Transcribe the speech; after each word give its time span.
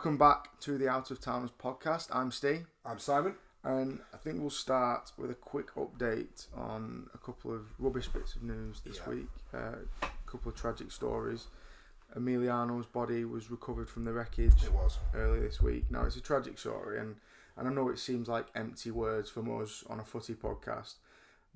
Welcome 0.00 0.16
back 0.16 0.58
to 0.60 0.78
the 0.78 0.88
Out 0.88 1.10
of 1.10 1.20
Towners 1.20 1.50
podcast. 1.62 2.08
I'm 2.10 2.30
Steve, 2.30 2.66
I'm 2.86 2.98
Simon. 2.98 3.34
and 3.64 4.00
I 4.14 4.16
think 4.16 4.40
we'll 4.40 4.48
start 4.48 5.12
with 5.18 5.30
a 5.30 5.34
quick 5.34 5.74
update 5.74 6.46
on 6.56 7.10
a 7.12 7.18
couple 7.18 7.52
of 7.52 7.66
rubbish 7.78 8.08
bits 8.08 8.34
of 8.34 8.42
news 8.42 8.80
this 8.80 8.96
Yeah. 8.96 9.08
week. 9.10 9.28
Uh, 9.52 9.74
a 10.02 10.08
couple 10.24 10.48
of 10.52 10.56
tragic 10.56 10.90
stories. 10.90 11.48
Emiliano's 12.16 12.86
body 12.86 13.26
was 13.26 13.50
recovered 13.50 13.90
from 13.90 14.04
the 14.06 14.14
wreckage 14.14 14.64
It 14.64 14.72
was. 14.72 14.98
earlier 15.12 15.42
this 15.42 15.60
week. 15.60 15.90
Now 15.90 16.04
it's 16.06 16.16
a 16.16 16.22
tragic 16.22 16.58
story, 16.58 16.98
and 16.98 17.20
and 17.58 17.68
I 17.68 17.70
know 17.70 17.90
it 17.90 17.98
seems 17.98 18.26
like 18.26 18.46
empty 18.54 18.90
words 18.90 19.28
from 19.28 19.50
us 19.60 19.84
on 19.90 20.00
a 20.00 20.04
footy 20.06 20.34
podcast, 20.34 20.94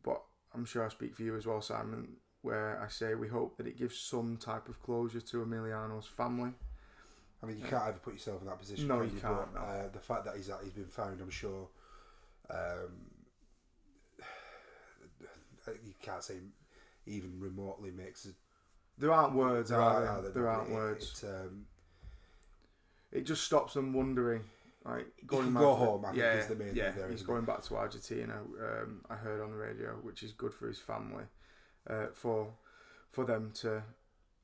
but 0.03 0.23
I'm 0.53 0.67
sure 0.67 0.85
I 0.85 0.89
speak 0.91 1.15
for 1.15 1.23
you 1.23 1.35
as 1.35 1.47
well, 1.47 1.63
Simon. 1.63 2.19
Where 2.43 2.79
I 2.79 2.89
say 2.89 3.15
we 3.15 3.29
hope 3.29 3.57
that 3.57 3.67
it 3.67 3.79
gives 3.79 3.99
some 3.99 4.37
type 4.37 4.69
of 4.69 4.83
closure 4.83 5.23
to 5.23 5.43
Emiliano's 5.43 6.07
family. 6.07 6.53
I 7.45 7.47
mean, 7.47 7.59
you 7.59 7.65
can't 7.65 7.87
ever 7.89 7.99
put 7.99 8.15
yourself 8.15 8.41
in 8.41 8.47
that 8.49 8.59
position. 8.59 8.89
No, 8.89 9.01
can 9.01 9.11
you 9.11 9.21
But, 9.21 9.29
can't, 9.29 9.55
no. 9.55 9.61
Uh, 9.61 9.89
the 9.93 9.99
fact 10.01 10.25
that 10.25 10.37
he's 10.37 10.47
that 10.47 10.61
he's 10.65 10.73
been 10.73 10.87
found, 10.87 11.21
I'm 11.21 11.31
sure. 11.31 11.69
Um, 12.51 13.11
you 15.85 15.95
can't 16.03 16.23
say 16.23 16.37
even 17.07 17.39
remotely 17.39 17.91
makes. 17.91 18.25
it- 18.27 18.35
There 18.99 19.13
aren't 19.13 19.35
words, 19.35 19.71
There 19.71 19.81
are 19.81 20.07
are- 20.07 20.23
there? 20.23 20.31
There 20.31 20.49
aren't 20.49 20.71
it- 20.71 20.75
words. 20.75 21.23
It, 21.23 21.29
um, 21.29 21.67
It 23.13 23.23
just 23.27 23.45
stops 23.45 23.75
them 23.75 23.93
wondering. 23.93 24.43
Like 24.85 25.07
going 25.27 25.55
back, 25.55 25.63
go 25.63 25.75
home, 25.75 26.05
I 26.05 26.09
think, 26.09 26.19
yeah, 26.19 26.35
is 26.35 26.47
the 26.49 26.57
main 26.57 26.75
yeah. 26.75 26.91
thing 26.91 27.01
there, 27.01 27.11
he's 27.11 27.23
going 27.23 27.47
back 27.47 27.63
to 27.65 27.77
Argentina. 27.77 28.43
Um, 28.43 29.03
I 29.09 29.15
heard 29.15 29.41
on 29.41 29.51
the 29.51 29.57
radio, 29.57 29.93
which 30.03 30.23
is 30.23 30.33
good 30.33 30.53
for 30.53 30.67
his 30.69 30.79
family, 30.79 31.25
uh, 31.89 32.09
for 32.13 32.53
for 33.11 33.25
them 33.25 33.51
to 33.63 33.83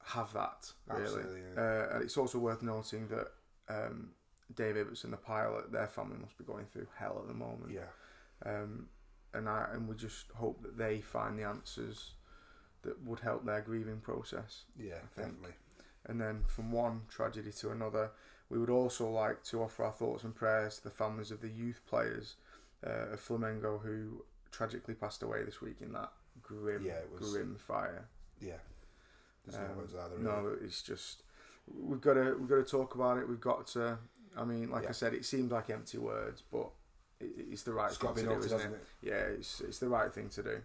have 0.05 0.33
that. 0.33 0.73
Really, 0.89 1.03
Absolutely, 1.03 1.41
yeah. 1.55 1.61
uh, 1.63 1.89
and 1.95 2.03
it's 2.03 2.17
also 2.17 2.39
worth 2.39 2.63
noting 2.63 3.09
that 3.09 3.29
um, 3.69 4.11
Dave 4.55 4.75
Ibbotson, 4.77 5.11
the 5.11 5.17
pilot, 5.17 5.71
their 5.73 5.87
family 5.89 6.17
must 6.21 6.37
be 6.39 6.45
going 6.45 6.67
through 6.67 6.87
hell 6.97 7.19
at 7.23 7.29
the 7.29 7.35
moment. 7.35 7.71
yeah, 7.73 7.91
Um, 8.45 8.89
and 9.33 9.49
I 9.49 9.69
and 9.73 9.87
we 9.89 9.95
just 9.95 10.31
hope 10.37 10.63
that 10.63 10.77
they 10.77 11.01
find 11.01 11.39
the 11.39 11.45
answers 11.45 12.15
that 12.83 13.03
would 13.05 13.21
help 13.21 13.45
their 13.45 13.61
grieving 13.61 14.01
process. 14.01 14.65
yeah, 14.79 15.01
definitely. 15.17 15.53
And 16.07 16.21
then 16.21 16.45
from 16.47 16.73
one 16.73 17.03
tragedy 17.11 17.53
to 17.53 17.71
another, 17.71 18.11
we 18.49 18.59
would 18.59 18.71
also 18.71 19.09
like 19.09 19.45
to 19.45 19.63
offer 19.63 19.85
our 19.85 19.93
thoughts 19.93 20.25
and 20.25 20.35
prayers 20.35 20.79
to 20.79 20.85
the 20.85 20.91
families 20.91 21.31
of 21.31 21.43
the 21.43 21.49
youth 21.51 21.83
players 21.87 22.37
uh, 22.85 23.13
of 23.13 23.21
Flamengo 23.21 23.81
who 23.83 24.25
tragically 24.51 24.95
passed 24.95 25.23
away 25.23 25.45
this 25.45 25.61
week 25.61 25.77
in 25.83 25.93
that 25.93 26.11
grim, 26.43 26.85
Yeah, 26.85 27.01
was- 27.17 27.31
grim 27.33 27.57
fire. 27.57 28.09
Yeah, 28.41 28.55
there's 29.45 29.59
no 29.59 29.71
Um, 29.71 29.77
words 29.77 29.95
either. 29.95 30.17
Really. 30.17 30.25
No, 30.25 30.57
it's 30.63 30.83
just 30.83 31.23
we've 31.73 32.01
got 32.01 32.15
to 32.15 32.37
we've 32.39 32.49
got 32.49 32.57
to 32.57 32.65
talk 32.65 32.95
about 32.95 33.19
it. 33.19 33.29
We've 33.29 33.41
got 33.41 33.67
to. 33.69 33.99
I 34.37 34.45
mean, 34.45 34.71
like 34.71 34.89
I 34.89 34.93
said, 34.93 35.13
it 35.15 35.25
seems 35.25 35.51
like 35.51 35.71
empty 35.71 35.99
words, 35.99 36.43
but 36.53 36.71
it, 37.21 37.31
it's 37.51 37.63
the 37.63 37.73
right 37.73 37.89
it's 37.91 37.99
thing 37.99 38.15
to 38.15 38.23
do, 38.23 38.39
isn't 38.39 38.61
it? 38.61 38.65
it? 38.67 38.85
Yeah, 39.03 39.15
it's 39.15 39.61
it's 39.61 39.79
the 39.79 39.89
right 39.89 40.13
thing 40.13 40.29
to 40.31 40.43
do. 40.43 40.61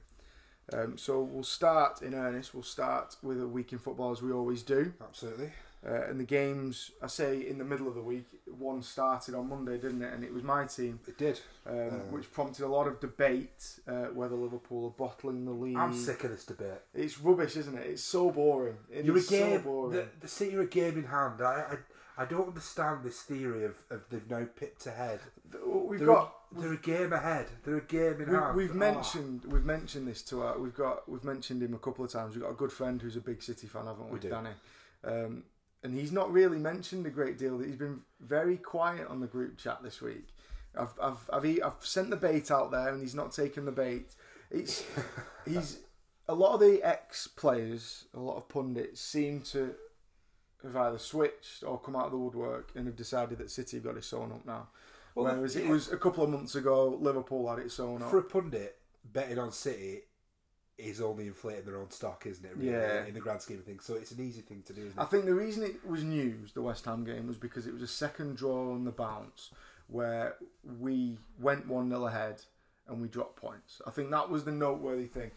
Um, 0.73 0.97
so 0.97 1.21
we'll 1.21 1.43
start 1.43 2.01
in 2.01 2.13
earnest. 2.15 2.53
We'll 2.53 2.63
start 2.63 3.17
with 3.21 3.41
a 3.41 3.47
week 3.47 3.71
in 3.71 3.79
football 3.79 4.11
as 4.11 4.21
we 4.21 4.31
always 4.31 4.63
do. 4.63 4.93
Absolutely. 5.01 5.51
Uh, 5.88 6.09
and 6.09 6.19
the 6.19 6.23
games, 6.23 6.89
I 7.02 7.05
say 7.08 7.47
in 7.47 7.59
the 7.59 7.64
middle 7.64 7.88
of 7.88 7.94
the 7.94 8.02
week, 8.02 8.25
one 8.58 8.81
started 8.81 9.36
on 9.36 9.50
Monday, 9.50 9.78
didn't 9.78 10.02
it? 10.02 10.11
And 10.14 10.23
it 10.23 10.33
was 10.33 10.41
my 10.41 10.66
team, 10.66 11.00
It 11.08 11.17
did. 11.17 11.39
um, 11.67 11.75
Uh, 11.75 11.89
which 12.09 12.31
prompted 12.31 12.66
a 12.66 12.67
lot 12.67 12.88
of 12.88 13.00
debate 13.00 13.80
uh, 13.88 14.06
whether 14.06 14.36
Liverpool 14.36 14.86
are 14.88 14.97
bottling 14.97 15.45
the 15.45 15.52
lead. 15.52 15.78
I'm 15.78 15.94
sick 15.94 16.23
of 16.23 16.31
this 16.31 16.44
debate. 16.45 16.80
It's 16.94 17.19
rubbish, 17.19 17.56
isn't 17.56 17.78
it? 17.78 17.86
It's 17.86 18.03
so 18.03 18.31
boring. 18.31 18.78
It 18.89 19.06
You're 19.06 19.17
a 19.17 19.22
game. 19.22 19.58
so 19.58 19.63
boring. 19.63 19.91
the, 19.97 20.08
the 20.22 20.28
City 20.28 20.56
are 20.56 20.61
a 20.61 20.66
game 20.67 20.97
in 20.97 21.03
hand. 21.03 21.41
I, 21.41 21.78
I, 22.18 22.24
I 22.24 22.25
don't 22.25 22.47
understand 22.47 23.03
this 23.03 23.22
theory 23.22 23.66
of, 23.66 23.75
of 23.91 24.06
they've 24.09 24.28
now 24.29 24.45
pipped 24.56 24.88
ahead. 24.88 25.19
We've 25.63 26.00
they're 26.00 26.07
got. 26.07 26.34
A, 26.56 26.62
they're 26.62 26.74
a 26.74 26.78
game 26.78 27.13
ahead. 27.13 27.47
They're 27.63 27.78
a 27.78 27.81
game 27.81 28.22
in 28.22 28.29
We, 28.29 28.35
hand. 28.35 28.56
we've 28.56 28.72
Ah. 28.72 28.75
mentioned 28.75 29.45
we've 29.45 29.66
mentioned 29.66 30.07
this 30.07 30.22
to 30.24 30.41
our 30.41 30.57
we've 30.57 30.74
got 30.74 31.07
we've 31.09 31.24
mentioned 31.25 31.62
him 31.62 31.74
a 31.75 31.78
couple 31.79 32.06
of 32.06 32.12
times. 32.12 32.34
We've 32.35 32.44
got 32.44 32.51
a 32.51 32.56
good 32.56 32.72
friend 32.72 33.00
who's 33.01 33.18
a 33.18 33.22
big 33.22 33.44
City 33.44 33.68
fan, 33.68 33.85
haven't 33.85 34.06
we, 34.07 34.13
We 34.13 34.19
do. 34.19 34.29
Danny? 34.29 34.50
Um, 35.03 35.44
and 35.84 35.97
he's 35.97 36.12
not 36.12 36.31
really 36.31 36.58
mentioned 36.58 37.06
a 37.06 37.09
great 37.09 37.38
deal. 37.38 37.58
That 37.58 37.68
he's 37.68 37.75
been 37.75 38.02
very 38.19 38.58
quiet 38.58 39.08
on 39.08 39.19
the 39.19 39.28
group 39.28 39.58
chat 39.58 39.84
this 39.84 40.02
week. 40.02 40.28
I've 40.78 40.94
I've 41.02 41.30
I've, 41.31 41.59
I've 41.63 41.86
sent 41.86 42.09
the 42.09 42.16
bait 42.16 42.52
out 42.52 42.72
there, 42.72 42.90
and 42.90 43.02
he's 43.02 43.16
not 43.16 43.31
taken 43.31 43.66
the 43.66 43.72
bait. 43.72 44.16
It's 44.52 44.84
he's 45.46 45.80
a 46.28 46.36
lot 46.36 46.53
of 46.53 46.59
the 46.59 46.81
ex 46.84 47.28
players, 47.28 48.06
a 48.13 48.19
lot 48.19 48.38
of 48.38 48.50
pundits 48.50 49.02
seem 49.02 49.41
to 49.41 49.75
have 50.63 50.75
either 50.75 50.97
switched 50.97 51.63
or 51.63 51.80
come 51.80 51.96
out 51.96 52.07
of 52.07 52.12
the 52.12 52.18
woodwork 52.18 52.72
and 52.75 52.88
have 52.88 52.96
decided 52.96 53.38
that 53.38 53.52
City 53.52 53.78
have 53.78 53.84
got 53.84 53.97
it 53.97 54.03
sewn 54.03 54.31
up 54.31 54.46
now. 54.46 54.68
Well, 55.13 55.36
Whereas 55.36 55.56
it 55.56 55.68
was 55.68 55.92
a 55.92 55.97
couple 55.97 56.24
of 56.24 56.30
months 56.30 56.56
ago, 56.56 56.97
Liverpool 57.00 57.47
had 57.50 57.59
it 57.59 57.72
sewn 57.72 58.02
up. 58.02 58.09
For 58.09 58.18
a 58.18 58.24
pundit, 58.24 58.78
betting 59.06 59.38
on 59.38 59.52
City 59.52 60.02
is 60.78 61.00
only 61.02 61.28
inflating 61.28 61.66
their 61.66 61.78
own 61.78 61.90
stock, 61.90 62.25
isn't 62.25 62.44
it? 62.46 62.56
Really, 62.58 62.72
Yeah. 62.72 63.06
In 63.06 63.13
the 63.13 63.19
grand 63.19 63.41
scheme 63.41 63.59
of 63.59 63.63
things, 63.66 63.86
so 63.86 63.94
it's 63.96 64.12
an 64.12 64.22
easy 64.22 64.41
thing 64.41 64.62
to 64.68 64.74
do, 64.74 64.81
isn't 64.88 65.00
I 65.00 65.06
think 65.06 65.25
the 65.25 65.34
reason 65.34 65.63
it 65.63 65.88
was 65.88 66.03
news, 66.03 66.52
the 66.53 66.62
West 66.62 66.86
Ham 66.86 67.03
game, 67.06 67.28
was 67.28 67.38
because 67.38 67.66
it 67.68 67.74
was 67.74 67.81
a 67.81 67.88
second 67.88 68.36
draw 68.38 68.74
on 68.74 68.84
the 68.84 68.91
bounce 68.91 69.52
where 69.88 70.36
we 70.80 71.18
went 71.40 71.68
1 71.68 71.90
0 71.90 72.06
ahead 72.08 72.41
and 72.88 73.02
we 73.02 73.08
dropped 73.08 73.36
points. 73.38 73.81
I 73.88 73.91
think 73.91 74.12
that 74.12 74.30
was 74.30 74.44
the 74.44 74.52
noteworthy 74.52 75.06
thing. 75.08 75.31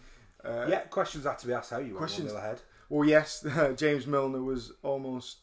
Uh, 0.44 0.66
yeah, 0.68 0.80
questions 0.80 1.24
had 1.24 1.38
to 1.38 1.46
be 1.46 1.52
asked. 1.52 1.70
How 1.70 1.78
you 1.78 1.94
Questions- 1.94 2.32
one 2.32 2.42
ahead? 2.42 2.60
Well, 2.88 3.06
yes, 3.08 3.44
James 3.76 4.06
Milner 4.06 4.42
was 4.42 4.72
almost. 4.82 5.38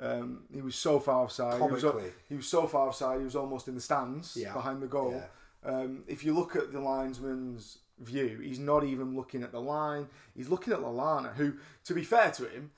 Um, 0.00 0.44
he 0.52 0.60
was 0.62 0.74
so 0.74 0.98
far 1.00 1.24
offside. 1.24 1.60
He 1.60 1.66
was, 1.68 1.82
Comically, 1.82 2.10
he 2.28 2.34
was 2.36 2.48
so 2.48 2.66
far 2.66 2.88
offside. 2.88 3.18
He 3.18 3.24
was 3.24 3.36
almost 3.36 3.68
in 3.68 3.74
the 3.74 3.80
stands 3.80 4.36
Yeah. 4.36 4.52
behind 4.52 4.82
the 4.82 4.86
goal. 4.86 5.12
yeah. 5.14 5.26
Um, 5.70 6.02
if 6.08 6.24
you 6.24 6.34
look 6.34 6.56
at 6.56 6.72
the 6.72 6.80
linesman's 6.80 7.78
view, 8.02 8.40
he's 8.42 8.58
not 8.58 8.84
even 8.84 9.14
looking 9.16 9.42
at 9.42 9.52
the 9.52 9.60
line. 9.60 10.08
He's 10.34 10.48
looking 10.48 10.72
at 10.72 10.80
Lallana, 10.80 11.34
who, 11.34 11.54
to 11.84 11.94
be 11.94 12.02
fair 12.04 12.30
to 12.32 12.44
him, 12.48 12.70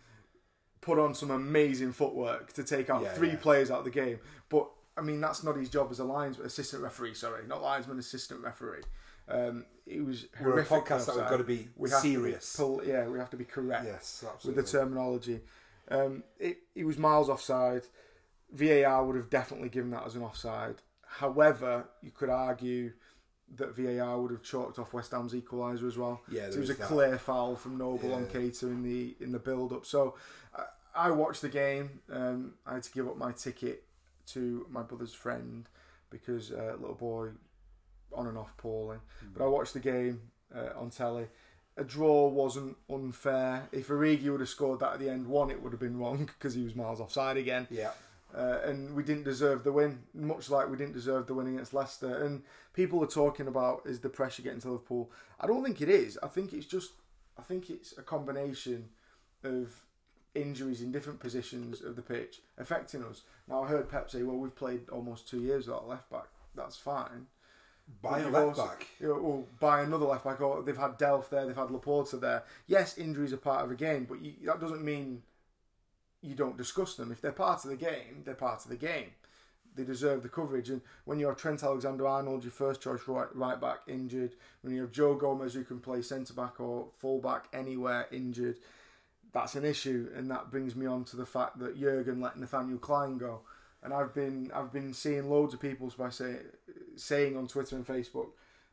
put 0.81 0.99
on 0.99 1.15
some 1.15 1.31
amazing 1.31 1.93
footwork 1.93 2.53
to 2.55 2.63
take 2.65 2.91
out 2.91 3.03
Yeah, 3.03 3.13
three 3.13 3.31
yeah. 3.31 3.37
players 3.37 3.71
out 3.71 3.79
of 3.81 3.85
the 3.85 3.91
game. 3.91 4.19
But 4.49 4.69
I 4.97 5.01
mean, 5.01 5.21
that's 5.21 5.43
not 5.43 5.57
his 5.57 5.69
job 5.69 5.89
as 5.91 5.99
a 5.99 6.05
linesman, 6.05 6.47
assistant 6.47 6.83
referee. 6.83 7.15
Sorry, 7.15 7.47
not 7.47 7.63
linesman, 7.63 7.99
assistant 7.99 8.43
referee. 8.43 8.83
Um, 9.29 9.65
he 9.87 10.01
was 10.01 10.27
We're 10.41 10.59
a 10.59 10.65
horrific 10.65 10.85
podcast 10.85 11.07
that 11.07 11.17
we've 11.17 11.29
got 11.29 11.39
to 11.39 11.45
be 11.45 11.69
We 11.77 11.91
have 11.91 12.03
to 12.03 12.09
be 12.09 12.15
serious. 12.15 12.61
yeah, 12.85 13.09
we 13.09 13.19
have 13.19 13.31
to 13.31 13.37
be 13.37 13.45
correct 13.45 13.87
yes, 13.87 14.25
with 14.45 14.57
the 14.57 14.63
terminology. 14.63 15.41
Um, 15.91 16.23
it, 16.39 16.59
he 16.75 16.85
was 16.85 16.99
miles 16.99 17.29
offside. 17.29 17.83
VAR 18.53 19.05
would 19.05 19.17
have 19.17 19.31
definitely 19.31 19.69
given 19.71 19.91
that 19.91 20.05
as 20.07 20.15
an 20.15 20.23
offside. 20.23 20.77
However, 21.07 21.87
you 22.03 22.11
could 22.11 22.29
argue 22.31 22.93
that 23.57 23.77
VAR 23.77 24.21
would 24.21 24.31
have 24.33 24.43
chalked 24.43 24.79
off 24.79 24.93
West 24.93 25.13
Ham's 25.13 25.33
equaliser 25.35 25.87
as 25.87 25.97
well. 25.97 26.23
Yeah, 26.31 26.51
So 26.51 26.57
it 26.57 26.61
was 26.61 26.71
a 26.71 26.75
that. 26.75 26.87
clear 26.87 27.19
foul 27.19 27.57
from 27.57 27.79
Noble 27.79 28.13
on 28.15 28.23
Yeah. 28.25 28.41
Keita 28.41 28.63
in 28.65 28.83
the 28.83 29.15
in 29.21 29.33
the 29.33 29.39
build 29.39 29.73
up. 29.73 29.87
So 29.87 30.15
I, 30.57 30.65
I 30.95 31.11
watched 31.11 31.43
the 31.43 31.49
game. 31.49 32.01
Um, 32.11 32.55
I 32.67 32.75
had 32.75 32.83
to 32.85 32.93
give 32.93 33.07
up 33.09 33.17
my 33.17 33.33
ticket 33.33 33.85
to 34.29 34.67
my 34.71 34.83
brother's 34.83 35.15
friend 35.15 35.69
because 36.11 36.51
uh, 36.53 36.75
little 36.81 36.95
boy 36.95 37.29
on 38.13 38.27
and 38.27 38.39
off 38.39 38.57
poorly. 38.57 38.99
But 39.37 39.45
I 39.45 39.49
watched 39.49 39.75
the 39.75 39.81
game 39.81 40.21
uh, 40.55 40.71
on 40.79 40.91
telly. 40.91 41.27
A 41.77 41.83
draw 41.83 42.29
wasn't 42.29 42.77
unfair. 42.89 43.69
If 43.73 43.89
Origi 43.89 44.31
would 44.31 44.39
have 44.41 44.49
scored 44.49 44.79
that 44.81 44.93
at 44.95 44.99
the 45.01 45.11
end, 45.11 45.27
one, 45.27 45.51
it 45.51 45.61
would 45.61 45.73
have 45.73 45.81
been 45.81 45.99
wrong 45.99 46.25
because 46.39 46.55
he 46.55 46.63
was 46.63 46.77
miles 46.77 47.01
offside 47.01 47.37
again. 47.37 47.67
Yeah, 47.71 47.91
Uh, 48.37 48.59
and 48.65 48.97
we 48.97 49.05
didn't 49.05 49.23
deserve 49.23 49.63
the 49.63 49.71
win, 49.71 50.01
much 50.13 50.51
like 50.51 50.69
we 50.69 50.77
didn't 50.77 50.93
deserve 50.95 51.27
the 51.27 51.35
win 51.35 51.47
against 51.47 51.73
Leicester. 51.73 52.25
And 52.25 52.43
people 52.73 53.03
are 53.03 53.07
talking 53.07 53.47
about 53.47 53.83
is 53.85 54.01
the 54.01 54.09
pressure 54.09 54.43
getting 54.43 54.61
to 54.63 54.73
Liverpool? 54.73 55.13
I 55.41 55.47
don't 55.47 55.63
think 55.63 55.81
it 55.81 55.89
is. 55.89 56.19
I 56.23 56.27
think 56.27 56.53
it's 56.53 56.67
just, 56.67 56.93
I 57.39 57.43
think 57.43 57.71
it's 57.71 57.97
a 57.97 58.03
combination 58.03 58.89
of 59.45 59.83
injuries 60.35 60.83
in 60.83 60.91
different 60.91 61.21
positions 61.21 61.81
of 61.81 61.95
the 61.95 62.03
pitch 62.03 62.41
affecting 62.59 63.05
us. 63.05 63.23
Now 63.47 63.63
I 63.63 63.69
heard 63.69 63.89
Pep 63.89 64.11
say, 64.11 64.25
"Well, 64.25 64.37
we've 64.37 64.57
played 64.57 64.89
almost 64.89 65.29
two 65.29 65.41
years 65.41 65.67
without 65.69 65.85
a 65.85 65.87
left 65.87 66.11
back. 66.11 66.29
That's 66.57 66.77
fine." 66.77 67.29
by 68.01 68.21
a 68.21 68.29
left 68.31 68.47
also- 68.59 68.67
back. 68.67 68.87
you 68.99 69.09
know, 69.09 69.15
or 69.15 69.45
buy 69.61 69.83
another 69.83 70.07
left 70.07 70.25
back, 70.25 70.41
or 70.41 70.63
they've 70.63 70.77
had 70.77 70.99
Delph 70.99 71.29
there, 71.29 71.47
they've 71.47 71.57
had 71.57 71.71
Laporte 71.71 72.19
there. 72.21 72.45
Yes, 72.67 72.97
injuries 72.97 73.33
are 73.33 73.39
part 73.39 73.65
of 73.65 73.71
a 73.71 73.75
game, 73.75 74.07
but 74.09 74.21
you, 74.23 74.35
that 74.47 74.61
doesn't 74.61 74.83
mean 74.83 75.23
you 76.25 76.35
don't 76.35 76.57
discuss 76.57 76.97
them. 76.97 77.13
If 77.13 77.21
they're 77.21 77.33
part 77.33 77.65
of 77.65 77.71
the 77.71 77.77
game, 77.77 78.23
they're 78.25 78.35
part 78.35 78.65
of 78.65 78.71
the 78.71 78.77
game. 78.77 79.11
They 79.77 79.85
deserve 79.85 80.23
the 80.23 80.29
coverage. 80.29 80.71
And 80.71 80.81
when 81.05 81.19
you 81.19 81.27
have 81.27 81.37
Trent 81.37 81.63
Alexander 81.63 82.07
Arnold, 82.07 82.45
your 82.45 82.53
first 82.53 82.81
choice 82.81 83.01
right, 83.07 83.35
right 83.35 83.61
back, 83.61 83.81
injured, 83.87 84.35
when 84.63 84.75
you 84.75 84.83
have 84.83 84.93
Joe 84.93 85.15
Gomez 85.15 85.55
who 85.55 85.65
can 85.65 85.81
play 85.81 86.01
centre 86.01 86.33
back 86.33 86.61
or 86.61 86.89
full 86.97 87.21
back 87.21 87.47
anywhere, 87.53 88.07
injured, 88.11 88.57
that's 89.33 89.57
an 89.57 89.65
issue. 89.65 90.09
And 90.15 90.31
that 90.31 90.51
brings 90.51 90.75
me 90.77 90.87
on 90.87 91.05
to 91.07 91.17
the 91.17 91.27
fact 91.27 91.59
that 91.59 91.79
Jurgen 91.79 92.21
let 92.21 92.39
Nathaniel 92.39 92.79
Klein 92.79 93.19
go. 93.19 93.41
And 93.83 93.93
I've 93.93 94.15
been 94.15 94.51
I've 94.55 94.73
been 94.73 94.95
seeing 94.95 95.29
loads 95.29 95.53
of 95.53 95.61
people 95.61 95.93
by 95.99 96.09
say, 96.09 96.37
saying 96.97 97.37
on 97.37 97.47
Twitter 97.47 97.77
and 97.77 97.87
Facebook 97.87 98.29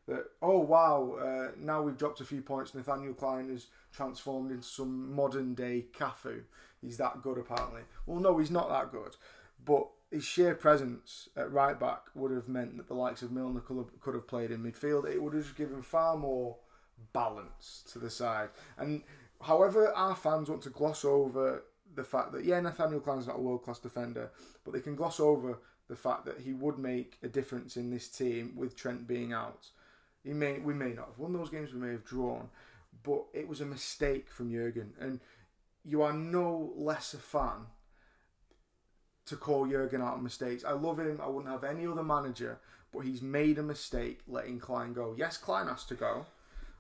that 0.08 0.26
oh 0.42 0.60
wow 0.60 1.16
uh, 1.22 1.52
now 1.60 1.82
we've 1.82 1.98
dropped 1.98 2.22
a 2.22 2.26
few 2.26 2.42
points. 2.42 2.74
Nathaniel 2.74 3.14
Klein 3.14 3.50
has 3.50 3.68
transformed 3.92 4.52
into 4.52 4.64
some 4.64 5.14
modern 5.14 5.54
day 5.54 5.86
Cafu. 5.94 6.44
He's 6.82 6.98
that 6.98 7.22
good 7.22 7.38
apparently. 7.38 7.82
Well, 8.06 8.20
no, 8.20 8.38
he's 8.38 8.52
not 8.52 8.70
that 8.70 8.92
good. 8.92 9.16
But 9.64 9.88
his 10.10 10.26
sheer 10.26 10.56
presence 10.56 11.30
at 11.38 11.52
right 11.52 11.80
back 11.80 12.08
would 12.16 12.32
have 12.32 12.48
meant 12.48 12.78
that 12.78 12.88
the 12.88 12.94
likes 12.94 13.22
of 13.22 13.32
Milner 13.32 13.62
could 13.62 13.78
have, 13.78 14.02
could 14.02 14.16
have 14.16 14.28
played 14.28 14.52
in 14.52 14.64
midfield. 14.64 15.10
It 15.10 15.22
would 15.22 15.34
have 15.34 15.56
given 15.56 15.82
far 15.82 16.18
more 16.18 16.58
balance 17.14 17.84
to 17.92 18.00
the 18.00 18.10
side. 18.10 18.50
And 18.78 19.04
however 19.42 19.92
our 19.94 20.16
fans 20.16 20.50
want 20.50 20.64
to 20.64 20.70
gloss 20.70 21.06
over 21.06 21.64
the 21.96 22.04
fact 22.04 22.32
that 22.32 22.46
yeah, 22.46 22.60
Nathaniel 22.60 23.00
Klein's 23.00 23.28
not 23.28 23.38
a 23.38 23.42
world 23.42 23.64
class 23.64 23.80
defender, 23.80 24.32
but 24.64 24.74
they 24.74 24.80
can 24.80 24.96
gloss 24.96 25.20
over 25.20 25.60
the 25.88 25.96
fact 25.96 26.26
that 26.26 26.40
he 26.40 26.54
would 26.54 26.78
make 26.78 27.18
a 27.22 27.28
difference 27.28 27.76
in 27.76 27.90
this 27.90 28.08
team 28.08 28.54
with 28.56 28.76
Trent 28.76 29.08
being 29.08 29.34
out. 29.34 29.68
He 30.24 30.34
may 30.34 30.60
we 30.60 30.74
may 30.74 30.94
not 30.94 31.08
have 31.08 31.20
won 31.20 31.34
those 31.34 31.50
games, 31.50 31.74
we 31.74 31.80
may 31.80 31.92
have 31.92 32.06
drawn, 32.06 32.50
but 33.04 33.26
it 33.34 33.48
was 33.48 33.62
a 33.62 33.66
mistake 33.66 34.30
from 34.30 34.52
Jurgen, 34.52 34.94
and 35.00 35.20
you 35.84 36.02
are 36.02 36.14
no 36.14 36.74
less 36.76 37.14
a 37.14 37.18
fan 37.18 37.68
to 39.26 39.36
call 39.36 39.68
Jurgen 39.68 40.02
out 40.02 40.16
on 40.16 40.24
mistakes. 40.24 40.64
I 40.66 40.72
love 40.72 41.00
him. 41.00 41.20
I 41.22 41.28
wouldn't 41.28 41.52
have 41.52 41.64
any 41.64 41.88
other 41.88 42.04
manager, 42.04 42.60
but 42.92 43.00
he's 43.02 43.22
made 43.22 43.58
a 43.58 43.64
mistake 43.64 44.20
letting 44.28 44.60
Klein 44.60 44.94
go. 44.94 45.16
Yes, 45.18 45.38
Klein 45.38 45.68
has 45.68 45.84
to 45.86 45.96
go, 45.96 46.26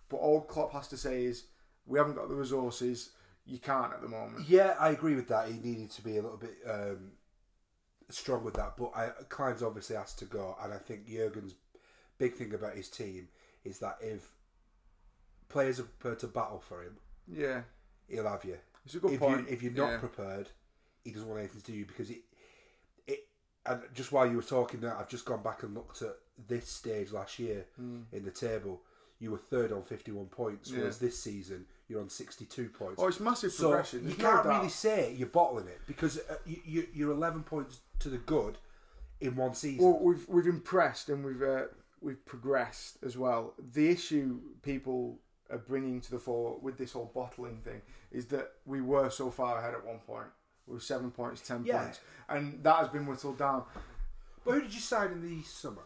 but 0.09 0.17
all 0.17 0.41
Klopp 0.41 0.73
has 0.73 0.87
to 0.89 0.97
say 0.97 1.25
is 1.25 1.45
we 1.85 1.97
haven't 1.97 2.15
got 2.15 2.29
the 2.29 2.35
resources. 2.35 3.11
You 3.45 3.57
can't 3.59 3.93
at 3.93 4.01
the 4.01 4.07
moment. 4.07 4.47
Yeah, 4.47 4.75
I 4.79 4.89
agree 4.89 5.15
with 5.15 5.27
that. 5.29 5.47
He 5.49 5.57
needed 5.57 5.89
to 5.91 6.01
be 6.03 6.17
a 6.17 6.21
little 6.21 6.37
bit 6.37 6.57
um, 6.69 7.13
strong 8.09 8.43
with 8.43 8.53
that, 8.55 8.77
but 8.77 8.91
I, 8.95 9.09
Klein's 9.29 9.63
obviously 9.63 9.95
has 9.95 10.13
to 10.15 10.25
go, 10.25 10.55
and 10.63 10.73
I 10.73 10.77
think 10.77 11.07
Jurgen's 11.07 11.55
big 12.17 12.35
thing 12.35 12.53
about 12.53 12.75
his 12.75 12.89
team 12.89 13.29
is 13.63 13.79
that 13.79 13.97
if 14.01 14.29
players 15.49 15.79
are 15.79 15.83
prepared 15.83 16.19
to 16.19 16.27
battle 16.27 16.59
for 16.59 16.83
him, 16.83 16.97
Yeah, 17.27 17.61
he'll 18.07 18.27
have 18.27 18.45
you. 18.45 18.57
It's 18.85 18.95
a 18.95 18.99
good 18.99 19.13
if 19.13 19.19
point. 19.19 19.47
You, 19.47 19.53
if 19.53 19.63
you're 19.63 19.71
not 19.73 19.91
Yeah. 19.91 19.97
prepared, 19.99 20.49
he 21.03 21.11
doesn't 21.11 21.27
want 21.27 21.39
anything 21.39 21.61
to 21.61 21.71
do 21.71 21.77
you 21.77 21.85
because 21.85 22.09
it. 22.09 22.21
It 23.07 23.27
and 23.65 23.81
just 23.93 24.11
while 24.11 24.27
you 24.29 24.35
were 24.37 24.41
talking, 24.43 24.79
that 24.81 24.97
I've 24.97 25.09
just 25.09 25.25
gone 25.25 25.43
back 25.43 25.63
and 25.63 25.73
looked 25.73 26.01
at 26.01 26.15
this 26.47 26.67
stage 26.67 27.11
last 27.11 27.39
year 27.39 27.65
Hmm. 27.75 28.01
in 28.11 28.23
the 28.25 28.31
table. 28.31 28.81
You 29.19 29.29
were 29.31 29.37
third 29.37 29.71
on 29.71 29.83
51 29.83 30.27
points, 30.27 30.71
Yeah. 30.71 30.79
whereas 30.79 30.97
this 30.97 31.19
season 31.21 31.67
you're 31.87 32.01
on 32.01 32.09
62 32.09 32.69
points. 32.69 32.95
oh, 33.01 33.07
it's 33.07 33.19
massive 33.19 33.51
so 33.51 33.67
progression. 33.69 34.07
you 34.09 34.15
can't 34.15 34.45
no 34.45 34.51
really 34.57 34.69
say 34.69 35.13
you're 35.13 35.27
bottling 35.27 35.67
it 35.67 35.79
because 35.85 36.17
uh, 36.17 36.37
you, 36.45 36.61
you, 36.65 36.87
you're 36.93 37.11
11 37.11 37.43
points 37.43 37.81
to 37.99 38.09
the 38.09 38.17
good 38.17 38.57
in 39.19 39.35
one 39.35 39.53
season. 39.53 39.85
Well, 39.85 39.99
we've 40.01 40.27
we've 40.27 40.47
impressed 40.47 41.09
and 41.09 41.23
we've 41.23 41.43
uh, 41.43 41.65
we've 41.99 42.25
progressed 42.25 42.97
as 43.03 43.15
well. 43.15 43.53
The 43.59 43.89
issue 43.89 44.39
people 44.63 45.19
are 45.51 45.57
bringing 45.57 45.99
to 46.01 46.11
the 46.11 46.19
fore 46.19 46.57
with 46.61 46.77
this 46.77 46.93
whole 46.93 47.11
bottling 47.13 47.57
thing 47.57 47.81
is 48.11 48.25
that 48.27 48.53
we 48.65 48.81
were 48.81 49.09
so 49.09 49.29
far 49.29 49.57
ahead 49.59 49.73
at 49.73 49.85
one 49.85 49.99
point. 49.99 50.27
We 50.67 50.75
were 50.75 50.79
seven 50.79 51.11
points, 51.11 51.41
ten 51.41 51.65
Yeah. 51.65 51.83
points, 51.83 51.99
and 52.29 52.63
that 52.63 52.77
has 52.77 52.87
been 52.89 53.05
whittled 53.05 53.37
down. 53.37 53.65
but 54.43 54.53
who 54.55 54.61
did 54.61 54.73
you 54.73 54.79
sign 54.79 55.11
in 55.11 55.21
the 55.21 55.43
summer? 55.43 55.83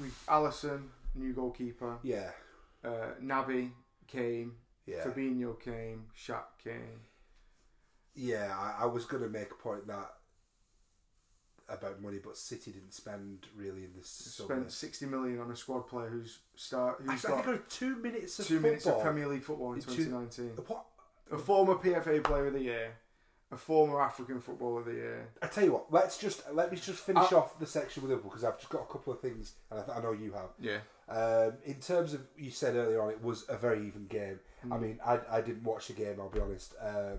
We 0.00 0.08
Alisson, 0.28 0.88
new 1.14 1.32
goalkeeper, 1.32 1.98
Yeah, 2.02 2.30
uh, 2.84 3.14
Naby 3.20 3.72
came, 4.06 4.56
yeah, 4.86 5.02
Fabinho 5.04 5.58
came, 5.58 6.06
Shaq 6.16 6.44
came. 6.62 7.00
yeah. 8.14 8.54
I, 8.56 8.82
I 8.82 8.86
was 8.86 9.04
going 9.04 9.22
to 9.22 9.28
make 9.28 9.50
a 9.50 9.54
point 9.54 9.86
that 9.88 10.14
about 11.68 12.00
money, 12.00 12.18
but 12.22 12.36
City 12.36 12.70
didn't 12.70 12.92
spend 12.94 13.46
really 13.56 13.84
in 13.84 13.90
this. 13.96 14.08
Spent 14.08 14.70
sixty 14.72 15.06
million 15.06 15.40
on 15.40 15.50
a 15.50 15.56
squad 15.56 15.80
player 15.88 16.08
who's 16.08 16.38
start 16.56 17.02
I 17.06 17.12
who's 17.12 17.22
think 17.22 17.34
got 17.34 17.44
there 17.46 17.58
two 17.68 17.96
minutes 17.96 18.38
of 18.38 18.46
two 18.46 18.60
minutes 18.60 18.86
of. 18.86 19.02
Premier 19.02 19.26
League 19.28 19.44
football 19.44 19.74
in 19.74 19.80
twenty 19.80 20.04
nineteen. 20.06 20.50
What? 20.66 20.86
A 21.30 21.36
former 21.38 21.74
PFA 21.74 22.24
Player 22.24 22.46
of 22.46 22.54
the 22.54 22.62
Year, 22.62 22.92
a 23.52 23.56
former 23.58 24.00
African 24.00 24.40
Footballer 24.40 24.80
of 24.80 24.86
the 24.86 24.94
Year. 24.94 25.28
I 25.42 25.46
tell 25.48 25.64
you 25.64 25.72
what. 25.72 25.92
Let's 25.92 26.16
just 26.16 26.42
let 26.54 26.70
me 26.72 26.78
just 26.78 27.00
finish 27.00 27.30
I- 27.32 27.36
off 27.36 27.58
the 27.58 27.66
section 27.66 28.02
with 28.02 28.10
Liverpool 28.10 28.30
because 28.30 28.44
I've 28.44 28.56
just 28.58 28.70
got 28.70 28.82
a 28.88 28.92
couple 28.92 29.12
of 29.12 29.20
things, 29.20 29.52
and 29.70 29.80
I, 29.80 29.82
th- 29.84 29.98
I 29.98 30.00
know 30.00 30.12
you 30.12 30.32
have. 30.32 30.48
Yeah. 30.58 30.78
Um, 31.10 31.54
in 31.64 31.74
terms 31.80 32.14
of 32.14 32.22
you 32.36 32.50
said 32.50 32.76
earlier 32.76 33.02
on, 33.02 33.10
it 33.10 33.22
was 33.22 33.44
a 33.50 33.56
very 33.58 33.86
even 33.86 34.06
game. 34.06 34.40
Hmm. 34.62 34.72
I 34.72 34.78
mean, 34.78 35.00
I, 35.04 35.18
I 35.30 35.40
didn't 35.42 35.64
watch 35.64 35.88
the 35.88 35.92
game. 35.92 36.16
I'll 36.18 36.30
be 36.30 36.40
honest. 36.40 36.74
Um, 36.82 37.18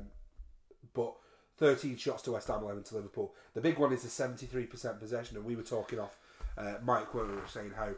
but 0.95 1.13
thirteen 1.59 1.97
shots 1.97 2.23
to 2.23 2.31
West 2.31 2.47
Ham, 2.47 2.63
eleven 2.63 2.83
to 2.83 2.95
Liverpool. 2.95 3.33
The 3.53 3.61
big 3.61 3.77
one 3.77 3.93
is 3.93 4.03
the 4.03 4.09
seventy-three 4.09 4.65
percent 4.65 4.99
possession, 4.99 5.37
and 5.37 5.45
we 5.45 5.55
were 5.55 5.63
talking 5.63 5.99
off. 5.99 6.17
Uh, 6.57 6.73
Mike 6.83 7.13
we 7.13 7.21
were 7.21 7.41
saying 7.47 7.71
how 7.77 7.89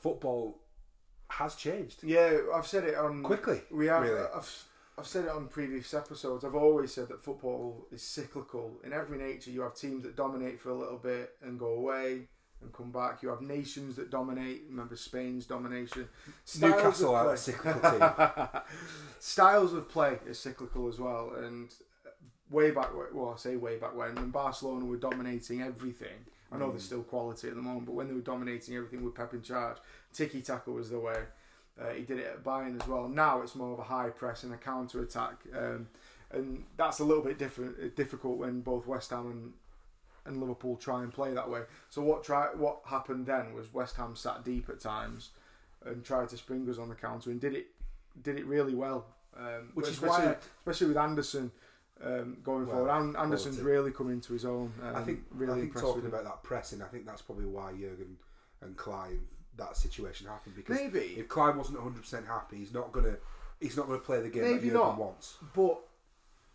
football 0.00 0.58
has 1.28 1.54
changed 1.54 2.02
Yeah, 2.02 2.38
I've 2.54 2.66
said 2.66 2.84
it 2.84 2.94
on. 2.94 3.22
quickly. 3.22 3.62
We 3.70 3.86
have. 3.86 4.02
really. 4.02 4.20
I've, 4.34 4.64
I've 4.98 5.06
said 5.06 5.24
it 5.24 5.30
on 5.30 5.48
previous 5.48 5.94
episodes. 5.94 6.44
I've 6.44 6.54
always 6.54 6.92
said 6.92 7.08
that 7.08 7.22
football 7.22 7.86
is 7.90 8.02
cyclical. 8.02 8.78
In 8.84 8.92
every 8.92 9.16
nature, 9.16 9.50
you 9.50 9.62
have 9.62 9.74
teams 9.74 10.02
that 10.02 10.14
dominate 10.16 10.60
for 10.60 10.68
a 10.70 10.74
little 10.74 10.98
bit 10.98 11.34
and 11.42 11.58
go 11.58 11.68
away 11.68 12.28
and 12.60 12.72
come 12.74 12.92
back. 12.92 13.22
You 13.22 13.30
have 13.30 13.40
nations 13.40 13.96
that 13.96 14.10
dominate. 14.10 14.64
Remember 14.68 14.94
Spain's 14.94 15.46
domination. 15.46 16.08
Styles 16.44 16.72
Newcastle 16.74 17.14
are 17.14 17.32
a 17.32 17.36
cyclical 17.38 17.80
team. 17.90 18.48
Styles 19.18 19.72
of 19.72 19.88
play 19.88 20.18
is 20.26 20.38
cyclical 20.38 20.88
as 20.88 20.98
well, 20.98 21.32
and 21.36 21.72
way 22.52 22.70
back, 22.70 22.90
well, 23.12 23.32
I 23.34 23.38
say 23.38 23.56
way 23.56 23.78
back 23.78 23.96
when, 23.96 24.14
when 24.14 24.30
Barcelona 24.30 24.84
were 24.84 24.96
dominating 24.96 25.62
everything. 25.62 26.26
I 26.52 26.58
know 26.58 26.70
there's 26.70 26.84
still 26.84 27.02
quality 27.02 27.48
at 27.48 27.54
the 27.54 27.62
moment, 27.62 27.86
but 27.86 27.94
when 27.94 28.08
they 28.08 28.14
were 28.14 28.20
dominating 28.20 28.76
everything 28.76 29.02
with 29.02 29.14
Pep 29.14 29.32
in 29.32 29.40
charge, 29.40 29.78
tiki 30.12 30.42
taka 30.42 30.70
was 30.70 30.90
the 30.90 30.98
way. 30.98 31.16
Uh, 31.80 31.88
he 31.90 32.02
did 32.02 32.18
it 32.18 32.26
at 32.26 32.44
Bayern 32.44 32.78
as 32.80 32.86
well. 32.86 33.08
Now 33.08 33.40
it's 33.40 33.54
more 33.54 33.72
of 33.72 33.78
a 33.78 33.84
high 33.84 34.10
press 34.10 34.42
and 34.42 34.52
a 34.52 34.58
counter 34.58 35.00
attack, 35.00 35.36
um, 35.56 35.88
and 36.30 36.64
that's 36.76 36.98
a 36.98 37.04
little 37.04 37.24
bit 37.24 37.38
different, 37.38 37.96
difficult 37.96 38.36
when 38.36 38.60
both 38.60 38.86
West 38.86 39.10
Ham 39.10 39.30
and 39.30 39.52
and 40.24 40.40
Liverpool 40.40 40.76
try 40.76 41.02
and 41.02 41.12
play 41.12 41.32
that 41.32 41.48
way. 41.48 41.62
So 41.88 42.02
what 42.02 42.22
try 42.22 42.48
what 42.54 42.80
happened 42.84 43.24
then 43.24 43.54
was 43.54 43.72
West 43.72 43.96
Ham 43.96 44.14
sat 44.14 44.44
deep 44.44 44.68
at 44.68 44.78
times 44.78 45.30
and 45.84 46.04
tried 46.04 46.28
to 46.28 46.36
spring 46.36 46.68
us 46.68 46.78
on 46.78 46.90
the 46.90 46.94
counter 46.94 47.30
and 47.30 47.40
did 47.40 47.54
it 47.54 47.68
did 48.22 48.38
it 48.38 48.44
really 48.46 48.74
well. 48.74 49.06
Um, 49.34 49.70
Which 49.72 49.86
is 49.86 49.94
especially, 49.94 50.26
why 50.26 50.36
especially 50.58 50.88
with 50.88 50.96
Anderson 50.98 51.50
um, 52.04 52.38
going 52.42 52.66
Well, 52.66 52.76
forward. 52.86 52.90
An- 52.90 53.16
Anderson's 53.16 53.56
quality. 53.56 53.72
really 53.76 53.90
come 53.92 54.10
into 54.10 54.32
his 54.32 54.44
own. 54.44 54.72
Um, 54.82 54.96
I 54.96 55.02
think 55.02 55.20
really 55.30 55.52
I 55.52 55.54
think 55.56 55.66
impressed 55.68 55.86
talking 55.86 56.06
about 56.06 56.24
that 56.24 56.42
pressing, 56.42 56.82
I 56.82 56.86
think 56.86 57.06
that's 57.06 57.22
probably 57.22 57.46
why 57.46 57.72
Jurgen 57.72 58.16
and 58.60 58.76
Klein 58.76 59.20
that 59.56 59.76
situation 59.76 60.26
happened 60.28 60.54
because 60.56 60.78
Maybe. 60.78 61.14
if 61.18 61.28
Klein 61.28 61.56
wasn't 61.58 61.76
100 61.78 62.00
percent 62.00 62.26
happy, 62.26 62.56
he's 62.56 62.72
not 62.72 62.90
gonna 62.92 63.16
he's 63.60 63.76
not 63.76 63.86
gonna 63.86 63.98
play 63.98 64.20
the 64.20 64.28
game 64.30 64.42
Maybe 64.44 64.54
that 64.70 64.74
Jurgen 64.74 64.74
not. 64.80 64.98
wants. 64.98 65.36
But 65.54 65.78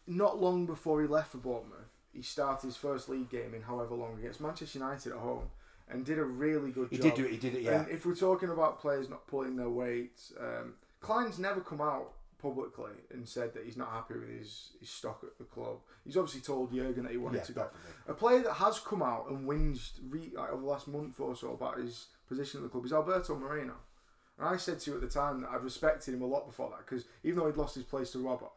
not 0.07 0.41
long 0.41 0.65
before 0.65 1.01
he 1.01 1.07
left 1.07 1.31
for 1.31 1.38
Bournemouth, 1.38 1.91
he 2.13 2.21
started 2.21 2.65
his 2.65 2.75
first 2.77 3.07
league 3.10 3.29
game 3.29 3.53
in 3.53 3.62
however 3.62 3.93
long 3.95 4.17
against 4.19 4.41
Manchester 4.41 4.79
United 4.79 5.12
at 5.13 5.19
home 5.19 5.50
and 5.89 6.05
did 6.05 6.17
a 6.17 6.24
really 6.24 6.71
good 6.71 6.88
He 6.89 6.98
job. 6.98 7.03
He 7.05 7.10
did 7.12 7.15
do 7.17 7.25
it. 7.25 7.31
He 7.31 7.38
did 7.38 7.55
it. 7.55 7.62
Yeah. 7.63 7.81
And 7.81 7.89
if 7.89 8.05
we're 8.05 8.15
talking 8.15 8.50
about 8.50 8.79
players 8.81 9.10
not 9.10 9.27
pulling 9.27 9.55
their 9.55 9.69
weight, 9.69 10.19
um, 10.39 10.74
Klein's 11.01 11.38
never 11.39 11.62
come 11.62 11.79
out 11.81 12.13
publicly 12.41 12.91
and 13.12 13.27
said 13.27 13.53
that 13.53 13.65
he's 13.65 13.77
not 13.77 13.89
happy 13.91 14.15
with 14.15 14.29
his, 14.29 14.72
his 14.79 14.89
stock 14.89 15.22
at 15.24 15.38
the 15.38 15.44
club. 15.44 15.77
He's 16.06 16.17
obviously 16.17 16.41
told 16.41 16.74
Jurgen 16.74 17.03
that 17.03 17.12
he 17.12 17.17
wanted 17.17 17.38
yeah, 17.38 17.44
to 17.44 17.51
go. 17.53 17.62
definitely. 17.63 17.91
A 18.08 18.13
player 18.13 18.44
that 18.44 18.53
has 18.53 18.79
come 18.79 19.01
out 19.01 19.29
and 19.29 19.48
whinged 19.48 19.91
re- 20.10 20.32
like, 20.34 20.51
over 20.51 20.62
the 20.62 20.67
last 20.67 20.88
month 20.88 21.20
or 21.20 21.36
so 21.36 21.53
about 21.53 21.79
his 21.79 22.08
position 22.27 22.60
at 22.60 22.63
the 22.63 22.70
club 22.70 22.86
is 22.86 22.94
Alberto 22.94 23.36
Moreno. 23.36 23.74
And 24.39 24.48
I 24.48 24.58
said 24.58 24.79
to 24.82 24.91
you 24.91 24.98
at 24.98 25.01
the 25.01 25.10
time 25.10 25.41
that 25.41 25.50
I'd 25.50 25.63
respected 25.63 26.13
him 26.13 26.22
a 26.22 26.27
lot 26.27 26.46
before 26.46 26.70
that 26.70 26.86
because 26.86 27.06
even 27.24 27.39
though 27.39 27.48
he'd 27.48 27.58
lost 27.58 27.75
his 27.75 27.84
place 27.84 28.12
to 28.12 28.20
Robbo, 28.20 28.51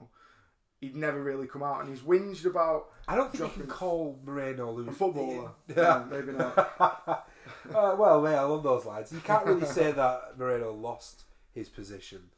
he'd 0.81 0.97
never 0.97 1.23
really 1.23 1.47
come 1.47 1.63
out 1.63 1.81
and 1.81 1.89
he's 1.89 2.01
whinged 2.01 2.45
about 2.45 2.87
I 3.09 3.17
don't 3.17 3.33
think 3.33 3.57
you 3.57 3.63
can 3.63 3.71
call 3.71 4.19
Moreno 4.25 4.79
a 4.79 4.93
footballer. 4.93 5.53
Yeah. 5.69 5.75
No, 5.77 6.07
maybe 6.11 6.33
not. 6.33 6.59
uh, 6.81 7.97
well, 7.99 8.23
yeah, 8.25 8.45
along 8.45 8.63
those 8.63 8.85
lines, 8.85 9.13
you 9.13 9.21
can't 9.21 9.47
really 9.47 9.67
say 9.67 9.93
that 9.93 10.39
Moreno 10.39 10.73
lost 10.73 11.25
his 11.55 11.69
position 11.69 12.31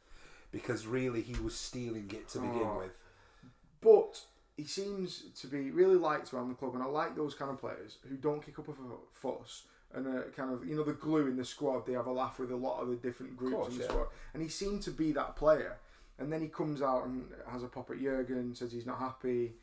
because 0.53 0.87
really 0.87 1.21
he 1.21 1.33
was 1.41 1.53
stealing 1.55 2.09
it 2.13 2.29
to 2.29 2.39
begin 2.39 2.61
Oh. 2.63 2.77
with. 2.77 2.91
But 3.81 4.21
he 4.55 4.63
seems 4.63 5.23
to 5.41 5.47
be 5.47 5.71
really 5.71 5.97
liked 5.97 6.33
around 6.33 6.47
the 6.49 6.55
club, 6.55 6.75
and 6.75 6.83
I 6.83 6.85
like 6.85 7.15
those 7.17 7.33
kind 7.33 7.51
of 7.51 7.59
players 7.59 7.97
who 8.07 8.15
don't 8.15 8.41
kick 8.45 8.57
up 8.59 8.69
a 8.69 8.73
fuss 9.11 9.63
and 9.93 10.07
uh, 10.07 10.21
kind 10.35 10.53
of 10.53 10.65
you 10.65 10.75
know 10.75 10.83
the 10.83 10.93
glue 10.93 11.27
in 11.27 11.35
the 11.35 11.43
squad. 11.43 11.85
They 11.85 11.93
have 11.93 12.05
a 12.07 12.11
laugh 12.13 12.39
with 12.39 12.51
a 12.51 12.55
lot 12.55 12.79
of 12.81 12.87
the 12.87 12.95
different 12.95 13.35
groups 13.35 13.55
course, 13.55 13.73
in 13.73 13.77
the 13.79 13.83
yeah. 13.83 13.89
squad, 13.89 14.07
and 14.33 14.41
he 14.41 14.47
seemed 14.47 14.83
to 14.83 14.91
be 14.91 15.11
that 15.11 15.35
player. 15.35 15.77
And 16.19 16.31
then 16.31 16.41
he 16.41 16.47
comes 16.47 16.83
out 16.83 17.05
and 17.07 17.25
has 17.51 17.63
a 17.63 17.67
pop 17.67 17.89
at 17.89 17.99
Jurgen, 17.99 18.53
says 18.53 18.71
he's 18.71 18.85
not 18.85 18.99
happy, 18.99 19.55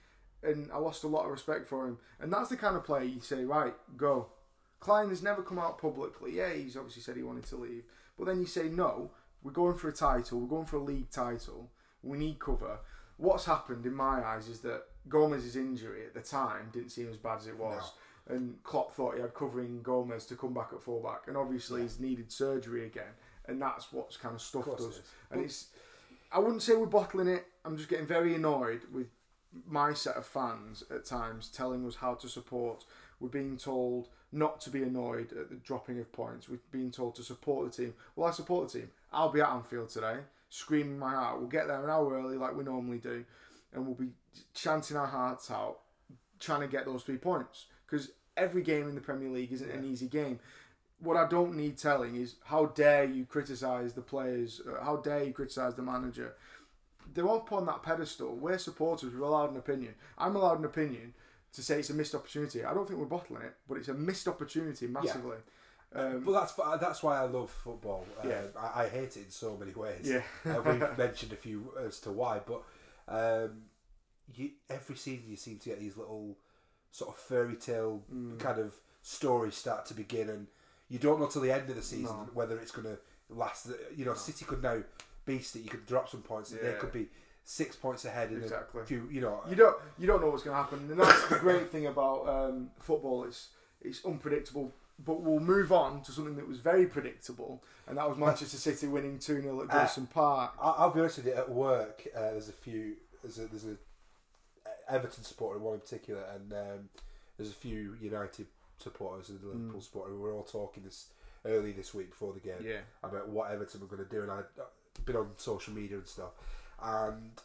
and 0.42 0.70
I 0.73 0.78
lost 0.78 1.04
a 1.04 1.09
lot 1.09 1.25
of 1.25 1.30
respect 1.30 1.68
for 1.68 1.87
him. 1.87 1.99
And 2.18 2.32
that's 2.32 2.49
the 2.50 2.56
kind 2.56 2.75
of 2.76 2.82
player 2.85 3.04
you 3.04 3.20
say, 3.20 3.44
right, 3.44 3.73
go. 3.97 4.26
Klein 4.80 5.11
has 5.11 5.23
never 5.23 5.42
come 5.42 5.61
out 5.61 5.78
publicly. 5.80 6.32
Yeah, 6.37 6.52
he's 6.52 6.76
obviously 6.76 7.02
said 7.02 7.16
he 7.16 7.23
wanted 7.23 7.44
to 7.47 7.56
leave, 7.56 7.85
but 8.18 8.26
then 8.26 8.40
you 8.40 8.47
say 8.47 8.64
no. 8.68 9.12
We're 9.42 9.52
going 9.52 9.76
for 9.76 9.88
a 9.88 9.92
title. 9.92 10.40
We're 10.40 10.49
going 10.49 10.66
for 10.66 10.76
a 10.76 10.82
league 10.82 11.11
title. 11.11 11.70
We 12.02 12.18
need 12.18 12.38
cover. 12.38 12.78
What's 13.16 13.44
happened 13.44 13.87
in 13.87 13.94
my 13.94 14.25
eyes 14.25 14.49
is 14.49 14.61
that 14.61 14.85
Gomez's 15.09 15.56
injury 15.56 16.04
at 16.06 16.14
the 16.14 16.20
time 16.20 16.70
didn't 16.73 16.90
seem 16.90 17.09
as 17.09 17.16
bad 17.16 17.38
as 17.38 17.47
it 17.47 17.59
was, 17.59 17.92
and 18.28 18.62
Klopp 18.62 18.92
thought 18.94 19.16
he 19.16 19.20
had 19.20 19.35
covering 19.35 19.82
Gomez 19.82 20.26
to 20.26 20.37
come 20.37 20.54
back 20.54 20.68
at 20.73 20.82
fullback, 20.82 21.23
and 21.26 21.37
obviously 21.37 21.82
he's 21.82 22.00
needed 22.00 22.32
surgery 22.32 22.87
again, 22.87 23.12
and 23.47 23.61
that's 23.61 23.92
what's 23.92 24.16
kind 24.16 24.35
of 24.35 24.40
stuffed 24.40 24.68
it 24.68 24.75
us. 24.75 24.80
is. 24.80 25.00
And 25.30 25.42
it's, 25.42 25.68
I 26.32 26.38
wouldn't 26.38 26.62
say 26.62 26.76
we're 26.76 26.87
bottling 26.87 27.28
it. 27.28 27.47
I'm 27.64 27.76
just 27.76 27.88
getting 27.88 28.06
very 28.06 28.35
annoyed 28.35 28.82
with 28.92 29.09
my 29.66 29.92
set 29.92 30.16
of 30.16 30.26
fans 30.26 30.85
at 30.90 31.04
times 31.04 31.49
telling 31.49 31.87
us 31.87 31.97
how 31.97 32.14
to 32.14 32.28
support 32.28 32.85
We're 33.20 33.28
being 33.28 33.59
told 33.59 34.09
not 34.32 34.61
to 34.62 34.70
be 34.70 34.82
annoyed 34.82 35.32
at 35.32 35.50
the 35.50 35.56
dropping 35.56 36.00
of 36.00 36.11
points. 36.11 36.49
We're 36.49 36.61
being 36.73 36.90
told 36.90 37.14
to 37.16 37.23
support 37.23 37.70
the 37.70 37.82
team. 37.85 37.94
Well, 38.16 38.28
I 38.28 38.32
support 38.32 38.73
the 38.73 38.80
team. 38.80 38.90
I'll 39.12 39.31
be 39.31 39.40
at 39.40 39.49
Anfield 39.49 39.88
today, 39.88 40.19
screaming 40.49 40.99
my 40.99 41.11
heart. 41.11 41.38
We'll 41.40 41.49
get 41.49 41.67
there 41.67 41.83
an 41.83 41.90
hour 41.90 42.14
early, 42.14 42.37
like 42.37 42.57
we 42.57 42.64
normally 42.64 42.99
do, 42.99 43.25
and 43.73 43.87
we'll 43.87 43.95
be 43.97 44.11
chanting 44.55 44.97
our 44.97 45.07
hearts 45.07 45.50
out, 45.50 45.79
trying 46.38 46.61
to 46.61 46.69
get 46.69 46.87
those 46.87 47.02
three 47.02 47.17
points. 47.17 47.67
Because 47.87 48.11
every 48.37 48.62
game 48.62 48.88
in 48.88 48.95
the 48.95 49.00
Premier 49.00 49.29
League 49.29 49.52
isn't 49.52 49.71
an 49.71 49.85
easy 49.85 50.07
game. 50.07 50.38
What 51.00 51.17
I 51.17 51.26
don't 51.26 51.57
need 51.57 51.79
telling 51.79 52.14
is 52.17 52.35
how 52.45 52.67
dare 52.67 53.05
you 53.05 53.25
criticise 53.25 53.95
the 53.95 54.02
players? 54.02 54.61
uh, 54.69 54.85
How 54.85 54.97
dare 54.97 55.25
you 55.25 55.33
criticise 55.33 55.75
the 55.75 55.83
manager? 55.83 56.35
They're 57.12 57.29
up 57.29 57.50
on 57.52 57.67
that 57.67 57.83
pedestal. 57.83 58.37
We're 58.37 58.59
supporters. 58.59 59.12
We're 59.14 59.26
allowed 59.26 59.50
an 59.50 59.57
opinion. 59.57 59.95
I'm 60.19 60.37
allowed 60.37 60.59
an 60.61 60.64
opinion 60.67 61.14
to 61.55 61.62
say 61.62 61.81
it's 61.81 61.90
a 61.90 61.95
missed 61.95 62.14
opportunity. 62.14 62.64
I 62.64 62.73
don't 62.75 62.87
think 62.87 63.00
we're 63.00 63.07
bottling 63.07 63.43
it, 63.43 63.55
but 63.69 63.79
it's 63.79 63.88
a 63.88 63.95
missed 63.95 64.29
opportunity 64.29 64.87
massively. 64.87 65.38
Um, 65.94 66.20
But 66.25 66.32
that's 66.32 66.52
that's 66.80 67.02
why 67.02 67.18
I 67.18 67.25
love 67.26 67.50
football. 67.50 68.06
Uh, 68.23 68.28
Yeah. 68.28 68.42
I, 68.59 68.85
I 68.85 68.88
hate 68.88 69.16
it 69.16 69.25
in 69.25 69.30
so 69.30 69.56
many 69.56 69.73
ways. 69.73 70.09
Yeah. 70.09 70.23
uh, 70.47 70.61
we've 70.64 70.99
mentioned 70.99 71.32
a 71.32 71.37
few 71.37 71.73
as 71.85 71.99
to 72.00 72.11
why, 72.12 72.40
but 72.47 72.62
um, 73.09 73.62
you, 74.35 74.50
every 74.68 74.97
season 74.97 75.25
you 75.28 75.37
seem 75.37 75.59
to 75.59 75.68
get 75.70 75.80
these 75.80 75.97
little 75.97 76.37
sort 76.92 77.11
of 77.11 77.16
fairy 77.16 77.56
tale 77.56 78.02
Mm. 78.12 78.38
kind 78.38 78.59
of 78.59 78.75
stories 79.02 79.54
start 79.56 79.87
to 79.87 79.94
begin, 79.94 80.28
and 80.28 80.47
you 80.88 80.99
don't 80.99 81.18
know 81.20 81.26
till 81.26 81.42
the 81.42 81.50
end 81.52 81.68
of 81.70 81.76
the 81.76 81.82
season 81.82 82.04
No. 82.16 82.28
whether 82.35 82.59
it's 82.59 82.70
going 82.73 82.87
to 82.87 82.99
last. 83.35 83.68
You 83.97 84.04
know, 84.04 84.14
City 84.14 84.44
could 84.44 84.62
now 84.62 84.82
beast 85.25 85.56
it. 85.56 85.61
You 85.62 85.70
could 85.70 85.87
drop 85.87 86.09
some 86.09 86.23
points, 86.23 86.52
and 86.52 86.61
they 86.61 86.73
could 86.75 86.92
be 86.92 87.09
six 87.44 87.75
points 87.75 88.04
ahead 88.04 88.30
in 88.30 88.42
Exactly. 88.42 88.82
a 88.82 88.85
few. 88.85 89.09
You 89.11 89.23
know, 89.23 89.40
you 89.49 89.56
don't 89.56 89.76
you 89.99 90.06
don't 90.06 90.20
know 90.20 90.30
what's 90.30 90.42
going 90.44 90.56
to 90.56 90.62
happen, 90.62 90.88
and 90.90 91.00
that's 91.00 91.26
the 91.28 91.37
great 91.37 91.70
thing 91.73 91.87
about 91.87 92.28
um, 92.28 92.70
football. 92.78 93.25
It's 93.25 93.49
it's 93.80 94.04
unpredictable. 94.04 94.70
But 95.02 95.23
we'll 95.23 95.40
move 95.40 95.73
on 95.73 96.02
to 96.02 96.12
something 96.12 96.37
that 96.37 96.47
was 96.47 96.59
very 96.59 96.87
predictable, 96.87 97.62
and 97.87 97.97
that 97.97 98.07
was 98.09 98.19
Manchester 98.19 98.59
City 98.59 98.87
winning 98.87 99.19
two 99.19 99.40
0 99.40 99.62
at 99.62 99.71
Uh, 99.75 100.00
Park. 100.12 100.52
I- 100.61 100.71
I'll 100.78 100.90
be 100.90 101.00
honest 101.00 101.16
with 101.19 101.26
you. 101.26 101.33
At 101.33 101.50
work, 101.50 102.07
uh, 102.14 102.21
there's 102.33 102.49
a 102.50 102.52
few. 102.52 102.97
There's 103.23 103.38
a 103.38 103.47
there's 103.47 103.64
a 103.64 103.76
Everton 104.88 105.25
supporter, 105.25 105.59
one 105.59 105.75
in 105.75 105.80
particular, 105.80 106.23
and 106.35 106.52
um, 106.52 106.88
there's 107.37 107.50
a 107.50 107.54
few 107.54 107.97
United 108.00 108.47
supporters 108.78 109.30
and 109.30 109.42
Liverpool 109.42 109.80
supporters. 109.80 110.14
We 110.14 110.21
were 110.21 110.33
all 110.33 110.42
talking 110.42 110.83
this 110.83 111.07
early 111.47 111.73
this 111.73 111.95
week 111.95 112.11
before 112.11 112.33
the 112.35 112.40
game 112.40 112.61
Yeah. 112.62 112.80
about 113.02 113.28
what 113.28 113.50
Everton 113.50 113.80
were 113.80 113.87
going 113.87 114.04
to 114.07 114.11
do, 114.11 114.21
and 114.23 114.30
I'd 114.30 114.45
uh, 114.61 114.64
been 115.07 115.16
on 115.16 115.30
social 115.38 115.73
media 115.73 115.97
and 115.97 116.07
stuff, 116.07 116.33
and 116.83 117.40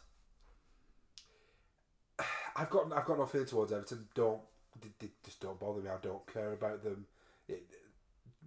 I've 2.56 2.70
got 2.70 2.92
I've 2.92 3.04
got 3.06 3.18
no 3.18 3.26
feeling 3.26 3.46
towards 3.46 3.72
Everton. 3.72 4.08
Don't 4.14 4.40
they, 4.80 4.88
they 4.98 5.10
just 5.24 5.40
don't 5.40 5.58
bother 5.58 5.80
me. 5.80 5.88
I 5.90 5.96
don't 6.02 6.26
care 6.32 6.52
about 6.52 6.82
them, 6.82 7.06
it, 7.48 7.62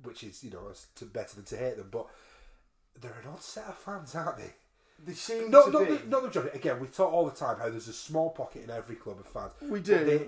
which 0.04 0.24
is 0.24 0.44
you 0.44 0.52
know 0.52 0.68
it's 0.70 0.88
to 0.96 1.06
better 1.06 1.36
than 1.36 1.46
to 1.46 1.58
hate 1.58 1.78
them, 1.78 1.90
but. 1.92 2.08
They're 3.02 3.12
an 3.24 3.30
odd 3.32 3.42
set 3.42 3.64
of 3.66 3.78
fans, 3.78 4.14
aren't 4.14 4.40
they? 4.40 4.52
They 5.06 5.14
seem 5.14 5.50
No, 5.50 5.68
to 5.68 5.72
not 5.72 5.88
be. 5.88 5.96
the, 5.96 6.06
not 6.08 6.22
the 6.22 6.28
majority. 6.28 6.58
Again, 6.58 6.82
we 6.82 6.88
talk 6.88 7.14
all 7.14 7.24
the 7.26 7.32
time 7.36 7.58
how 7.58 7.70
there's 7.70 7.88
a 7.88 7.94
small 7.94 8.32
pocket 8.32 8.66
in 8.66 8.70
every 8.70 8.98
club 8.98 9.20
of 9.22 9.26
fans. 9.26 9.54
we 9.62 9.80
do. 9.80 10.04
they- 10.04 10.28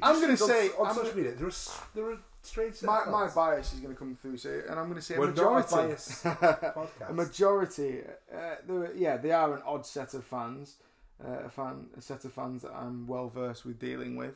I'm 0.00 0.20
gonna 0.20 0.36
say- 0.36 0.68
on, 0.78 0.86
I'm 0.86 0.94
social 0.94 1.10
gonna- 1.10 1.16
media, 1.16 1.32
they're 1.32 1.46
a, 1.48 1.50
s- 1.50 1.80
they're 1.96 2.16
strange 2.42 2.80
my, 2.82 3.04
my 3.06 3.26
bias 3.28 3.72
is 3.72 3.80
going 3.80 3.92
to 3.92 3.98
come 3.98 4.14
through, 4.14 4.36
so, 4.36 4.50
and 4.68 4.78
I'm 4.78 4.84
going 4.86 4.94
to 5.00 5.02
say 5.02 5.16
a 5.16 5.18
We're 5.18 5.30
majority. 5.30 5.74
not 5.74 5.84
a 5.84 5.88
bias 5.88 6.24
a 7.08 7.12
majority, 7.12 8.02
uh, 8.32 8.54
yeah, 8.94 9.16
they 9.16 9.32
are 9.32 9.52
an 9.56 9.62
odd 9.66 9.84
set 9.84 10.14
of 10.14 10.24
fans. 10.24 10.76
Uh, 11.24 11.46
a 11.46 11.48
fan, 11.50 11.86
a 11.96 12.00
set 12.00 12.24
of 12.24 12.32
fans 12.32 12.62
that 12.62 12.72
I'm 12.72 13.08
well 13.08 13.28
versed 13.28 13.64
with 13.66 13.80
dealing 13.80 14.14
with. 14.14 14.34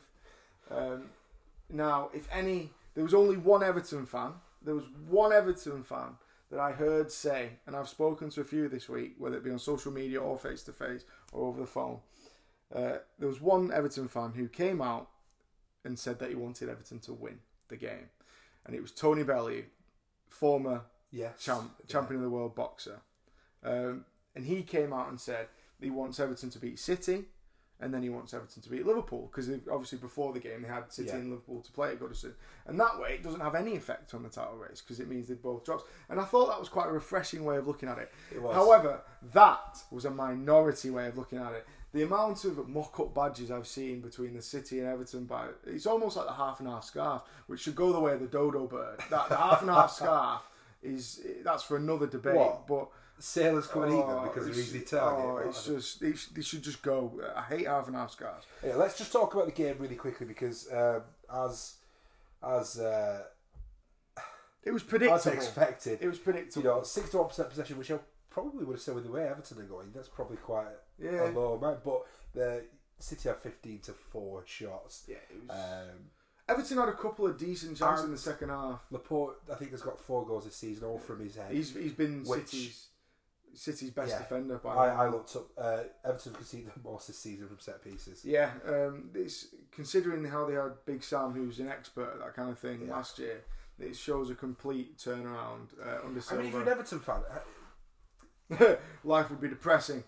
Um, 0.69 1.03
now, 1.69 2.09
if 2.13 2.27
any, 2.33 2.71
there 2.97 3.03
was 3.03 3.13
only 3.13 3.37
one 3.37 3.61
Everton 3.61 4.07
fan. 4.07 4.31
There 4.63 4.73
was 4.73 4.85
one 5.07 5.31
Everton 5.31 5.83
fan 5.83 6.15
that 6.49 6.59
I 6.59 6.71
heard 6.71 7.11
say, 7.11 7.51
and 7.67 7.75
I've 7.75 7.87
spoken 7.87 8.31
to 8.31 8.41
a 8.41 8.43
few 8.43 8.67
this 8.67 8.89
week, 8.89 9.13
whether 9.19 9.37
it 9.37 9.43
be 9.43 9.51
on 9.51 9.59
social 9.59 9.91
media 9.91 10.19
or 10.19 10.35
face 10.35 10.63
to 10.63 10.73
face 10.73 11.05
or 11.31 11.45
over 11.47 11.61
the 11.61 11.67
phone. 11.67 11.99
Uh, 12.73 12.97
there 13.19 13.27
was 13.27 13.39
one 13.39 13.71
Everton 13.71 14.07
fan 14.07 14.31
who 14.31 14.47
came 14.47 14.81
out 14.81 15.09
and 15.85 15.99
said 15.99 16.17
that 16.17 16.29
he 16.29 16.35
wanted 16.35 16.69
Everton 16.69 16.97
to 17.01 17.13
win 17.13 17.37
the 17.67 17.77
game, 17.77 18.09
and 18.65 18.75
it 18.75 18.81
was 18.81 18.91
Tony 18.91 19.21
Bellew, 19.21 19.65
former 20.27 20.81
yes. 21.11 21.39
champ, 21.43 21.71
Yeah. 21.81 21.85
champion 21.87 22.15
of 22.17 22.23
the 22.23 22.29
world 22.31 22.55
boxer. 22.55 23.01
Um, 23.63 24.05
and 24.35 24.45
he 24.45 24.63
came 24.63 24.91
out 24.91 25.09
and 25.09 25.21
said 25.21 25.49
he 25.79 25.91
wants 25.91 26.19
Everton 26.19 26.49
to 26.49 26.57
beat 26.59 26.79
City, 26.79 27.25
and 27.79 27.93
then 27.93 28.01
he 28.01 28.09
wants 28.09 28.33
Everton 28.33 28.61
to 28.63 28.69
beat 28.69 28.85
Liverpool 28.85 29.29
because 29.31 29.49
obviously 29.71 29.97
before 29.99 30.33
the 30.33 30.39
game 30.39 30.61
they 30.63 30.67
had 30.67 30.91
City 30.91 31.09
Yeah. 31.09 31.15
and 31.17 31.29
Liverpool 31.29 31.61
to 31.61 31.71
play 31.71 31.91
at 31.91 31.99
Goodison, 31.99 32.33
and 32.65 32.79
that 32.79 32.99
way 32.99 33.13
it 33.13 33.23
doesn't 33.23 33.39
have 33.41 33.55
any 33.55 33.75
effect 33.75 34.13
on 34.13 34.23
the 34.23 34.29
title 34.29 34.55
race 34.57 34.81
because 34.81 34.99
it 34.99 35.07
means 35.07 35.27
they 35.27 35.35
both 35.35 35.63
dropped. 35.63 35.85
And 36.09 36.19
I 36.19 36.23
thought 36.25 36.47
that 36.49 36.59
was 36.59 36.69
quite 36.69 36.87
a 36.87 36.91
refreshing 36.91 37.45
way 37.45 37.57
of 37.57 37.67
looking 37.67 37.87
at 37.89 37.97
it. 37.99 38.11
It 38.33 38.41
was. 38.41 38.55
However, 38.55 39.01
that 39.33 39.83
was 39.91 40.05
a 40.05 40.11
minority 40.11 40.89
way 40.89 41.07
of 41.07 41.17
looking 41.17 41.37
at 41.39 41.53
it. 41.53 41.65
The 41.93 42.03
amount 42.03 42.43
of 42.45 42.67
mock-up 42.67 43.13
badges 43.15 43.49
I've 43.49 43.65
seen 43.65 44.01
between 44.01 44.33
the 44.33 44.41
City 44.41 44.79
and 44.79 44.87
Everton, 44.87 45.25
by 45.25 45.47
it's 45.65 45.85
almost 45.85 46.17
like 46.17 46.25
the 46.27 46.33
half 46.33 46.59
and 46.59 46.67
half 46.67 46.83
scarf, 46.83 47.21
which 47.47 47.61
should 47.61 47.75
go 47.75 47.93
the 47.93 47.99
way 47.99 48.13
of 48.13 48.19
the 48.19 48.27
dodo 48.27 48.67
bird. 48.67 48.99
That 49.09 49.29
the 49.29 49.37
half 49.37 49.61
and 49.61 49.69
half 49.71 49.91
scarf 49.93 50.41
is 50.83 51.21
that's 51.43 51.63
for 51.63 51.77
another 51.77 52.05
debate. 52.07 52.35
What? 52.35 52.67
But 52.67 52.89
Sailors 53.19 53.65
come 53.67 53.83
and 53.83 53.93
eat 53.93 53.97
them 54.05 54.09
oh, 54.19 54.23
because 54.23 54.43
they're 54.43 54.51
it's- 54.53 54.67
easy 54.67 54.81
target. 54.81 55.25
Oh, 55.45 55.49
it's 55.49 55.65
just 55.65 55.99
they, 56.01 56.13
sh- 56.13 56.27
they 56.27 56.41
should 56.41 56.61
just 56.63 56.81
go. 56.81 57.19
I 57.35 57.41
hate 57.41 57.65
half 57.67 57.87
and 57.87 57.95
half 57.95 58.11
scarves. 58.11 58.45
Yeah, 58.63 58.75
let's 58.75 58.97
just 58.97 59.11
talk 59.11 59.33
about 59.33 59.47
the 59.47 59.51
game 59.51 59.75
really 59.79 59.95
quickly 59.95 60.25
because 60.27 60.67
um, 60.71 61.01
as 61.33 61.75
as 62.43 62.79
uh, 62.79 63.23
It 64.63 64.71
was 64.71 64.83
as 64.83 64.87
predictable. 64.87 65.35
expected, 65.35 65.99
It 66.01 66.07
was 66.07 66.19
predictable. 66.19 66.63
you 66.63 66.69
know, 66.69 66.83
six 66.83 67.09
to 67.11 67.17
one 67.17 67.27
percent 67.29 67.49
possession, 67.49 67.77
which 67.77 67.89
I 67.91 67.99
probably 68.29 68.65
would 68.65 68.73
have 68.75 68.81
said 68.81 68.95
with 68.95 69.05
the 69.05 69.11
way 69.11 69.27
Everton 69.27 69.59
are 69.59 69.63
going. 69.63 69.91
That's 69.95 70.09
probably 70.09 70.37
quite 70.37 70.67
yeah. 71.01 71.29
a 71.29 71.31
low 71.31 71.53
amount, 71.53 71.83
but 71.83 72.01
the 72.35 72.63
City 72.99 73.29
have 73.29 73.41
fifteen 73.41 73.79
to 73.79 73.93
four 73.93 74.43
shots. 74.45 75.05
yeah 75.07 75.17
it 75.29 75.41
was, 75.47 75.57
Um, 75.57 75.97
Everton 76.49 76.77
had 76.77 76.89
a 76.89 76.93
couple 76.93 77.25
of 77.27 77.37
decent 77.37 77.77
chances 77.77 78.05
in 78.05 78.11
the 78.11 78.17
second 78.17 78.49
half. 78.49 78.81
Laporte, 78.91 79.37
I 79.51 79.55
think, 79.55 79.71
has 79.71 79.81
got 79.81 79.99
four 79.99 80.25
goals 80.25 80.45
this 80.45 80.55
season, 80.55 80.85
all 80.87 80.99
from 80.99 81.19
his 81.19 81.35
head. 81.35 81.51
He's 81.51 81.73
he's 81.73 81.91
been 81.93 82.23
Which- 82.23 82.45
City's 82.49 82.87
City's 83.57 83.89
best 83.89 84.11
Yeah. 84.11 84.19
defender 84.19 84.57
by 84.59 84.75
I. 84.75 85.05
I 85.05 85.09
looked 85.09 85.35
up. 85.35 85.47
Uh, 85.57 85.83
Everton 86.05 86.33
conceded 86.33 86.71
the 86.83 86.89
most 86.89 87.07
this 87.07 87.17
season 87.17 87.47
from 87.47 87.59
set 87.59 87.83
pieces. 87.83 88.23
Yeah, 88.23 88.51
um, 88.67 89.09
it's 89.15 89.47
considering 89.71 90.23
how 90.25 90.45
they 90.45 90.53
had 90.53 90.73
Big 90.85 91.03
Sam, 91.03 91.31
who's 91.33 91.59
an 91.59 91.67
expert 91.67 92.11
at 92.13 92.19
that 92.19 92.35
kind 92.35 92.49
of 92.51 92.59
thing 92.59 92.83
Yeah. 92.85 92.93
last 92.95 93.17
year. 93.19 93.43
It 93.79 93.95
shows 93.95 94.29
a 94.29 94.35
complete 94.35 94.97
turnaround 94.97 95.69
uh, 95.79 96.05
under 96.05 96.21
I 96.31 96.35
mean, 96.37 96.45
if 96.47 96.53
you're 96.53 96.61
an 96.63 96.67
Everton 96.69 96.99
fan, 96.99 97.21
uh, 98.59 98.75
Life 99.03 99.29
would 99.29 99.41
be 99.41 99.49
depressing. 99.49 100.03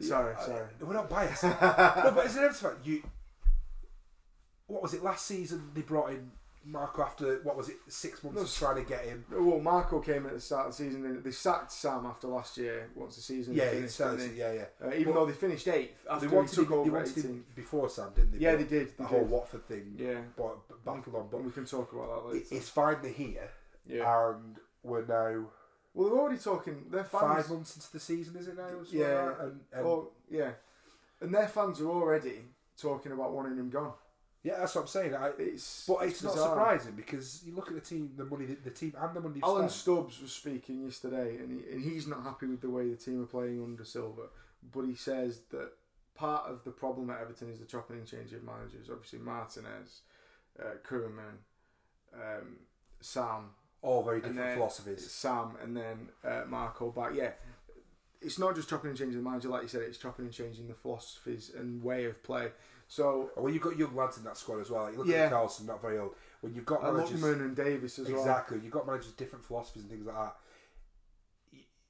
sorry, 0.00 0.34
uh, 0.34 0.40
sorry. 0.46 0.66
we're 0.80 0.92
not 0.94 1.08
biased. 1.08 1.42
no, 1.44 1.50
but 2.14 2.26
as 2.26 2.36
an 2.36 2.44
Everton 2.44 2.70
fan, 2.70 2.78
you. 2.84 3.02
What 4.66 4.82
was 4.82 4.94
it 4.94 5.02
last 5.02 5.26
season? 5.26 5.70
They 5.74 5.82
brought 5.82 6.10
in 6.10 6.30
Marco 6.66 7.02
after 7.02 7.40
what 7.42 7.56
was 7.56 7.68
it? 7.68 7.76
Six 7.88 8.22
months 8.24 8.36
No, 8.36 8.42
of 8.44 8.50
trying 8.52 8.82
to 8.84 8.88
get 8.88 9.04
him. 9.04 9.24
Well, 9.30 9.60
Marco 9.60 10.00
came 10.00 10.24
at 10.26 10.32
the 10.32 10.40
start 10.40 10.66
of 10.68 10.76
the 10.76 10.84
season. 10.84 11.04
and 11.04 11.22
They 11.22 11.30
sacked 11.30 11.70
Sam 11.72 12.06
after 12.06 12.26
last 12.28 12.56
year. 12.56 12.88
Once 12.94 13.16
the 13.16 13.22
season 13.22 13.54
Yeah, 13.54 13.70
finished, 13.70 14.00
yeah, 14.34 14.52
yeah. 14.52 14.64
uh, 14.82 14.90
even 14.92 15.04
But- 15.12 15.14
though 15.14 15.26
they 15.26 15.32
finished 15.32 15.68
eighth 15.68 16.06
after 16.08 16.26
They 16.26 16.30
he 16.30 16.36
wanted, 16.36 16.54
took 16.54 16.64
him, 16.64 16.70
they 16.70 16.76
over 16.78 16.90
wanted 16.92 17.08
18th. 17.16 17.24
him 17.24 17.46
before 17.54 17.88
Sam, 17.88 18.12
didn't 18.14 18.32
they? 18.32 18.38
Yeah, 18.38 18.52
But 18.56 18.58
they 18.70 18.78
did. 18.78 18.88
The 18.96 19.02
they 19.02 19.08
whole 19.08 19.20
did. 19.20 19.30
Watford 19.30 19.66
thing 19.68 19.94
Yeah, 19.98 20.20
But, 20.36 20.68
b- 20.68 20.74
battled 20.84 21.14
on, 21.14 21.28
but 21.30 21.42
we 21.44 21.50
can 21.50 21.64
talk 21.66 21.92
about 21.92 22.24
that 22.24 22.32
later. 22.32 22.46
it's 22.50 22.70
they're 22.70 23.10
here, 23.10 23.50
yeah. 23.86 24.30
and 24.30 24.56
we're 24.82 25.04
now 25.04 25.46
well, 25.92 26.08
they're 26.08 26.18
already 26.18 26.38
talking. 26.38 26.86
Their 26.90 27.04
fans. 27.04 27.22
five 27.22 27.50
months 27.50 27.76
into 27.76 27.92
the 27.92 28.00
season, 28.00 28.36
is 28.36 28.48
it 28.48 28.56
now? 28.56 28.68
Yeah. 28.90 29.24
like 29.26 29.38
and, 29.42 29.60
and 29.72 29.86
Oh, 29.86 30.10
yeah. 30.28 30.50
And 31.20 31.32
their 31.32 31.46
fans 31.46 31.80
are 31.80 31.86
already 31.88 32.40
talking 32.76 33.12
about 33.12 33.32
wanting 33.32 33.56
him 33.56 33.70
gone. 33.70 33.92
Yeah, 34.44 34.58
that's 34.58 34.74
what 34.74 34.82
I'm 34.82 34.86
saying. 34.88 35.14
I, 35.14 35.30
It's 35.38 35.86
But 35.88 36.02
it's, 36.02 36.22
not 36.22 36.34
surprising 36.34 36.92
because 36.92 37.42
you 37.46 37.54
look 37.54 37.68
at 37.68 37.74
the 37.74 37.80
team, 37.80 38.12
the 38.14 38.26
money, 38.26 38.44
the 38.44 38.70
team, 38.70 38.94
and 39.00 39.16
the 39.16 39.20
money. 39.20 39.40
Alan 39.42 39.70
spent. 39.70 39.72
Stubbs 39.72 40.20
was 40.20 40.32
speaking 40.32 40.84
yesterday, 40.84 41.38
and, 41.38 41.50
he, 41.50 41.72
and 41.72 41.82
he's 41.82 42.06
not 42.06 42.22
happy 42.22 42.46
with 42.46 42.60
the 42.60 42.68
way 42.68 42.90
the 42.90 42.96
team 42.96 43.22
are 43.22 43.26
playing 43.26 43.62
under 43.62 43.86
Silver. 43.86 44.28
But 44.70 44.82
he 44.82 44.94
says 44.94 45.40
that 45.50 45.70
part 46.14 46.46
of 46.46 46.62
the 46.64 46.72
problem 46.72 47.08
at 47.08 47.22
Everton 47.22 47.50
is 47.50 47.58
the 47.58 47.64
chopping 47.64 47.96
and 47.96 48.06
changing 48.06 48.36
of 48.36 48.44
managers. 48.44 48.90
Obviously, 48.92 49.18
Martinez, 49.20 50.02
uh, 50.60 50.76
Koeman, 50.86 51.40
um, 52.14 52.56
Sam, 53.00 53.48
all 53.80 54.02
very 54.02 54.20
different 54.20 54.56
philosophies. 54.56 55.10
Sam, 55.10 55.56
and 55.62 55.74
then 55.74 56.10
uh, 56.22 56.42
Marco 56.46 56.90
back. 56.90 57.12
Yeah, 57.14 57.30
it's 58.20 58.38
not 58.38 58.54
just 58.54 58.68
chopping 58.68 58.90
and 58.90 58.98
changing 58.98 59.22
the 59.22 59.28
manager, 59.28 59.48
like 59.48 59.62
you 59.62 59.68
said. 59.68 59.82
It's 59.82 59.96
chopping 59.96 60.26
and 60.26 60.34
changing 60.34 60.68
the 60.68 60.74
philosophies 60.74 61.50
and 61.58 61.82
way 61.82 62.04
of 62.04 62.22
play. 62.22 62.48
So 62.86 63.30
when 63.36 63.52
you've 63.54 63.62
got 63.62 63.76
young 63.76 63.94
lads 63.96 64.18
in 64.18 64.24
that 64.24 64.36
squad 64.36 64.60
as 64.60 64.70
well, 64.70 64.90
you 64.90 64.98
look 64.98 65.06
Yeah. 65.06 65.24
at 65.24 65.30
Carlson, 65.32 65.66
not 65.66 65.80
very 65.80 65.98
old. 65.98 66.14
When 66.40 66.54
you've 66.54 66.66
got 66.66 66.82
managers, 66.82 67.22
and 67.22 67.56
Davies 67.56 67.98
as 67.98 68.08
well. 68.08 68.18
exactly, 68.18 68.58
you've 68.60 68.72
got 68.72 68.86
managers 68.86 69.06
with 69.06 69.16
different 69.16 69.44
philosophies 69.44 69.82
and 69.82 69.90
things 69.90 70.06
like 70.06 70.14
that. 70.16 70.36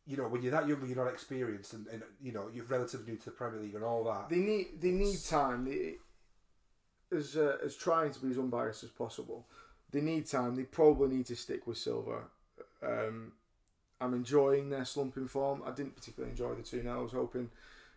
You 0.07 0.17
know, 0.19 0.29
when 0.29 0.43
you're 0.43 0.53
that 0.53 0.69
young 0.69 0.87
you're 0.87 1.03
not 1.03 1.13
experienced, 1.13 1.73
and, 1.73 1.87
and 1.89 2.03
you 2.21 2.31
know 2.33 2.49
you're 2.53 2.67
relatively 2.67 3.13
new 3.13 3.19
to 3.19 3.25
the 3.27 3.31
Premier 3.31 3.61
League 3.61 3.75
and 3.75 3.83
all 3.83 4.05
that. 4.05 4.29
They 4.29 4.37
need 4.37 4.81
they 4.81 4.91
need 4.91 5.19
time. 5.25 5.65
They, 5.65 5.97
as 7.11 7.37
uh, 7.37 7.57
as 7.65 7.75
trying 7.75 8.13
to 8.13 8.21
be 8.21 8.31
as 8.31 8.39
unbiased 8.39 8.85
as 8.85 8.91
possible. 8.91 9.47
They 9.91 10.01
need 10.01 10.27
time. 10.27 10.57
They 10.57 10.65
probably 10.65 11.17
need 11.17 11.27
to 11.27 11.37
stick 11.37 11.67
with 11.67 11.79
Silver. 11.79 12.25
Um, 12.83 13.33
I'm 14.01 14.13
enjoying 14.13 14.69
their 14.71 14.85
slumping 14.85 15.29
form. 15.29 15.63
I 15.65 15.71
didn't 15.71 15.97
particularly 15.97 16.33
enjoy 16.33 16.55
the 16.55 16.63
two. 16.63 16.83
Now 16.83 16.99
I 16.99 17.03
was 17.03 17.13
hoping 17.13 17.51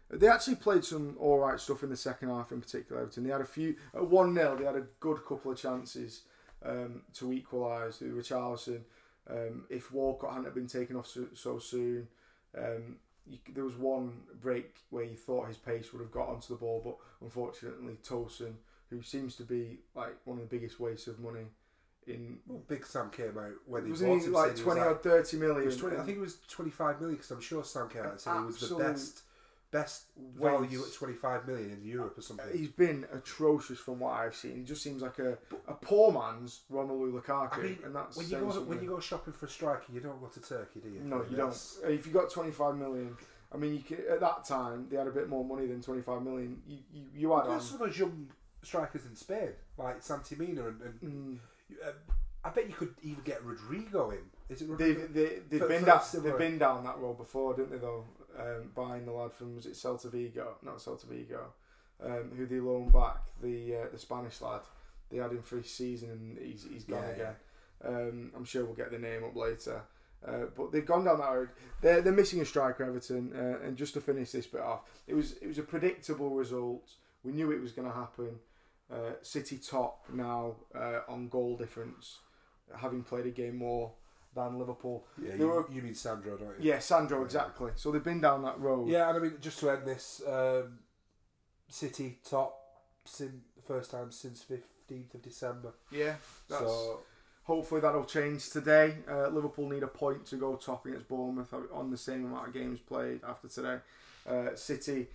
they 0.09 0.27
actually 0.27 0.55
played 0.55 0.85
some 0.85 1.15
all 1.19 1.39
right 1.39 1.59
stuff 1.59 1.83
in 1.83 1.89
the 1.89 1.97
second 1.97 2.29
half. 2.29 2.51
In 2.51 2.61
particular, 2.61 3.01
Everton. 3.01 3.23
They 3.25 3.31
had 3.31 3.41
a 3.41 3.45
few 3.45 3.75
at 3.93 4.07
one 4.07 4.33
0 4.33 4.57
They 4.57 4.65
had 4.65 4.75
a 4.75 4.85
good 4.99 5.25
couple 5.25 5.51
of 5.51 5.57
chances 5.57 6.21
um, 6.65 7.01
to 7.15 7.33
equalise 7.33 7.97
through 7.97 8.19
Richarlison. 8.19 8.81
Um, 9.29 9.65
if 9.69 9.91
Walcott 9.91 10.33
hadn't 10.33 10.55
been 10.55 10.67
taken 10.67 10.95
off 10.95 11.07
so, 11.07 11.27
so 11.33 11.59
soon, 11.59 12.07
um, 12.57 12.95
you, 13.25 13.39
there 13.53 13.65
was 13.65 13.75
one 13.75 14.21
break 14.41 14.75
where 14.89 15.03
you 15.03 15.15
thought 15.15 15.47
his 15.47 15.57
pace 15.57 15.91
would 15.91 16.01
have 16.01 16.11
got 16.11 16.29
onto 16.29 16.47
the 16.47 16.59
ball, 16.59 16.81
but 16.83 16.95
unfortunately, 17.21 17.97
Tosun, 18.07 18.53
who 18.89 19.01
seems 19.01 19.35
to 19.35 19.43
be 19.43 19.79
like 19.95 20.15
one 20.23 20.37
of 20.37 20.49
the 20.49 20.55
biggest 20.55 20.79
wastes 20.79 21.07
of 21.07 21.19
money 21.19 21.47
in. 22.07 22.37
Well, 22.47 22.61
Big 22.69 22.85
Sam 22.85 23.09
came 23.09 23.37
out 23.37 23.55
when 23.65 23.83
he 23.83 23.91
was 23.91 24.01
bought 24.01 24.19
he 24.19 24.25
him. 24.25 24.31
like 24.31 24.55
twenty 24.55 24.79
like- 24.79 24.89
or 24.89 24.95
thirty 24.95 25.37
it 25.37 25.65
was 25.65 25.77
20, 25.77 25.97
I 25.97 26.03
think 26.03 26.17
it 26.19 26.21
was 26.21 26.37
25 26.49 27.01
million 27.01 27.17
because 27.17 27.31
I'm 27.31 27.41
sure 27.41 27.65
Sam 27.65 27.89
came 27.89 28.03
out 28.03 28.11
and 28.11 28.19
said 28.21 28.37
he 28.37 28.45
was 28.45 28.69
the 28.69 28.75
best 28.77 29.21
best 29.71 30.03
value 30.35 30.81
at 30.81 30.93
25 30.93 31.47
million 31.47 31.71
in 31.71 31.83
Europe 31.83 32.17
or 32.17 32.21
something. 32.21 32.45
He's 32.53 32.69
been 32.69 33.05
atrocious 33.13 33.77
from 33.79 33.99
what 33.99 34.13
I've 34.13 34.35
seen. 34.35 34.55
He 34.55 34.63
just 34.63 34.81
seems 34.81 35.01
like 35.01 35.19
a, 35.19 35.37
a 35.67 35.73
poor 35.73 36.11
man's 36.11 36.61
Romelu 36.71 37.11
Lukaku, 37.21 37.57
I 37.59 37.61
mean, 37.63 37.79
and 37.83 37.95
that's 37.95 38.15
when 38.17 38.29
you 38.29 38.37
go 38.37 38.61
when 38.61 38.81
you 38.81 38.87
go 38.89 38.99
shopping 38.99 39.33
for 39.33 39.45
a 39.45 39.49
striker, 39.49 39.83
you 39.93 39.99
don't 39.99 40.19
go 40.21 40.27
to 40.27 40.39
Turkey, 40.41 40.79
do 40.81 40.89
you? 40.89 41.01
No, 41.03 41.17
you 41.29 41.35
That's- 41.35 41.79
don't. 41.81 41.91
If 41.91 42.07
you 42.07 42.13
got 42.13 42.29
25 42.29 42.75
million, 42.77 43.17
I 43.53 43.57
mean, 43.57 43.83
you 43.89 43.97
at 44.09 44.19
that 44.21 44.45
time 44.45 44.87
they 44.89 44.97
had 44.97 45.07
a 45.07 45.11
bit 45.11 45.27
more 45.29 45.43
money 45.43 45.67
than 45.67 45.81
25 45.81 46.21
million. 46.21 46.61
You 46.67 46.77
you, 46.93 47.03
you 47.15 47.33
add 47.33 47.41
on. 47.43 47.49
There's 47.49 47.63
some 47.65 47.81
of 47.81 47.87
those 47.87 47.99
young 47.99 48.27
strikers 48.63 49.05
in 49.05 49.15
Spain, 49.15 49.49
like 49.77 50.01
Santi 50.01 50.35
Mina, 50.35 50.67
and, 50.67 50.81
and 50.81 51.01
Mm. 51.01 51.37
uh, 51.85 51.91
I 52.43 52.49
bet 52.51 52.67
you 52.69 52.73
could 52.75 52.93
even 53.03 53.23
get 53.25 53.43
Rodrigo 53.43 54.11
in. 54.11 54.19
Is 54.49 54.61
it 54.61 54.69
Rodrigo? 54.69 55.01
They've 55.01 55.13
they, 55.13 55.39
they've 55.49 55.59
For- 55.59 55.67
been 55.67 55.83
down 55.83 56.01
they've 56.23 56.37
been 56.37 56.57
down 56.57 56.83
that 56.85 56.97
road 56.99 57.17
before, 57.17 57.53
didn't 57.55 57.71
they? 57.71 57.77
Though 57.77 58.05
um, 58.39 58.71
buying 58.75 59.05
the 59.05 59.11
lad 59.11 59.33
from 59.33 59.55
was 59.55 59.65
it 59.65 59.73
Celta 59.73 60.11
Vigo? 60.11 60.55
Not 60.61 60.77
Celta 60.77 61.05
Vigo. 61.05 61.53
Um, 62.03 62.31
who 62.37 62.45
they 62.45 62.59
loaned 62.59 62.93
back 62.93 63.17
the 63.41 63.75
uh, 63.75 63.85
the 63.91 63.97
Spanish 63.97 64.39
lad. 64.41 64.61
They 65.09 65.17
had 65.17 65.31
him 65.31 65.41
for 65.41 65.57
his 65.57 65.69
season 65.69 66.09
and 66.11 66.37
he's 66.37 66.65
he's 66.71 66.83
gone 66.83 67.03
Yeah, 67.03 67.13
again. 67.13 67.35
Um, 67.83 68.31
I'm 68.35 68.45
sure 68.45 68.65
we'll 68.65 68.75
get 68.75 68.91
the 68.91 68.99
name 68.99 69.23
up 69.23 69.35
later. 69.35 69.81
Uh, 70.27 70.45
but 70.55 70.71
they've 70.71 70.85
gone 70.85 71.05
down 71.05 71.19
that 71.19 71.31
road. 71.31 71.49
They're, 71.81 72.01
they're 72.01 72.11
missing 72.11 72.41
a 72.41 72.45
striker, 72.45 72.83
Everton. 72.83 73.31
Uh, 73.35 73.65
and 73.65 73.77
just 73.77 73.93
to 73.93 74.01
finish 74.01 74.31
this 74.31 74.47
bit 74.47 74.61
off, 74.61 74.81
it 75.07 75.13
was 75.13 75.33
it 75.41 75.47
was 75.47 75.57
a 75.57 75.63
predictable 75.63 76.31
result. 76.31 76.89
We 77.23 77.31
knew 77.31 77.51
it 77.51 77.61
was 77.61 77.71
going 77.71 77.87
to 77.87 77.93
happen. 77.93 78.39
Uh, 78.91 79.13
City 79.21 79.57
top 79.57 80.05
now 80.13 80.55
uh, 80.73 80.99
on 81.09 81.27
goal 81.27 81.57
difference, 81.57 82.19
having 82.77 83.03
played 83.03 83.25
a 83.25 83.31
game 83.31 83.57
more 83.57 83.91
than 84.45 84.59
Liverpool. 84.59 85.05
yeah, 85.21 85.35
you, 85.35 85.47
were- 85.47 85.65
you 85.71 85.81
mean 85.81 85.93
Sandro, 85.95 86.37
don't 86.37 86.59
you? 86.61 86.71
Yeah, 86.71 86.79
Sandro, 86.79 87.23
exactly. 87.23 87.71
So 87.75 87.91
they've 87.91 88.03
been 88.03 88.21
down 88.21 88.43
that 88.43 88.59
road. 88.59 88.87
Yeah, 88.89 89.09
and 89.09 89.17
I 89.17 89.19
mean, 89.21 89.33
just 89.41 89.59
to 89.59 89.69
end 89.71 89.85
this, 89.85 90.21
um, 90.27 90.79
City 91.69 92.19
top 92.29 92.57
sin 93.05 93.41
first 93.67 93.91
time 93.91 94.11
since 94.11 94.43
15th 94.43 95.13
of 95.15 95.21
December. 95.21 95.73
Yeah, 95.91 96.15
that's, 96.49 96.61
So 96.61 96.99
hopefully 97.43 97.81
that'll 97.81 98.05
change 98.05 98.49
today. 98.49 98.97
Uh, 99.09 99.27
Liverpool 99.27 99.69
need 99.69 99.83
a 99.83 99.87
point 99.87 100.25
to 100.27 100.37
go 100.37 100.55
top 100.55 100.85
against 100.85 101.07
Bournemouth 101.09 101.53
on 101.73 101.91
the 101.91 101.97
same 101.97 102.25
amount 102.25 102.47
of 102.47 102.53
games 102.53 102.79
played 102.79 103.21
after 103.27 103.47
today. 103.49 103.79
Uh, 104.29 104.55
City 104.55 105.07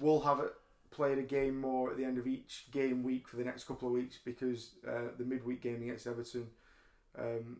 will 0.00 0.20
have 0.22 0.40
it, 0.40 0.52
played 0.90 1.18
a 1.18 1.22
game 1.22 1.60
more 1.60 1.90
at 1.92 1.96
the 1.96 2.04
end 2.04 2.18
of 2.18 2.26
each 2.26 2.66
game 2.72 3.02
week 3.04 3.28
for 3.28 3.36
the 3.36 3.44
next 3.44 3.64
couple 3.64 3.86
of 3.86 3.94
weeks 3.94 4.18
because 4.24 4.70
uh, 4.88 5.08
the 5.18 5.24
midweek 5.24 5.60
game 5.62 5.80
against 5.82 6.06
Everton 6.08 6.48
um, 7.18 7.58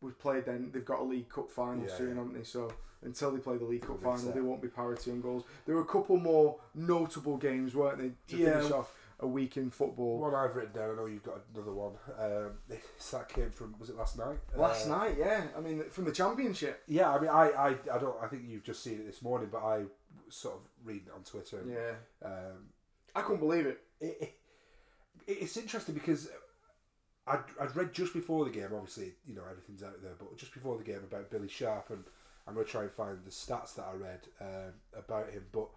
was 0.00 0.14
played 0.14 0.44
then. 0.46 0.70
They've 0.72 0.84
got 0.84 1.00
a 1.00 1.04
League 1.04 1.28
Cup 1.28 1.50
final 1.50 1.84
Yeah, 1.86 1.96
soon, 1.96 2.08
yeah. 2.10 2.14
haven't 2.16 2.34
they? 2.34 2.44
So 2.44 2.70
until 3.02 3.30
they 3.32 3.38
play 3.38 3.56
the 3.56 3.64
League 3.64 3.86
Cup 3.86 4.00
final, 4.00 4.32
they 4.32 4.40
won't 4.40 4.62
be 4.62 4.68
parity 4.68 5.10
on 5.10 5.20
goals. 5.20 5.44
There 5.66 5.74
were 5.74 5.82
a 5.82 5.86
couple 5.86 6.16
more 6.18 6.58
notable 6.74 7.36
games, 7.36 7.74
weren't 7.74 7.98
they, 7.98 8.12
to 8.36 8.42
Yeah. 8.42 8.52
finish 8.58 8.72
off 8.72 8.92
a 9.20 9.26
week 9.26 9.56
in 9.56 9.70
football? 9.70 10.18
one 10.18 10.34
I've 10.34 10.54
written 10.54 10.72
down. 10.72 10.90
I 10.92 10.94
know 10.94 11.06
you've 11.06 11.24
got 11.24 11.40
another 11.54 11.72
one. 11.72 11.94
Um, 12.18 12.52
that 13.12 13.28
came 13.28 13.50
from 13.50 13.74
was 13.78 13.90
it 13.90 13.96
last 13.96 14.16
night? 14.18 14.38
Last 14.56 14.86
Uh, 14.86 14.98
night, 14.98 15.16
yeah. 15.18 15.48
I 15.56 15.60
mean, 15.60 15.82
from 15.90 16.04
the 16.04 16.12
championship. 16.12 16.82
Yeah, 16.86 17.10
I 17.12 17.20
mean, 17.20 17.30
I, 17.30 17.50
I, 17.50 17.68
I 17.92 17.98
don't. 17.98 18.16
I 18.22 18.28
think 18.28 18.44
you've 18.46 18.62
just 18.64 18.82
seen 18.82 18.94
it 19.00 19.06
this 19.06 19.22
morning, 19.22 19.48
but 19.50 19.62
I 19.64 19.84
sort 20.28 20.56
of 20.56 20.60
reading 20.84 21.08
it 21.08 21.12
on 21.14 21.22
Twitter. 21.24 21.58
and, 21.60 21.70
Yeah, 21.70 21.94
Um, 22.24 22.68
I 23.14 23.22
couldn't 23.22 23.40
believe 23.40 23.66
it. 23.66 23.80
it, 24.00 24.16
it, 25.26 25.32
it's 25.40 25.56
interesting 25.56 25.94
because 25.94 26.28
I'd, 27.28 27.44
I'd 27.60 27.76
read 27.76 27.92
just 27.92 28.12
before 28.12 28.44
the 28.44 28.50
game, 28.50 28.68
obviously, 28.74 29.12
you 29.26 29.34
know, 29.34 29.42
everything's 29.50 29.82
out 29.82 30.02
there, 30.02 30.12
but 30.18 30.36
just 30.36 30.52
before 30.54 30.76
the 30.76 30.84
game 30.84 31.00
about 31.04 31.30
Billy 31.30 31.48
Sharp, 31.48 31.90
and 31.90 32.04
I'm 32.46 32.54
going 32.54 32.66
to 32.66 32.72
try 32.72 32.82
and 32.82 32.90
find 32.90 33.18
the 33.24 33.30
stats 33.30 33.74
that 33.76 33.86
I 33.92 33.94
read 33.94 34.20
um, 34.40 34.72
about 34.96 35.30
him, 35.30 35.44
but 35.52 35.68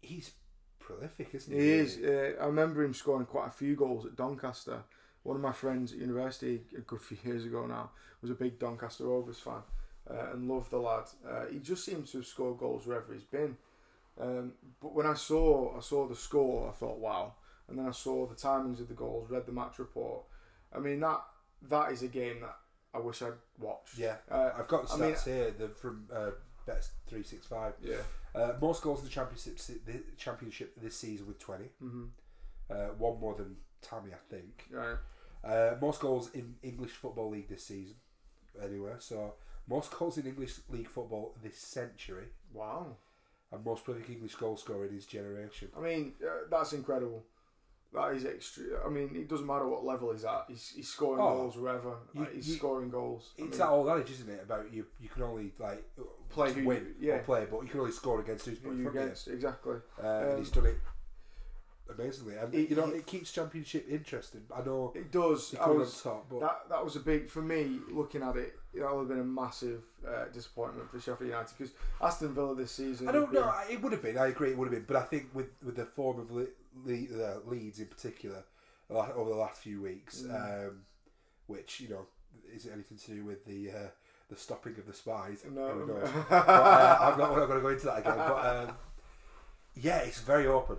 he's 0.00 0.32
prolific, 0.78 1.28
isn't 1.32 1.52
he? 1.52 1.60
He 1.60 1.70
is. 1.70 1.98
Uh, 1.98 2.42
I 2.42 2.46
remember 2.46 2.82
him 2.82 2.94
scoring 2.94 3.26
quite 3.26 3.48
a 3.48 3.52
few 3.52 3.76
goals 3.76 4.04
at 4.04 4.16
Doncaster. 4.16 4.82
One 5.22 5.36
of 5.36 5.42
my 5.42 5.52
friends 5.52 5.92
at 5.92 5.98
university 5.98 6.62
a 6.76 6.80
good 6.80 7.00
few 7.00 7.18
years 7.24 7.44
ago 7.44 7.66
now 7.66 7.90
was 8.22 8.30
a 8.30 8.34
big 8.34 8.58
Doncaster 8.58 9.04
Rovers 9.04 9.38
fan 9.38 9.62
uh, 10.10 10.32
and 10.32 10.48
loved 10.48 10.70
the 10.70 10.78
lad. 10.78 11.04
Uh, 11.28 11.44
he 11.50 11.58
just 11.58 11.84
seems 11.84 12.10
to 12.12 12.18
have 12.18 12.26
scored 12.26 12.58
goals 12.58 12.86
wherever 12.86 13.12
he's 13.12 13.22
been. 13.24 13.56
Um, 14.20 14.52
but 14.80 14.94
when 14.94 15.06
I 15.06 15.14
saw 15.14 15.76
I 15.76 15.80
saw 15.80 16.06
the 16.06 16.16
score, 16.16 16.68
I 16.68 16.72
thought, 16.72 16.98
wow. 16.98 17.34
And 17.68 17.78
then 17.78 17.86
I 17.86 17.92
saw 17.92 18.26
the 18.26 18.34
timings 18.34 18.80
of 18.80 18.88
the 18.88 18.94
goals, 18.94 19.30
read 19.30 19.46
the 19.46 19.52
match 19.52 19.78
report. 19.78 20.24
I 20.74 20.78
mean 20.78 21.00
that 21.00 21.20
that 21.68 21.92
is 21.92 22.02
a 22.02 22.08
game 22.08 22.40
that 22.40 22.56
I 22.94 22.98
wish 22.98 23.22
I'd 23.22 23.32
watched. 23.58 23.98
Yeah. 23.98 24.16
Uh, 24.30 24.50
I've 24.58 24.68
got 24.68 24.88
the 24.88 24.94
I 24.94 24.98
stats 24.98 25.26
mean- 25.26 25.36
here 25.36 25.50
the, 25.58 25.68
from 25.68 26.06
uh, 26.12 26.30
Best 26.66 26.90
365. 27.08 27.74
yeah. 27.82 27.96
Uh, 28.34 28.52
most 28.60 28.82
goals 28.82 29.00
in 29.00 29.06
the 29.06 29.10
championship, 29.10 29.58
the 29.86 30.02
championship 30.16 30.74
this 30.80 30.96
season 30.96 31.26
with 31.26 31.38
20. 31.38 31.64
hmm 31.80 32.04
Uh, 32.70 32.88
one 32.98 33.18
more 33.18 33.34
than 33.34 33.56
Tammy, 33.82 34.10
I 34.12 34.34
think. 34.34 34.66
Right. 34.70 34.96
Uh, 35.42 35.76
most 35.80 36.00
goals 36.00 36.30
in 36.34 36.54
English 36.62 36.92
Football 36.92 37.30
League 37.30 37.48
this 37.48 37.64
season, 37.64 37.96
anyway. 38.62 38.92
So 38.98 39.34
most 39.68 39.90
goals 39.96 40.18
in 40.18 40.26
English 40.26 40.58
League 40.68 40.88
football 40.88 41.34
this 41.42 41.56
century, 41.58 42.26
Wow. 42.52 42.96
and 43.50 43.64
most 43.64 43.84
prolific 43.84 44.10
English 44.10 44.34
goal 44.36 44.56
scorer 44.56 44.84
in 44.86 44.94
his 44.94 45.06
generation. 45.06 45.68
I 45.76 45.80
mean, 45.80 46.14
uh, 46.24 46.46
that's 46.50 46.72
incredible. 46.72 47.24
That 47.92 48.14
is 48.14 48.24
extra. 48.24 48.64
I 48.86 48.88
mean, 48.88 49.10
it 49.16 49.28
doesn't 49.28 49.46
matter 49.46 49.66
what 49.66 49.84
level 49.84 50.12
he's 50.12 50.24
at. 50.24 50.44
He's, 50.48 50.68
he's 50.76 50.88
scoring 50.88 51.20
Oh, 51.20 51.34
goals 51.38 51.56
wherever. 51.56 51.96
you- 52.14 52.20
Like, 52.20 52.34
he's 52.34 52.48
you- 52.48 52.54
scoring 52.56 52.88
goals. 52.88 53.32
I 53.38 53.42
It's 53.42 53.50
mean, 53.50 53.58
that 53.58 53.68
old 53.68 53.88
adage, 53.88 54.10
isn't 54.12 54.28
it? 54.30 54.42
About 54.44 54.72
you, 54.72 54.86
you 55.00 55.08
can 55.08 55.22
only 55.24 55.52
like 55.58 55.84
Play 56.28 56.52
who 56.52 56.64
win 56.64 56.94
yeah. 57.00 57.14
or 57.14 57.22
play, 57.24 57.46
but 57.50 57.62
you 57.62 57.68
can 57.68 57.80
only 57.80 57.90
score 57.92 58.20
against 58.20 58.46
who's 58.46 58.58
who 58.58 58.64
put 58.68 58.72
in 58.74 58.78
you 58.78 58.90
front 58.92 59.10
of 59.10 59.26
you. 59.26 59.32
exactly. 59.34 59.76
Uh, 60.00 60.06
and 60.06 60.32
Um, 60.34 60.38
he's 60.38 60.50
done 60.50 60.66
it 60.66 60.76
amazingly, 61.88 62.36
and 62.36 62.54
It- 62.54 62.70
you 62.70 62.76
know 62.76 62.86
it- 62.86 62.94
it 62.98 63.06
keeps 63.06 63.32
championship 63.32 63.86
interesting. 63.88 64.46
I 64.54 64.62
know 64.62 64.92
It 64.94 65.10
does. 65.10 65.54
I 65.56 65.68
was, 65.68 66.00
top, 66.00 66.28
but 66.30 66.40
that 66.40 66.68
that 66.68 66.84
was 66.84 66.94
a 66.94 67.00
big 67.00 67.28
for 67.28 67.42
me. 67.42 67.80
Looking 67.90 68.22
at 68.22 68.36
it, 68.36 68.56
that 68.74 68.82
would 68.92 69.00
have 69.00 69.08
been 69.08 69.18
a 69.18 69.24
massive 69.24 69.82
uh, 70.06 70.26
disappointment 70.26 70.88
for 70.90 71.00
Sheffield 71.00 71.28
United 71.30 71.52
because 71.58 71.74
Aston 72.00 72.32
Villa 72.32 72.54
this 72.54 72.70
season. 72.70 73.08
I 73.08 73.12
don't 73.12 73.22
have 73.22 73.32
been- 73.32 73.40
know. 73.42 73.54
It 73.68 73.82
would 73.82 73.90
have 73.92 74.02
been. 74.02 74.16
I 74.16 74.28
agree. 74.28 74.50
It 74.52 74.56
would 74.58 74.66
have 74.66 74.74
been. 74.74 74.84
But 74.86 74.96
I 74.96 75.02
think 75.06 75.30
with 75.34 75.48
with 75.64 75.74
the 75.74 75.84
form 75.86 76.20
of 76.20 76.30
Le- 76.84 77.06
Le- 77.10 77.24
uh, 77.24 77.38
Leeds 77.46 77.78
in 77.80 77.86
particular 77.86 78.44
over 78.90 79.30
the 79.30 79.36
last 79.36 79.60
few 79.60 79.80
weeks, 79.82 80.22
Mm. 80.22 80.68
um, 80.68 80.82
which 81.46 81.80
you 81.80 81.88
know, 81.88 82.06
is 82.54 82.66
it 82.66 82.72
anything 82.72 82.98
to 82.98 83.10
do 83.12 83.24
with 83.24 83.44
the 83.44 83.70
uh, 83.70 83.88
the 84.28 84.36
stopping 84.36 84.76
of 84.78 84.86
the 84.86 84.92
spies? 84.94 85.44
No. 85.50 85.86
But, 86.28 86.34
uh, 86.48 86.98
I'm 87.00 87.18
not, 87.18 87.30
I'm 87.32 87.38
not 87.38 87.46
going 87.46 87.58
to 87.58 87.62
go 87.62 87.68
into 87.68 87.86
that 87.86 87.98
again. 87.98 88.16
But 88.16 88.46
um, 88.68 88.76
yeah, 89.74 89.98
it's 89.98 90.20
very 90.20 90.46
open. 90.46 90.76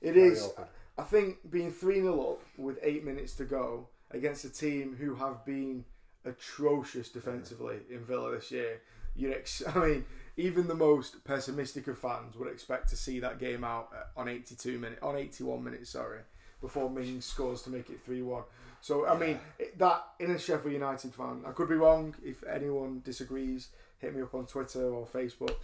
It 0.00 0.12
Very 0.14 0.28
is. 0.28 0.42
open. 0.44 0.64
I 0.96 1.02
think 1.02 1.48
being 1.50 1.70
3 1.72 1.96
0 2.00 2.20
up 2.32 2.40
with 2.56 2.78
eight 2.82 3.04
minutes 3.04 3.34
to 3.36 3.44
go 3.44 3.88
against 4.10 4.44
a 4.44 4.50
team 4.50 4.96
who 4.98 5.14
have 5.16 5.44
been 5.44 5.84
atrocious 6.24 7.08
defensively 7.08 7.78
in 7.90 8.04
Villa 8.04 8.32
this 8.32 8.50
year, 8.50 8.80
you'd 9.16 9.32
ex- 9.34 9.62
I 9.74 9.78
mean, 9.78 10.04
even 10.38 10.68
the 10.68 10.74
most 10.74 11.24
pessimistic 11.24 11.88
of 11.88 11.98
fans 11.98 12.36
would 12.36 12.48
expect 12.50 12.88
to 12.90 12.96
see 12.96 13.18
that 13.20 13.38
game 13.38 13.64
out 13.64 13.88
uh, 13.92 14.20
on 14.20 14.28
82 14.28 14.78
minutes, 14.78 15.02
on 15.02 15.16
81 15.16 15.62
minutes, 15.62 15.90
sorry, 15.90 16.20
before 16.60 16.88
Mings 16.88 17.26
scores 17.26 17.60
to 17.62 17.70
make 17.70 17.90
it 17.90 18.00
3 18.02 18.22
1. 18.22 18.42
So, 18.80 19.06
I 19.06 19.18
mean, 19.18 19.40
it, 19.58 19.76
that 19.80 20.04
in 20.20 20.30
a 20.30 20.38
Sheffield 20.38 20.72
United 20.72 21.12
fan, 21.12 21.42
I 21.44 21.50
could 21.50 21.68
be 21.68 21.74
wrong. 21.74 22.14
If 22.24 22.44
anyone 22.44 23.02
disagrees, 23.04 23.68
hit 23.98 24.14
me 24.14 24.22
up 24.22 24.32
on 24.34 24.46
Twitter 24.46 24.84
or 24.94 25.04
Facebook. 25.06 25.56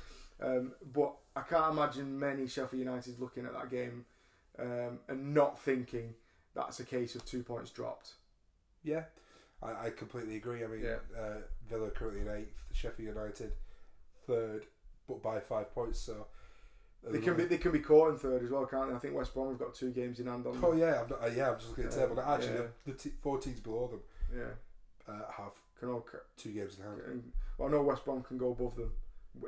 Um, 0.43 0.73
but 0.93 1.15
I 1.37 1.43
can't 1.43 1.73
imagine 1.73 2.19
many 2.19 2.49
Sheffield 2.49 2.81
United 2.81 3.21
looking 3.21 3.47
at 3.47 3.53
that 3.55 3.71
game 3.71 4.05
um, 4.59 4.99
and 5.09 5.33
not 5.33 5.61
thinking 5.61 6.15
that's 6.57 6.81
a 6.81 6.85
case 6.85 7.15
of 7.15 7.25
two 7.25 7.45
points 7.45 7.71
dropped. 7.71 8.15
Yeah, 8.83 9.05
I, 9.63 9.87
I 9.87 9.91
completely 9.91 10.35
agree. 10.35 10.65
I 10.65 10.67
mean, 10.67 10.83
Yeah. 10.83 10.97
uh, 11.17 11.37
Villa 11.71 11.91
currently 11.91 12.23
in 12.23 12.29
eighth, 12.29 12.65
Sheffield 12.73 13.15
United 13.15 13.53
third, 14.27 14.67
but 15.09 15.23
by 15.23 15.41
five 15.41 15.75
points. 15.75 16.01
So 16.01 16.27
They 17.11 17.19
can 17.21 17.37
be 17.37 17.45
they 17.45 17.59
can 17.59 17.73
be 17.73 17.81
caught 17.81 18.11
in 18.13 18.19
third 18.19 18.43
as 18.43 18.51
well, 18.51 18.67
can't 18.67 18.89
they? 18.91 18.97
I 18.97 18.99
think 18.99 19.15
West 19.15 19.35
Brom 19.35 19.49
have 19.51 19.59
got 19.59 19.75
two 19.75 19.91
games 19.91 20.21
in 20.21 20.27
hand 20.27 20.47
on 20.47 20.55
them. 20.55 20.65
Oh 20.65 20.73
yeah, 20.73 21.03
I'm 21.03 21.09
not, 21.09 21.23
uh, 21.23 21.27
yeah. 21.35 21.51
I'm 21.51 21.57
just 21.59 21.69
looking 21.71 21.85
at 21.85 21.91
the 21.93 22.01
table. 22.01 22.17
now. 22.17 22.35
Actually, 22.35 22.55
yeah. 22.55 22.67
the, 22.87 22.93
the 22.93 22.99
t- 22.99 23.13
four 23.23 23.39
teams 23.39 23.61
below 23.61 23.89
them 23.89 24.01
Yeah, 24.35 25.13
uh, 25.13 25.31
have 25.37 25.53
can 25.79 25.89
all. 25.91 26.01
ca- 26.01 26.19
two 26.37 26.53
games 26.53 26.77
in 26.79 26.85
hand. 26.85 27.01
and- 27.07 27.33
Well, 27.59 27.69
I 27.69 27.73
know 27.73 27.83
West 27.83 28.05
Brom 28.05 28.23
can 28.23 28.39
go 28.39 28.53
above 28.53 28.77
them. 28.77 28.93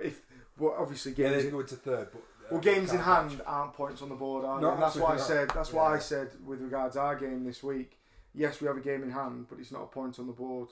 If 0.03 0.21
well, 0.59 0.75
obviously 0.79 1.13
Yeah, 1.17 1.31
games. 1.31 1.45
they 1.45 1.51
go 1.51 1.61
into 1.61 1.77
third, 1.77 2.09
but 2.13 2.19
uh, 2.21 2.49
well, 2.51 2.61
games 2.61 2.93
in 2.93 2.99
hand 3.01 3.31
catch. 3.31 3.41
aren't 3.47 3.73
points 3.75 4.03
on 4.03 4.09
the 4.09 4.15
board, 4.17 4.45
are 4.45 4.61
No, 4.61 4.75
they? 4.75 4.81
That's 4.81 4.97
what 4.97 5.13
I 5.13 5.17
said. 5.17 5.51
That's 5.55 5.73
what 5.73 5.93
I 5.93 5.99
said 5.99 6.31
with 6.45 6.61
regards 6.61 6.95
to 6.97 7.01
our 7.01 7.17
game 7.17 7.45
this 7.45 7.63
week. 7.63 7.99
Yes, 8.35 8.61
we 8.61 8.67
have 8.67 8.77
a 8.77 8.81
game 8.81 9.03
in 9.03 9.11
hand, 9.13 9.47
but 9.49 9.59
it's 9.61 9.73
not 9.73 9.83
a 9.85 9.87
point 9.87 10.19
on 10.19 10.27
the 10.27 10.33
board, 10.35 10.69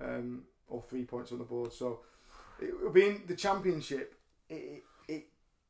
um, 0.00 0.44
or 0.68 0.82
three 0.82 1.04
points 1.04 1.32
on 1.32 1.38
the 1.38 1.44
board. 1.44 1.72
So 1.72 2.00
it 2.60 2.82
will 2.82 2.90
be 2.90 3.06
in 3.06 3.22
the 3.26 3.36
championship. 3.36 4.14
It, 4.48 4.54
it, 4.54 4.84
it 5.08 5.26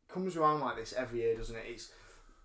comes 0.09 0.37
around 0.37 0.61
like 0.61 0.77
this 0.77 0.93
every 0.93 1.21
year, 1.21 1.37
doesn't 1.37 1.57
it? 1.57 1.65
It's 1.69 1.91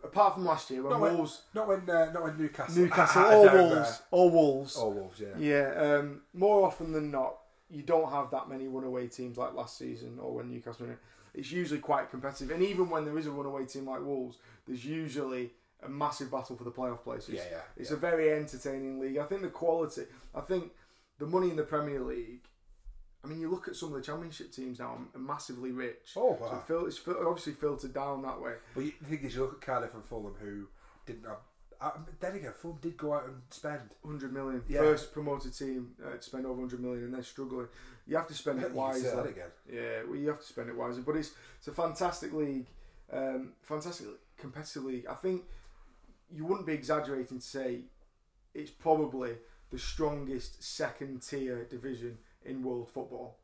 apart 0.03 0.34
from 0.36 0.45
last 0.45 0.69
year 0.69 0.82
when 0.84 0.91
Not 0.91 1.01
when- 1.01 1.17
Wolves, 1.17 1.41
Not 1.53 1.67
when 1.67 1.89
uh, 1.89 2.12
not 2.12 2.23
when 2.23 2.38
Newcastle. 2.38 2.84
Newcastle, 2.84 3.23
or. 3.32 3.51
Wolves, 3.51 4.01
or 4.12 4.29
Wolves. 4.29 4.75
Or 4.75 4.91
Wolves, 4.91 5.19
yeah. 5.21 5.38
Yeah, 5.38 5.97
um, 5.97 6.21
more 6.34 6.65
often 6.65 6.91
than 6.91 7.12
not, 7.12 7.38
you 7.69 7.82
don't 7.84 8.12
have 8.12 8.32
that 8.32 8.49
many 8.49 8.67
runaway 8.67 9.08
teams 9.08 9.38
like 9.38 9.53
last 9.53 9.77
season 9.77 10.19
or 10.21 10.36
when 10.36 10.49
Newcastle 10.49 10.88
win. 10.88 10.97
It's 11.34 11.51
usually 11.51 11.79
quite 11.79 12.12
competitive, 12.12 12.51
and 12.51 12.62
even 12.63 12.89
when 12.89 13.06
there 13.06 13.17
is 13.17 13.25
a 13.25 13.32
runaway 13.32 13.65
team 13.65 13.88
like 13.88 14.01
Wolves, 14.01 14.38
there's 14.67 14.86
usually 14.86 15.51
a 15.84 15.89
massive 15.89 16.32
battle 16.32 16.56
for 16.56 16.63
the 16.63 16.71
playoff 16.71 17.03
places. 17.03 17.36
Yeah, 17.36 17.41
yeah. 17.49 17.58
It's 17.75 17.89
yeah. 17.89 17.97
a 17.97 17.99
very 17.99 18.32
entertaining 18.32 18.99
league. 18.99 19.17
I 19.17 19.23
think 19.23 19.41
the 19.41 19.49
quality, 19.49 20.03
I 20.36 20.41
think 20.41 20.71
the 21.17 21.25
money 21.25 21.49
in 21.49 21.56
the 21.56 21.63
Premier 21.63 22.01
League. 22.01 22.43
I 23.24 23.28
mean, 23.28 23.40
you 23.40 23.50
look 23.50 23.68
at 23.70 23.76
some 23.76 23.90
of 23.90 23.96
the 23.96 24.02
Championship 24.02 24.52
teams 24.52 24.80
now, 24.80 24.98
are 25.14 25.20
massively 25.20 25.72
rich. 25.72 26.12
Oh, 26.18 26.36
So 26.38 26.46
wow. 26.46 26.58
it 26.58 26.68
fil- 26.68 26.86
it's 26.88 26.98
fil- 26.98 27.26
obviously 27.26 27.54
filtered 27.54 27.94
down 27.94 28.22
that 28.24 28.42
way. 28.42 28.54
But 28.76 28.84
you, 28.86 28.94
the 29.02 29.08
thing 29.16 29.26
is, 29.26 29.36
you 29.36 29.42
look 29.42 29.54
at 29.54 29.62
Cardiff 29.62 29.94
and 29.94 30.04
Fulham, 30.04 30.34
who 30.42 30.68
didn't 31.06 31.26
have. 31.26 31.38
Uh, 31.80 31.92
then 32.20 32.36
again, 32.36 32.52
Fulham 32.54 32.78
did 32.82 32.98
go 32.98 33.14
out 33.14 33.26
and 33.26 33.42
spend. 33.50 33.82
100 34.02 34.34
million. 34.34 34.62
Yeah. 34.68 34.80
First 34.80 35.14
promoted 35.14 35.58
team 35.58 35.92
uh, 36.06 36.16
to 36.18 36.22
spend 36.22 36.46
over 36.46 36.56
100 36.62 36.82
million, 36.82 37.06
and 37.06 37.14
they're 37.14 37.24
struggling. 37.24 37.68
You 38.08 38.18
have 38.18 38.28
to 38.28 38.34
spend 38.34 38.62
it 38.62 38.72
wisely. 38.74 39.10
that 39.10 39.26
again. 39.26 39.50
Yeah, 39.72 40.04
well, 40.06 40.18
you 40.18 40.28
have 40.28 40.40
to 40.40 40.46
spend 40.46 40.70
it 40.70 40.76
wisely. 40.76 41.04
But 41.06 41.16
it's 41.16 41.32
it's 41.60 41.68
a 41.70 41.72
fantastic 41.74 42.34
league, 42.34 42.68
um, 43.12 43.54
fantastic 43.62 44.08
competitive 44.38 44.84
league. 44.84 45.06
I 45.10 45.14
think 45.16 45.44
you 46.30 46.46
wouldn't 46.46 46.68
be 46.68 46.74
exaggerating 46.74 47.40
to 47.40 47.46
say 47.46 47.82
it's 48.54 48.72
probably 48.72 49.32
the 49.72 49.80
strongest 49.80 50.62
second 50.64 51.22
tier 51.22 51.64
division 51.66 52.18
in 52.45 52.63
world 52.63 52.89
football. 52.89 53.38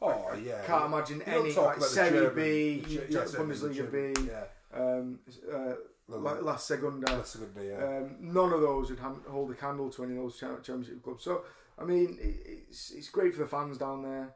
Oh 0.00 0.34
yeah. 0.34 0.62
Can't 0.64 0.86
imagine 0.86 1.18
You 1.18 1.24
any 1.40 1.52
like 1.54 1.80
Serie 1.80 2.34
B, 2.34 2.84
yeah, 2.88 3.00
yeah, 3.08 3.20
Bundesliga 3.24 3.74
German- 3.74 4.14
B, 4.14 4.26
Yeah. 4.28 4.44
um, 4.74 5.18
uh, 5.52 5.74
La, 6.08 6.32
La 6.40 6.56
Segunda. 6.56 7.06
That's 7.06 7.36
a 7.36 7.38
good 7.38 7.54
day, 7.54 7.68
yeah. 7.68 7.84
Um, 7.98 8.16
none 8.20 8.52
of 8.52 8.60
those 8.60 8.90
would 8.90 8.98
hand, 8.98 9.20
hold 9.28 9.50
a 9.52 9.54
candle 9.54 9.90
to 9.90 10.04
any 10.04 10.16
of 10.16 10.22
those 10.24 10.38
championship 10.38 11.02
clubs. 11.02 11.22
So, 11.22 11.44
I 11.78 11.84
mean, 11.84 12.18
it's 12.20 12.90
it's 12.90 13.08
great 13.10 13.32
for 13.34 13.42
the 13.42 13.46
fans 13.48 13.78
down 13.78 14.02
there. 14.02 14.34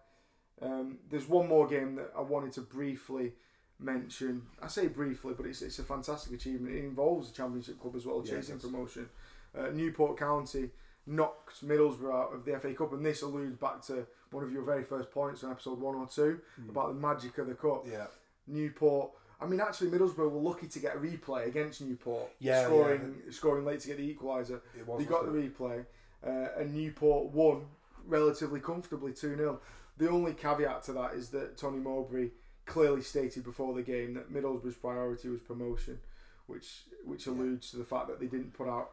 Um, 0.63 0.99
there's 1.11 1.29
one 1.29 1.49
more 1.49 1.67
game 1.67 1.97
that 1.97 2.13
I 2.17 2.21
wanted 2.23 2.53
to 2.53 2.61
briefly 2.63 3.35
mention. 3.79 4.43
I 4.63 4.69
say 4.69 4.87
briefly, 4.87 5.35
but 5.37 5.47
it's 5.47 5.63
it's 5.63 5.79
a 5.81 5.85
fantastic 5.85 6.33
achievement. 6.33 6.75
It 6.77 6.85
involves 6.85 7.31
a 7.31 7.33
championship 7.33 7.81
club 7.81 7.97
as 7.97 8.07
well, 8.07 8.23
chasing 8.23 8.59
promotion. 8.61 9.09
Uh, 9.57 9.69
Newport 9.71 10.17
County 10.19 10.71
knocked 11.07 11.65
Middlesbrough 11.67 12.13
out 12.15 12.35
of 12.35 12.45
the 12.45 12.59
FA 12.59 12.75
Cup, 12.75 12.93
and 12.93 13.05
this 13.05 13.23
alludes 13.23 13.57
back 13.57 13.81
to 13.87 14.07
one 14.31 14.43
of 14.45 14.53
your 14.53 14.63
very 14.63 14.83
first 14.85 15.11
points 15.11 15.45
on 15.45 15.53
episode 15.53 15.79
one 15.81 15.95
or 15.95 16.07
two 16.09 16.41
Hmm. 16.57 16.71
about 16.71 16.89
the 16.89 16.95
magic 17.01 17.39
of 17.39 17.47
the 17.47 17.55
cup. 17.55 17.87
yeah. 17.89 18.07
Newport. 18.47 19.11
I 19.41 19.47
mean, 19.47 19.61
actually, 19.61 19.91
Middlesbrough 19.91 20.31
were 20.31 20.41
lucky 20.41 20.67
to 20.69 20.79
get 20.79 20.97
a 20.97 20.99
replay 20.99 21.47
against 21.47 21.81
Newport, 21.83 22.31
Yeah, 22.39 22.65
scoring 22.65 23.23
scoring 23.31 23.65
late 23.65 23.81
to 23.81 23.89
get 23.89 23.99
the 23.99 24.15
equaliser. 24.15 24.61
They 24.99 25.05
got 25.05 25.27
the 25.27 25.33
replay, 25.33 25.85
uh, 26.27 26.49
and 26.59 26.75
Newport 26.75 27.33
won 27.33 27.67
relatively 28.07 28.61
comfortably 28.61 29.13
2 29.13 29.37
0. 29.37 29.61
The 29.99 30.09
only 30.11 30.33
caveat 30.35 30.83
to 30.85 30.93
that 30.95 31.15
is 31.15 31.31
that 31.31 31.57
Tony 31.57 31.79
Mowbray 31.79 32.31
clearly 32.67 33.03
stated 33.03 33.45
before 33.45 33.75
the 33.75 33.83
game 33.83 34.15
that 34.15 34.31
Middlesbrough's 34.33 34.77
priority 34.77 35.29
was 35.29 35.41
promotion, 35.41 36.01
which 36.47 36.85
which 37.05 37.27
Yeah. 37.27 37.33
alludes 37.35 37.71
to 37.71 37.77
the 37.77 37.85
fact 37.85 38.09
that 38.09 38.19
they 38.21 38.27
didn't 38.27 38.53
put 38.55 38.69
out 38.69 38.91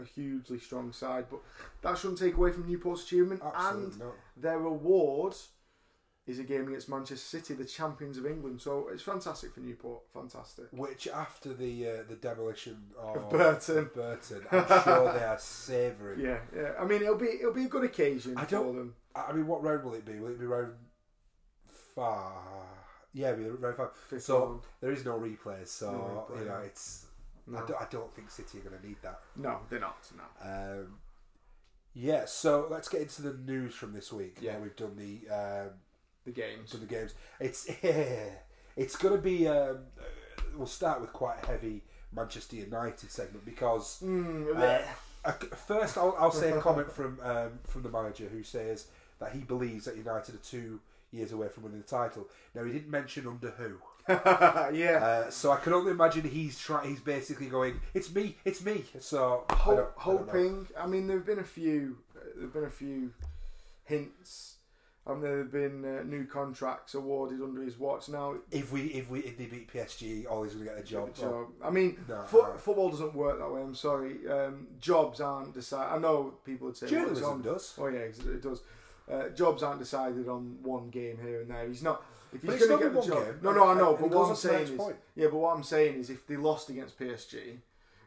a, 0.00 0.04
hugely 0.04 0.58
strong 0.58 0.92
side. 0.92 1.26
But 1.30 1.40
that 1.82 1.96
shouldn't 1.98 2.18
take 2.18 2.36
away 2.36 2.52
from 2.52 2.66
Newport's 2.68 3.02
achievement. 3.04 3.40
Absolutely 3.42 3.84
And 3.92 3.98
not. 4.00 4.14
their 4.36 4.58
reward 4.58 5.34
is 6.26 6.38
a 6.38 6.44
game 6.44 6.66
against 6.68 6.88
Manchester 6.88 7.16
City, 7.38 7.54
the 7.54 7.64
champions 7.64 8.18
of 8.18 8.26
England. 8.26 8.60
So 8.60 8.88
it's 8.92 9.02
fantastic 9.02 9.54
for 9.54 9.60
Newport. 9.60 10.02
Fantastic. 10.12 10.66
Which 10.72 11.06
after 11.08 11.54
the 11.54 11.88
uh, 11.88 12.02
the 12.08 12.16
demolition 12.16 12.90
of, 12.98 13.16
Of 13.16 13.30
Burton. 13.30 13.90
Burton, 13.94 14.42
I'm 14.52 14.66
sure 14.82 15.12
they 15.12 15.24
are 15.24 15.38
savouring. 15.40 16.20
Yeah, 16.20 16.40
yeah. 16.54 16.72
I 16.78 16.84
mean, 16.84 17.00
it'll 17.02 17.16
be 17.16 17.26
it'll 17.40 17.52
be 17.54 17.64
a 17.64 17.68
good 17.68 17.84
occasion 17.84 18.36
I 18.36 18.44
for 18.44 18.50
don't- 18.50 18.76
them. 18.76 18.94
I 19.14 19.32
mean, 19.32 19.46
what 19.46 19.62
round 19.62 19.82
will 19.84 19.94
it 19.94 20.04
be? 20.04 20.18
Will 20.20 20.28
it 20.32 20.38
be 20.38 20.44
round 20.46 20.74
far? 21.94 22.66
Yeah, 23.12 23.32
be 23.32 23.44
round 23.44 23.76
five. 23.76 23.88
Fifth 24.08 24.24
So 24.24 24.60
there 24.80 24.92
is 24.92 25.04
no 25.04 25.18
replays, 25.18 25.68
so 25.68 25.90
No 25.90 26.26
replay, 26.34 26.40
you 26.40 26.44
know 26.48 26.58
it's. 26.64 27.06
No. 27.48 27.58
I, 27.58 27.60
don't, 27.66 27.80
I 27.82 27.86
don't 27.90 28.12
think 28.14 28.30
City 28.30 28.58
are 28.58 28.62
going 28.62 28.80
to 28.80 28.86
need 28.86 28.96
that. 29.02 29.20
No, 29.36 29.60
they're 29.70 29.78
not. 29.78 29.98
No. 30.16 30.80
Um, 30.80 30.98
yeah, 31.94 32.24
so 32.26 32.66
let's 32.68 32.88
get 32.88 33.00
into 33.02 33.22
the 33.22 33.34
news 33.34 33.72
from 33.74 33.92
this 33.92 34.12
week. 34.12 34.38
Yeah. 34.40 34.58
We've 34.58 34.74
done 34.76 34.96
the 34.96 35.32
um, 35.32 35.70
The 36.24 36.32
games. 36.32 36.72
done 36.72 36.80
the 36.80 36.86
games. 36.86 37.14
It's 37.40 37.66
it's 38.76 38.96
going 38.96 39.14
to 39.16 39.22
be. 39.22 39.46
Um, 39.48 39.78
uh, 39.98 40.02
we'll 40.56 40.66
start 40.66 41.00
with 41.00 41.12
quite 41.12 41.42
a 41.42 41.46
heavy 41.46 41.82
Manchester 42.12 42.56
United 42.56 43.10
segment 43.10 43.44
because 43.44 44.00
Mm, 44.02 44.56
uh, 45.24 45.32
first 45.56 45.96
I'll, 45.98 46.16
I'll 46.18 46.32
say 46.32 46.50
a 46.50 46.60
comment 46.60 46.90
from 46.92 47.18
um, 47.22 47.58
from 47.64 47.82
the 47.82 47.90
manager 47.90 48.26
who 48.28 48.42
says 48.42 48.86
that 49.18 49.32
he 49.32 49.40
believes 49.40 49.84
that 49.86 49.96
United 49.96 50.34
are 50.34 50.38
two 50.38 50.80
years 51.10 51.32
away 51.32 51.48
from 51.48 51.64
winning 51.64 51.80
the 51.80 51.86
title. 51.86 52.28
Now 52.54 52.64
he 52.64 52.72
didn't 52.72 52.90
mention 52.90 53.26
under 53.26 53.50
who, 53.50 53.78
yeah. 54.08 54.98
uh, 55.26 55.30
so 55.30 55.50
I 55.52 55.56
can 55.56 55.72
only 55.72 55.90
imagine 55.92 56.22
he's 56.28 56.58
trying. 56.58 56.90
He's 56.90 57.00
basically 57.00 57.46
going, 57.46 57.80
"It's 57.94 58.14
me, 58.14 58.36
it's 58.44 58.64
me." 58.64 58.84
So 59.00 59.44
Ho- 59.50 59.72
I 59.72 59.76
don't 59.76 59.88
hoping. 59.96 60.66
I 60.78 60.86
mean, 60.86 61.06
there've 61.06 61.26
been 61.26 61.38
a 61.40 61.44
few. 61.44 61.98
Uh, 62.16 62.20
there've 62.36 62.52
been 62.52 62.64
a 62.64 62.70
few 62.70 63.12
hints. 63.84 64.52
And 65.08 65.22
there 65.22 65.38
have 65.38 65.52
been 65.52 65.84
uh, 65.84 66.02
new 66.02 66.24
contracts 66.24 66.94
awarded 66.94 67.40
under 67.40 67.62
his 67.62 67.78
watch 67.78 68.08
now. 68.08 68.38
If 68.50 68.72
we 68.72 68.86
if 68.86 69.08
we 69.08 69.20
if 69.20 69.38
they 69.38 69.46
beat 69.46 69.72
PSG, 69.72 70.28
Ollie's 70.28 70.54
going 70.54 70.66
to 70.66 70.72
get 70.72 70.80
a 70.80 70.84
job. 70.84 71.10
So, 71.16 71.52
I 71.62 71.70
mean, 71.70 71.96
No, 72.08 72.22
fo- 72.22 72.38
no. 72.52 72.58
football 72.58 72.90
doesn't 72.90 73.14
work 73.14 73.38
that 73.38 73.48
way. 73.48 73.60
I'm 73.62 73.76
sorry. 73.76 74.16
Um, 74.28 74.66
jobs 74.80 75.20
aren't 75.20 75.54
decided. 75.54 75.94
I 75.94 75.98
know 75.98 76.34
people 76.44 76.66
would 76.66 76.76
say 76.76 76.86
well, 76.86 77.02
Journalism 77.02 77.30
on- 77.30 77.42
does. 77.42 77.74
Oh 77.78 77.86
yeah, 77.86 77.98
it 78.00 78.42
does. 78.42 78.62
Uh, 79.10 79.28
jobs 79.30 79.62
aren't 79.62 79.78
decided 79.78 80.28
on 80.28 80.58
one 80.62 80.88
game 80.90 81.18
here 81.22 81.40
and 81.42 81.50
there. 81.50 81.66
He's 81.66 81.82
not. 81.82 82.02
If 82.32 82.42
he's 82.42 82.66
going 82.66 82.78
to 82.78 82.84
get 82.84 82.94
the 82.94 83.02
job, 83.02 83.24
game. 83.24 83.38
no, 83.42 83.52
no, 83.52 83.68
I 83.68 83.74
know. 83.74 83.96
But 83.98 84.10
what 84.10 84.24
I'm 84.24 84.30
on 84.30 84.36
to 84.36 84.42
the 84.42 84.48
saying 84.48 84.62
is, 84.64 84.70
point. 84.70 84.96
yeah, 85.14 85.26
but 85.26 85.36
what 85.36 85.56
I'm 85.56 85.62
saying 85.62 86.00
is, 86.00 86.10
if 86.10 86.26
they 86.26 86.36
lost 86.36 86.68
against 86.68 86.98
PSG, 86.98 87.58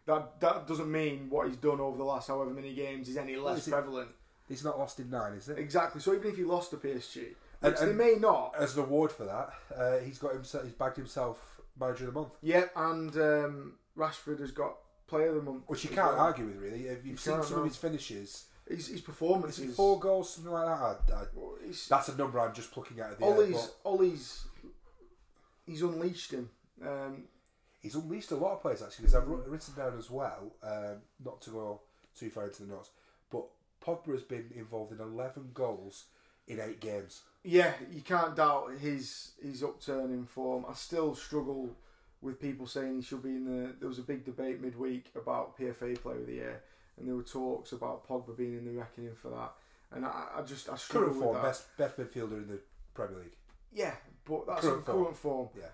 that 0.06 0.40
that 0.42 0.68
doesn't 0.68 0.92
mean 0.92 1.28
what 1.30 1.48
he's 1.48 1.56
done 1.56 1.80
over 1.80 1.98
the 1.98 2.04
last 2.04 2.28
however 2.28 2.50
many 2.52 2.74
games 2.74 3.08
is 3.08 3.18
any 3.18 3.38
less 3.38 3.66
is 3.66 3.74
prevalent. 3.74 4.10
He's 4.48 4.64
not 4.64 4.78
lost 4.78 5.00
in 5.00 5.10
nine, 5.10 5.34
is 5.34 5.48
it? 5.48 5.58
Exactly. 5.60 6.02
So 6.02 6.14
even 6.14 6.32
if 6.32 6.38
he 6.38 6.44
lost 6.44 6.72
to 6.72 6.78
PSG, 6.78 7.36
And- 7.62 7.72
which 7.74 7.82
they 7.82 7.94
may 7.94 8.16
not, 8.16 8.56
As 8.58 8.76
an 8.76 8.84
award 8.84 9.12
for 9.12 9.24
that, 9.26 9.54
uh, 9.76 10.00
he's 10.00 10.18
got 10.18 10.34
himself. 10.34 10.64
He's 10.66 10.74
bagged 10.74 10.98
himself 10.98 11.62
manager 11.80 12.08
of 12.08 12.14
the 12.14 12.20
month, 12.20 12.34
yeah, 12.42 12.66
and 12.76 13.16
um, 13.16 13.74
Rashford 13.98 14.40
has 14.40 14.52
got 14.52 14.76
player 15.08 15.30
of 15.30 15.36
the 15.36 15.42
month, 15.42 15.64
which 15.68 15.84
you 15.84 15.90
can't 15.92 16.14
well. 16.14 16.26
argue 16.26 16.46
with. 16.46 16.58
Really, 16.58 16.88
if 16.88 17.06
you've 17.06 17.20
seen 17.20 17.42
some 17.44 17.54
no. 17.54 17.60
of 17.60 17.66
his 17.68 17.78
finishes, 17.78 18.46
His, 18.70 18.88
his 18.88 18.98
is 18.98 19.02
performances. 19.02 19.76
four 19.76 20.00
goals, 20.00 20.34
something 20.34 20.52
like 20.54 20.66
that? 20.66 21.14
I, 21.14 21.22
I, 21.22 21.26
that's 21.90 22.08
a 22.10 22.16
number 22.18 22.40
I'm 22.40 22.54
just 22.54 22.72
plucking 22.72 23.02
out 23.02 23.12
of 23.12 23.18
the 23.20 23.26
air. 23.26 23.34
Ollie's, 23.34 23.52
but 23.84 23.90
Ollie's, 23.90 24.46
he's 25.66 25.82
unleashed 25.82 26.32
him. 26.32 26.50
Um, 26.86 27.24
He's 27.82 27.96
unleashed 27.96 28.32
a 28.32 28.36
lot 28.36 28.54
of 28.54 28.62
players 28.62 28.82
actually. 28.82 29.06
Because 29.06 29.16
I've 29.16 29.28
written 29.28 29.74
down 29.76 29.98
as 29.98 30.10
well, 30.10 30.52
um, 30.64 30.98
not 31.24 31.42
to 31.44 31.50
go 31.52 31.82
too 32.18 32.30
far 32.30 32.46
into 32.46 32.64
the 32.64 32.74
notes, 32.74 32.90
but 33.32 33.46
Pogba 33.82 34.12
has 34.12 34.24
been 34.24 34.52
involved 34.56 34.92
in 34.92 35.00
11 35.00 35.52
goals 35.54 36.06
in 36.48 36.60
eight 36.60 36.82
games. 36.82 37.22
yeah, 37.44 37.74
you 37.92 38.02
can't 38.02 38.36
doubt 38.36 38.72
his 38.82 39.32
his 39.42 39.64
upturn 39.64 40.12
in 40.12 40.26
form. 40.26 40.66
I 40.70 40.74
still 40.74 41.16
struggle 41.16 41.70
with 42.22 42.42
people 42.42 42.68
saying 42.68 42.98
he 42.98 43.02
should 43.02 43.24
be 43.24 43.30
in 43.30 43.46
the. 43.46 43.74
There 43.80 43.88
was 43.88 44.00
a 44.00 44.04
big 44.04 44.26
debate 44.26 44.62
midweek 44.62 45.06
about 45.16 45.58
PFA 45.58 46.02
Player 46.02 46.18
of 46.20 46.26
the 46.28 46.34
Year, 46.34 46.64
and 47.00 47.08
there 47.08 47.16
were 47.16 47.24
talks 47.24 47.72
about 47.72 48.08
Pogba 48.08 48.36
being 48.38 48.58
in 48.58 48.66
the 48.66 48.72
reckoning 48.80 49.16
for 49.22 49.30
that. 49.30 49.54
And 49.92 50.06
I, 50.06 50.28
I 50.38 50.42
just 50.44 50.70
I 50.70 50.76
struggle 50.76 51.10
Current 51.10 51.16
with 51.18 51.24
form, 51.24 51.36
that. 51.38 51.44
best 51.44 51.78
best 51.78 51.98
midfielder 51.98 52.44
in 52.44 52.48
the 52.48 52.60
Premier 52.94 53.18
League. 53.20 53.36
Yeah, 53.74 53.96
but 54.26 54.46
that's 54.48 54.62
Current 54.62 54.78
in 54.80 54.84
form. 54.84 55.04
current 55.04 55.18
form. 55.18 55.50
Yeah, 55.58 55.66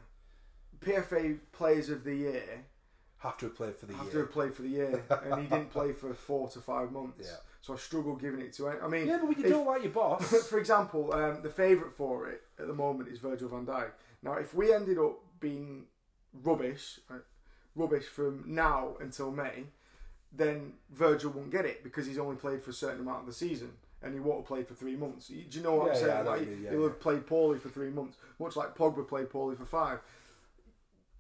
PFA 0.80 1.40
Players 1.52 1.90
of 1.90 2.04
the 2.04 2.16
Year 2.16 2.66
have 3.20 3.38
to 3.40 3.46
have 3.48 3.56
played 3.56 3.76
for 3.76 3.88
the 3.88 3.94
year. 3.94 4.02
have 4.04 4.12
to 4.12 4.18
have 4.20 4.32
played 4.32 4.54
for 4.54 4.62
the 4.62 4.70
year, 4.70 5.04
and 5.24 5.42
he 5.42 5.48
didn't 5.48 5.72
play 5.72 5.94
for 5.94 6.14
four 6.30 6.48
to 6.50 6.60
five 6.60 6.92
months. 6.92 7.22
Yeah. 7.28 7.38
So 7.62 7.74
I 7.74 7.78
struggle 7.78 8.16
giving 8.16 8.42
it 8.42 8.54
to. 8.54 8.68
Him 8.68 8.78
i 8.84 8.88
mean, 8.88 9.08
Yeah, 9.08 9.18
but 9.18 9.30
when 9.30 9.38
you 9.40 9.46
if- 9.46 9.50
don't 9.52 9.66
like 9.66 9.82
your 9.84 9.92
boss, 9.92 10.48
for 10.50 10.60
example, 10.60 11.14
um, 11.14 11.42
the 11.42 11.50
favourite 11.50 11.94
for 11.94 12.30
it 12.30 12.44
at 12.60 12.68
the 12.68 12.74
moment 12.74 13.10
is 13.10 13.20
Virgil 13.20 13.50
van 13.50 13.66
Dijk. 13.66 13.90
Now, 14.22 14.34
if 14.34 14.54
we 14.54 14.72
ended 14.74 14.98
up 15.00 15.18
being 15.40 15.86
rubbish, 16.44 17.00
right, 17.10 17.22
rubbish 17.76 18.06
from 18.06 18.44
now 18.48 18.96
until 19.00 19.32
May, 19.32 19.66
then 20.36 20.74
Virgil 20.92 21.32
won't 21.32 21.52
get 21.52 21.66
it 21.66 21.84
because 21.84 22.06
he's 22.06 22.18
only 22.18 22.36
played 22.36 22.62
for 22.64 22.72
a 22.72 22.74
certain 22.74 23.02
amount 23.02 23.22
of 23.22 23.26
the 23.28 23.34
season 23.34 23.72
and 24.02 24.14
he 24.14 24.20
won't 24.20 24.40
have 24.40 24.48
played 24.48 24.68
for 24.68 24.74
three 24.76 24.96
months. 24.96 25.28
Do 25.28 25.36
you 25.50 25.64
know 25.64 25.76
what 25.76 25.88
Yeah, 25.88 25.92
I'm 25.94 25.98
saying? 25.98 26.08
yeah, 26.10 26.20
I 26.20 26.24
know 26.24 26.30
what 26.32 26.40
like, 26.40 26.50
mean, 26.50 26.62
yeah, 26.64 26.70
he'll 26.72 26.84
have 26.84 27.00
played 27.00 27.26
poorly 27.28 27.60
for 27.60 27.70
three 27.70 27.90
months, 27.90 28.18
much 28.40 28.56
like 28.56 28.76
Pogba 28.76 29.08
played 29.08 29.30
poorly 29.30 29.56
for 29.56 29.66
five. 29.66 30.00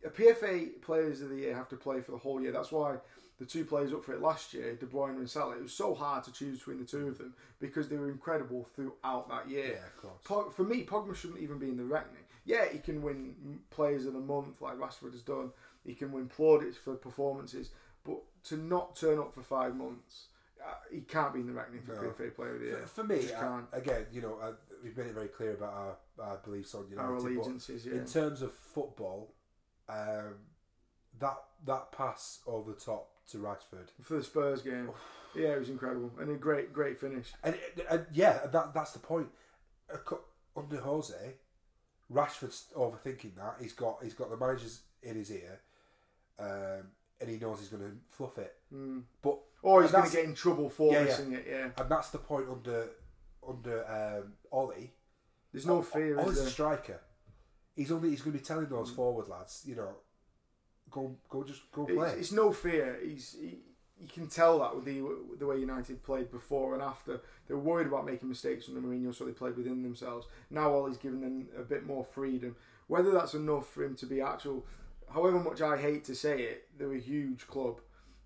A 0.05 0.09
PFA 0.09 0.81
players 0.81 1.21
of 1.21 1.29
the 1.29 1.37
year 1.37 1.55
have 1.55 1.69
to 1.69 1.75
play 1.77 2.01
for 2.01 2.11
the 2.11 2.17
whole 2.17 2.39
year. 2.41 2.51
That's 2.51 2.71
why 2.71 2.97
the 3.39 3.45
two 3.45 3.65
players 3.65 3.91
up 3.91 4.05
for 4.05 4.13
it 4.13 4.21
last 4.21 4.53
year, 4.53 4.75
De 4.75 4.85
Bruyne 4.85 5.15
and 5.17 5.29
Salah, 5.29 5.55
it 5.57 5.63
was 5.63 5.73
so 5.73 5.93
hard 5.95 6.23
to 6.25 6.31
choose 6.31 6.59
between 6.59 6.79
the 6.79 6.85
two 6.85 7.07
of 7.07 7.17
them 7.17 7.33
because 7.59 7.89
they 7.89 7.97
were 7.97 8.09
incredible 8.09 8.67
throughout 8.75 9.27
that 9.29 9.49
year. 9.49 9.79
Yeah, 9.79 9.87
of 9.87 9.97
course. 10.01 10.21
Pog, 10.23 10.53
for 10.53 10.63
me, 10.63 10.83
Pogba 10.85 11.15
shouldn't 11.15 11.39
even 11.41 11.57
be 11.57 11.69
in 11.69 11.77
the 11.77 11.83
reckoning. 11.83 12.21
Yeah, 12.45 12.65
he 12.71 12.77
can 12.77 13.01
win 13.01 13.59
Players 13.71 14.05
of 14.05 14.13
the 14.13 14.19
Month 14.19 14.61
like 14.61 14.75
Rashford 14.77 15.13
has 15.13 15.23
done. 15.23 15.49
He 15.83 15.95
can 15.95 16.11
win 16.11 16.27
plaudits 16.27 16.77
for 16.77 16.93
performances, 16.95 17.71
to 18.45 18.57
not 18.57 18.95
turn 18.95 19.19
up 19.19 19.33
for 19.33 19.41
five 19.43 19.75
months, 19.75 20.27
uh, 20.63 20.73
he 20.91 21.01
can't 21.01 21.33
be 21.33 21.39
in 21.41 21.47
the 21.47 21.53
reckoning 21.53 21.81
for 21.83 21.93
No. 21.95 22.01
PFA 22.01 22.35
Player 22.35 22.55
of 22.55 22.59
the 22.59 22.65
Year. 22.65 22.77
For, 22.85 23.01
for 23.01 23.03
me, 23.03 23.19
I- 23.35 23.39
can't. 23.39 23.65
again, 23.73 24.05
you 24.11 24.21
know, 24.21 24.37
I, 24.41 24.51
we've 24.83 24.97
made 24.97 25.07
it 25.07 25.13
very 25.13 25.27
clear 25.27 25.53
about 25.53 25.73
our, 25.73 25.97
our 26.25 26.37
beliefs 26.37 26.73
on 26.75 26.87
United. 26.89 27.05
Our 27.07 27.15
allegiances, 27.15 27.85
yeah. 27.85 27.93
In 27.93 28.05
terms 28.05 28.41
of 28.41 28.53
football, 28.53 29.33
um, 29.89 30.35
that 31.19 31.37
that 31.65 31.91
pass 31.91 32.39
over 32.47 32.71
the 32.73 32.79
top 32.79 33.09
to 33.31 33.37
Rashford, 33.37 33.89
for 34.01 34.15
the 34.17 34.23
Spurs 34.23 34.61
game, 34.61 34.89
yeah, 35.35 35.49
it 35.49 35.59
was 35.59 35.69
incredible 35.69 36.11
and 36.19 36.29
a 36.29 36.35
great, 36.35 36.73
great 36.73 36.99
finish. 36.99 37.31
and, 37.43 37.55
and 37.89 38.05
yeah, 38.13 38.45
that 38.47 38.73
that's 38.73 38.91
the 38.91 38.99
point. 38.99 39.27
Under 40.57 40.77
Jose, 40.77 41.35
Rashford's 42.11 42.65
overthinking 42.75 43.35
that. 43.35 43.55
He's 43.59 43.73
got 43.73 43.99
he's 44.03 44.13
got 44.13 44.29
the 44.29 44.37
managers 44.37 44.81
in 45.03 45.15
his 45.15 45.31
ear, 45.31 45.59
um, 46.39 46.87
and 47.21 47.29
he 47.29 47.37
knows 47.37 47.59
he's 47.59 47.69
going 47.69 47.83
to 47.83 47.91
fluff 48.09 48.37
it. 48.37 48.53
Mm. 48.73 49.03
But 49.21 49.37
Or 49.61 49.81
he's 49.81 49.91
going 49.91 50.05
to 50.05 50.11
get 50.15 50.25
in 50.25 50.35
trouble 50.35 50.69
for 50.69 50.91
Yeah, 50.93 50.99
yeah. 50.99 51.05
missing 51.05 51.33
it. 51.33 51.45
Yeah, 51.49 51.69
and 51.77 51.89
that's 51.89 52.09
the 52.09 52.17
point 52.17 52.47
under 52.51 52.89
under 53.47 54.21
um, 54.23 54.33
Ollie. 54.51 54.91
there's 55.51 55.65
no 55.65 55.81
fear. 55.81 56.19
Ollie's 56.19 56.37
Is 56.37 56.47
a 56.47 56.49
striker. 56.49 56.99
He's 57.75 57.91
only 57.91 58.09
he's 58.09 58.21
going 58.21 58.33
to 58.33 58.39
be 58.39 58.45
telling 58.45 58.67
those 58.67 58.89
forward 58.89 59.27
lads, 59.27 59.63
you 59.65 59.75
know, 59.75 59.95
go 60.89 61.15
go 61.29 61.43
just 61.43 61.71
go 61.71 61.85
play. 61.85 62.09
It's, 62.09 62.17
it's 62.19 62.31
no 62.31 62.51
fear. 62.51 62.97
He's 63.03 63.35
he, 63.39 63.57
you 63.99 64.07
can 64.13 64.27
tell 64.27 64.59
that 64.59 64.75
with 64.75 64.85
the 64.85 65.01
the 65.39 65.45
way 65.45 65.57
United 65.59 66.03
played 66.03 66.31
before 66.31 66.73
and 66.73 66.81
after. 66.81 67.21
They 67.47 67.53
were 67.53 67.59
worried 67.61 67.87
about 67.87 68.05
making 68.05 68.29
mistakes 68.29 68.67
under 68.67 68.81
Mourinho, 68.81 69.13
so 69.13 69.25
they 69.25 69.31
played 69.31 69.55
within 69.57 69.83
themselves. 69.83 70.27
Now 70.49 70.73
Ollie's 70.73 70.97
given 70.97 71.21
them 71.21 71.47
a 71.57 71.63
bit 71.63 71.85
more 71.85 72.03
freedom. 72.03 72.55
Whether 72.87 73.11
that's 73.11 73.33
enough 73.33 73.67
for 73.67 73.83
him 73.83 73.95
to 73.95 74.05
be 74.05 74.21
actual, 74.21 74.65
however 75.13 75.39
much 75.39 75.61
I 75.61 75.77
hate 75.77 76.03
to 76.05 76.15
say 76.15 76.41
it, 76.43 76.67
they're 76.77 76.93
a 76.93 76.99
huge 76.99 77.47
club, 77.47 77.79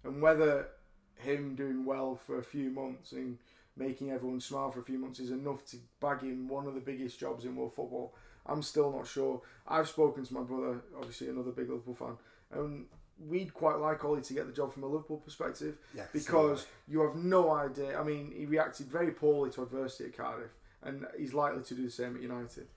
and 0.04 0.22
whether 0.22 0.68
him 1.16 1.56
doing 1.56 1.86
well 1.86 2.16
for 2.16 2.40
a 2.40 2.44
few 2.44 2.70
months 2.70 3.12
and 3.12 3.38
making 3.76 4.12
everyone 4.12 4.40
smile 4.40 4.72
for 4.72 4.80
a 4.80 4.84
few 4.84 4.98
months 4.98 5.20
is 5.20 5.32
enough 5.32 5.66
to 5.66 5.78
bag 6.02 6.22
him 6.22 6.48
one 6.48 6.68
of 6.68 6.74
the 6.74 6.80
biggest 6.80 7.20
jobs 7.20 7.46
in 7.46 7.56
world 7.56 7.74
football. 7.74 8.14
I'm 8.46 8.62
still 8.62 8.92
not 8.92 9.08
sure. 9.08 9.42
I've 9.68 9.88
spoken 9.88 10.26
to 10.26 10.34
my 10.34 10.42
brother, 10.42 10.82
obviously 10.98 11.30
another 11.30 11.52
big 11.52 11.70
Liverpool 11.70 11.94
fan, 11.94 12.18
and 12.52 12.86
we'd 13.28 13.54
quite 13.54 13.78
like 13.78 14.04
Ollie 14.04 14.22
to 14.22 14.34
get 14.34 14.48
the 14.48 14.54
job 14.54 14.74
from 14.74 14.84
a 14.84 14.88
Liverpool 14.88 15.18
perspective 15.18 15.78
because 16.14 16.66
you 16.88 17.02
have 17.02 17.16
no 17.16 17.52
idea. 17.52 18.00
I 18.00 18.04
mean, 18.04 18.34
he 18.36 18.46
reacted 18.46 18.88
very 18.88 19.12
poorly 19.12 19.52
to 19.52 19.64
adversity 19.64 20.06
at 20.06 20.18
Cardiff, 20.18 20.52
and 20.82 21.06
he's 21.18 21.34
likely 21.34 21.64
to 21.64 21.76
do 21.76 21.84
the 21.84 21.92
same 21.92 22.16
at 22.16 22.22
United. 22.22 22.68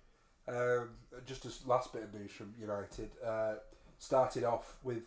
Um, 0.49 0.91
just 1.25 1.45
a 1.45 1.69
last 1.69 1.93
bit 1.93 2.03
of 2.03 2.15
news 2.15 2.33
from 2.33 2.55
United. 2.61 3.11
Uh, 3.25 3.55
started 4.03 4.43
off 4.43 4.79
with 4.83 5.03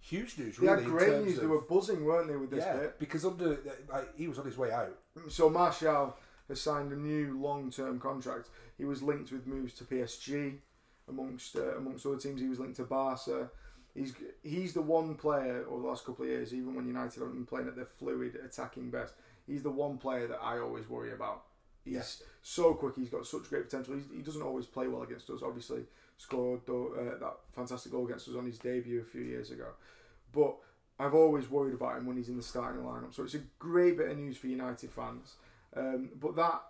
huge 0.00 0.38
news. 0.38 0.56
They 0.56 0.66
Really, 0.66 0.82
had 0.82 0.90
great 0.90 1.24
news. 1.24 1.34
Of, 1.36 1.40
They 1.42 1.46
were 1.46 1.60
buzzing, 1.60 2.04
weren't 2.04 2.28
they, 2.28 2.36
with 2.36 2.50
this 2.50 2.64
yeah, 2.64 2.76
bit? 2.78 2.98
because 2.98 3.24
under 3.24 3.58
like, 3.92 4.16
he 4.16 4.28
was 4.28 4.38
on 4.38 4.46
his 4.46 4.56
way 4.56 4.72
out. 4.72 4.96
So 5.28 5.50
Martial 5.50 6.16
has 6.48 6.60
signed 6.60 6.90
a 6.90 6.96
new 6.96 7.38
long-term 7.38 8.00
contract. 8.00 8.48
He 8.78 8.86
was 8.86 9.02
linked 9.02 9.30
with 9.30 9.46
moves 9.46 9.74
to 9.74 9.84
PSG, 9.84 10.56
amongst 11.06 11.54
uh, 11.56 11.76
amongst 11.76 12.06
other 12.06 12.16
teams. 12.16 12.40
He 12.40 12.48
was 12.48 12.58
linked 12.58 12.76
to 12.76 12.84
Barca. 12.84 13.50
He's 13.94 14.14
he's 14.42 14.72
the 14.72 14.80
one 14.82 15.16
player 15.16 15.66
over 15.68 15.82
the 15.82 15.88
last 15.88 16.06
couple 16.06 16.24
of 16.24 16.30
years, 16.30 16.54
even 16.54 16.74
when 16.74 16.86
United 16.86 17.18
haven't 17.18 17.34
been 17.34 17.44
playing 17.46 17.68
at 17.68 17.76
their 17.76 17.84
fluid 17.84 18.36
attacking 18.42 18.90
best. 18.90 19.12
He's 19.46 19.62
the 19.62 19.70
one 19.70 19.98
player 19.98 20.26
that 20.28 20.40
I 20.42 20.60
always 20.60 20.88
worry 20.88 21.12
about. 21.12 21.42
He's 21.84 21.94
Yeah. 21.94 22.26
so 22.42 22.74
quick. 22.74 22.94
He's 22.96 23.08
got 23.10 23.26
such 23.26 23.48
great 23.48 23.64
potential. 23.64 23.94
He's, 23.94 24.04
he 24.14 24.22
doesn't 24.22 24.42
always 24.42 24.66
play 24.66 24.86
well 24.88 25.02
against 25.02 25.30
us. 25.30 25.40
Obviously, 25.42 25.82
scored 26.16 26.60
uh, 26.68 27.18
that 27.18 27.36
fantastic 27.54 27.92
goal 27.92 28.06
against 28.06 28.28
us 28.28 28.34
on 28.36 28.46
his 28.46 28.58
debut 28.58 29.00
a 29.00 29.04
few 29.04 29.22
years 29.22 29.50
ago. 29.50 29.66
But 30.32 30.56
I've 30.98 31.14
always 31.14 31.50
worried 31.50 31.74
about 31.74 31.96
him 31.96 32.06
when 32.06 32.16
he's 32.16 32.28
in 32.28 32.36
the 32.36 32.42
starting 32.42 32.82
lineup. 32.82 33.14
So 33.14 33.22
it's 33.22 33.34
a 33.34 33.42
great 33.58 33.96
bit 33.96 34.10
of 34.10 34.18
news 34.18 34.36
for 34.36 34.46
United 34.48 34.90
fans. 34.90 35.34
Um, 35.74 36.10
but 36.20 36.36
that 36.36 36.62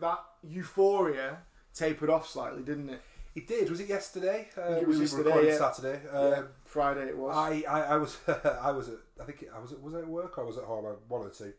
that 0.00 0.18
euphoria 0.42 1.38
tapered 1.74 2.10
off 2.10 2.28
slightly, 2.28 2.62
didn't 2.62 2.88
it? 2.90 3.02
It 3.34 3.46
did. 3.48 3.68
Was 3.68 3.80
it 3.80 3.88
yesterday? 3.88 4.48
Uh, 4.56 4.74
it 4.80 4.86
was 4.86 4.96
we 4.96 5.02
yesterday, 5.04 5.48
yeah. 5.48 5.58
Saturday. 5.58 6.00
yeah, 6.04 6.18
Um, 6.38 6.48
Friday 6.64 7.08
it 7.08 7.18
was. 7.18 7.36
I, 7.36 7.64
I, 7.68 7.80
I 7.82 7.96
was 7.96 8.16
I 8.28 8.70
was 8.70 8.88
at 8.88 8.98
I 9.20 9.24
think 9.24 9.44
I 9.54 9.58
was 9.60 9.72
at, 9.72 9.82
was 9.82 9.94
I 9.94 9.98
at 9.98 10.06
work 10.08 10.38
or 10.38 10.44
I 10.44 10.46
was 10.46 10.56
at 10.56 10.64
home? 10.64 10.84
One 11.08 11.22
or 11.26 11.30
two. 11.30 11.52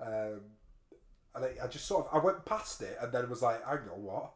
Um, 0.00 0.40
and 1.34 1.44
I, 1.44 1.64
I 1.64 1.66
just 1.68 1.86
sort 1.86 2.06
of 2.06 2.14
I 2.14 2.24
went 2.24 2.44
past 2.44 2.82
it 2.82 2.98
and 3.00 3.12
then 3.12 3.28
was 3.28 3.42
like, 3.42 3.64
hang 3.66 3.88
on, 3.92 4.02
what? 4.02 4.32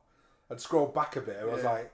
And 0.50 0.60
scrolled 0.60 0.94
back 0.94 1.16
a 1.16 1.20
bit 1.20 1.36
and 1.40 1.50
I 1.50 1.54
was 1.54 1.64
like, 1.64 1.92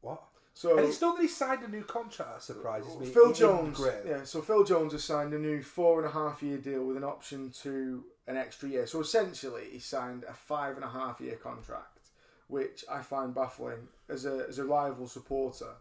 what? 0.00 0.22
so 0.54 0.76
and 0.76 0.86
it's 0.86 1.00
not 1.00 1.16
that 1.16 1.22
he 1.22 1.28
signed 1.28 1.62
a 1.62 1.68
new 1.68 1.84
contract. 1.84 2.34
That 2.34 2.42
surprises 2.42 2.98
me. 2.98 3.06
Phil 3.06 3.28
He 3.28 3.34
Jones, 3.34 3.80
yeah. 4.06 4.24
So 4.24 4.42
Phil 4.42 4.64
Jones 4.64 4.92
has 4.92 5.04
signed 5.04 5.32
a 5.32 5.38
new 5.38 5.62
four 5.62 6.00
and 6.00 6.08
a 6.08 6.12
half 6.12 6.42
year 6.42 6.58
deal 6.58 6.84
with 6.84 6.96
an 6.96 7.04
option 7.04 7.50
to 7.62 8.04
an 8.26 8.36
extra 8.36 8.68
year. 8.68 8.86
So 8.86 9.00
essentially, 9.00 9.64
he 9.72 9.78
signed 9.78 10.24
a 10.28 10.34
five 10.34 10.76
and 10.76 10.84
a 10.84 10.90
half 10.90 11.20
year 11.20 11.36
contract, 11.36 12.08
which 12.48 12.84
I 12.90 13.00
find 13.00 13.34
baffling 13.34 13.88
as 14.08 14.26
a 14.26 14.46
as 14.48 14.58
a 14.58 14.64
rival 14.64 15.06
supporter. 15.06 15.74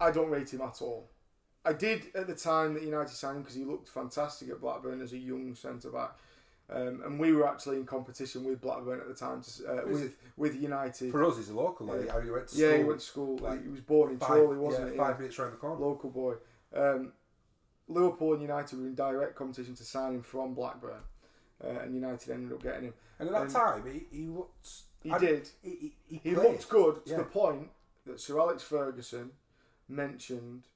I 0.00 0.10
don't 0.10 0.30
rate 0.30 0.52
him 0.52 0.62
at 0.62 0.80
all. 0.80 1.10
I 1.64 1.74
did 1.74 2.06
at 2.14 2.26
the 2.26 2.34
time 2.34 2.72
that 2.74 2.82
United 2.82 3.14
signed 3.14 3.36
him 3.36 3.42
because 3.42 3.56
he 3.56 3.64
looked 3.64 3.88
fantastic 3.88 4.48
at 4.48 4.62
Blackburn 4.62 5.02
as 5.02 5.12
a 5.12 5.18
young 5.18 5.54
centre 5.54 5.90
back. 5.90 6.12
Um, 6.72 7.02
and 7.04 7.18
we 7.18 7.32
were 7.32 7.48
actually 7.48 7.76
in 7.78 7.84
competition 7.86 8.44
with 8.44 8.60
Blackburn 8.60 9.00
at 9.00 9.08
the 9.08 9.14
time 9.14 9.42
to, 9.42 9.66
uh, 9.66 9.86
with 9.88 10.16
with 10.36 10.54
United. 10.54 11.10
For 11.10 11.24
us, 11.24 11.36
he's 11.36 11.48
a 11.48 11.54
local. 11.54 11.86
Like, 11.86 12.06
Yeah. 12.06 12.12
how 12.12 12.20
he 12.20 12.30
went 12.30 12.46
to 12.48 12.56
yeah, 12.56 12.68
school. 12.68 12.78
he 12.78 12.84
went 12.84 13.00
to 13.00 13.06
school. 13.06 13.38
like, 13.38 13.62
he 13.64 13.68
was 13.68 13.80
born 13.80 14.12
in 14.12 14.18
five, 14.18 14.28
Chorley, 14.28 14.56
wasn't 14.56 14.86
yeah, 14.88 14.92
it? 14.94 14.96
Five 14.96 15.18
Yeah 15.18 15.18
minutes 15.18 15.38
round 15.38 15.52
the 15.52 15.56
corner. 15.56 15.84
local 15.84 16.10
boy. 16.10 16.34
Um, 16.74 17.12
Liverpool 17.88 18.34
and 18.34 18.42
United 18.42 18.78
were 18.78 18.86
in 18.86 18.94
direct 18.94 19.34
competition 19.34 19.74
to 19.74 19.82
sign 19.84 20.14
him 20.14 20.22
from 20.22 20.54
Blackburn, 20.54 21.02
uh, 21.64 21.66
and 21.66 21.92
United 21.92 22.30
ended 22.30 22.52
up 22.52 22.62
getting 22.62 22.84
him. 22.84 22.94
And 23.18 23.28
at 23.28 23.32
that 23.32 23.42
and- 23.42 23.50
time, 23.50 23.84
he, 23.92 24.06
he 24.16 24.26
looked. 24.28 24.68
He 25.02 25.10
I- 25.10 25.18
did. 25.18 25.48
He, 25.62 25.70
he, 25.70 25.94
he, 26.06 26.16
He 26.30 26.36
looked 26.36 26.68
good 26.68 27.04
to 27.06 27.16
the 27.16 27.24
point 27.24 27.70
that 28.06 28.20
Sir 28.20 28.38
Alex 28.38 28.62
Ferguson 28.62 29.32
mentioned 29.88 30.68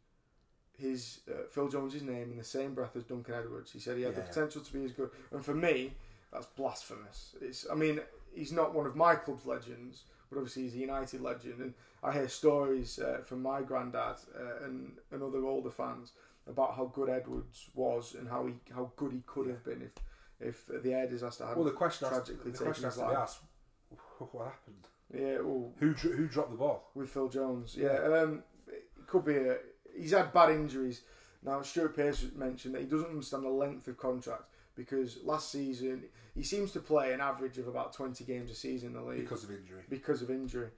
his 0.79 1.21
uh, 1.31 1.45
Phil 1.51 1.69
Jones's 1.69 2.03
name 2.03 2.31
in 2.33 2.37
the 2.39 2.45
same 2.45 2.75
breath 2.75 2.97
as 2.97 3.05
Duncan 3.05 3.35
Edwards. 3.35 3.71
He 3.73 3.79
said 3.81 3.97
he 3.97 4.03
had 4.03 4.15
the 4.15 4.23
potential 4.23 4.61
to 4.61 4.73
be 4.73 4.85
as 4.85 4.93
good, 4.93 5.11
and 5.33 5.45
for 5.45 5.55
me, 5.55 5.93
that's 6.33 6.47
blasphemous. 6.47 7.35
It's. 7.41 7.67
I 7.71 7.75
mean, 7.75 8.01
he's 8.35 8.53
not 8.53 8.75
one 8.75 8.87
of 8.87 8.97
my 8.97 9.15
club's 9.15 9.47
legends, 9.47 10.03
but 10.31 10.37
obviously 10.39 10.63
he's 10.65 10.75
a 10.75 10.79
United 10.79 11.21
legend, 11.21 11.61
and 11.61 11.75
I 12.03 12.13
hear 12.13 12.29
stories 12.29 12.99
uh, 12.99 13.19
from 13.25 13.43
my 13.43 13.63
granddad 13.63 14.17
uh, 14.39 14.65
and 14.65 14.93
and 15.13 15.23
other 15.23 15.45
older 15.45 15.71
fans 15.71 16.13
about 16.47 16.75
how 16.77 16.87
good 16.87 17.09
Edwards 17.09 17.71
was 17.75 18.15
and 18.15 18.29
how 18.29 18.47
he 18.47 18.55
how 18.75 18.91
good 18.97 19.13
he 19.13 19.23
could 19.27 19.47
Yeah. 19.47 19.53
have 19.53 19.65
been 19.65 19.83
if 19.83 19.93
if 20.41 20.83
the 20.83 20.93
air 20.93 21.07
disaster 21.09 21.47
had 21.47 21.57
Well, 21.57 21.65
the 21.65 21.71
question 21.71 22.09
has, 22.09 22.17
tragically 22.19 22.51
the 22.51 22.59
taken 22.59 22.67
question 22.67 22.85
has 22.85 22.97
to 22.97 23.07
be 23.09 23.15
asked: 23.15 23.39
What 24.19 24.45
happened? 24.47 24.89
Yeah, 25.15 25.39
well, 25.43 25.73
Who 25.79 25.93
who 25.93 26.27
dropped 26.27 26.51
the 26.51 26.57
ball? 26.57 26.91
with 26.95 27.09
Phil 27.11 27.29
Jones. 27.29 27.77
Yeah, 27.77 27.99
um, 28.03 28.43
it 28.67 28.89
could 29.07 29.25
be 29.25 29.37
a. 29.37 29.59
He's 29.97 30.13
had 30.13 30.33
bad 30.33 30.51
injuries. 30.51 31.03
Now 31.43 31.63
Stuart 31.63 31.95
Pearce 31.97 32.27
mentioned 32.35 32.75
that 32.75 32.81
he 32.83 32.87
doesn't 32.89 33.11
understand 33.11 33.45
the 33.45 33.49
length 33.51 33.87
of 33.89 33.97
contract 33.99 34.45
because 34.77 35.19
last 35.25 35.51
season 35.53 36.05
he 36.35 36.43
seems 36.43 36.73
to 36.73 36.81
play 36.81 37.13
an 37.13 37.21
average 37.21 37.59
of 37.59 37.69
about 37.69 37.93
twenty 37.93 38.25
games 38.25 38.51
a 38.51 38.55
season 38.55 38.89
in 38.89 38.95
the 38.95 39.03
league 39.03 39.21
Because 39.21 39.45
of 39.45 39.51
injury. 39.51 39.83
because 39.89 40.23
of 40.23 40.31
injury, 40.31 40.69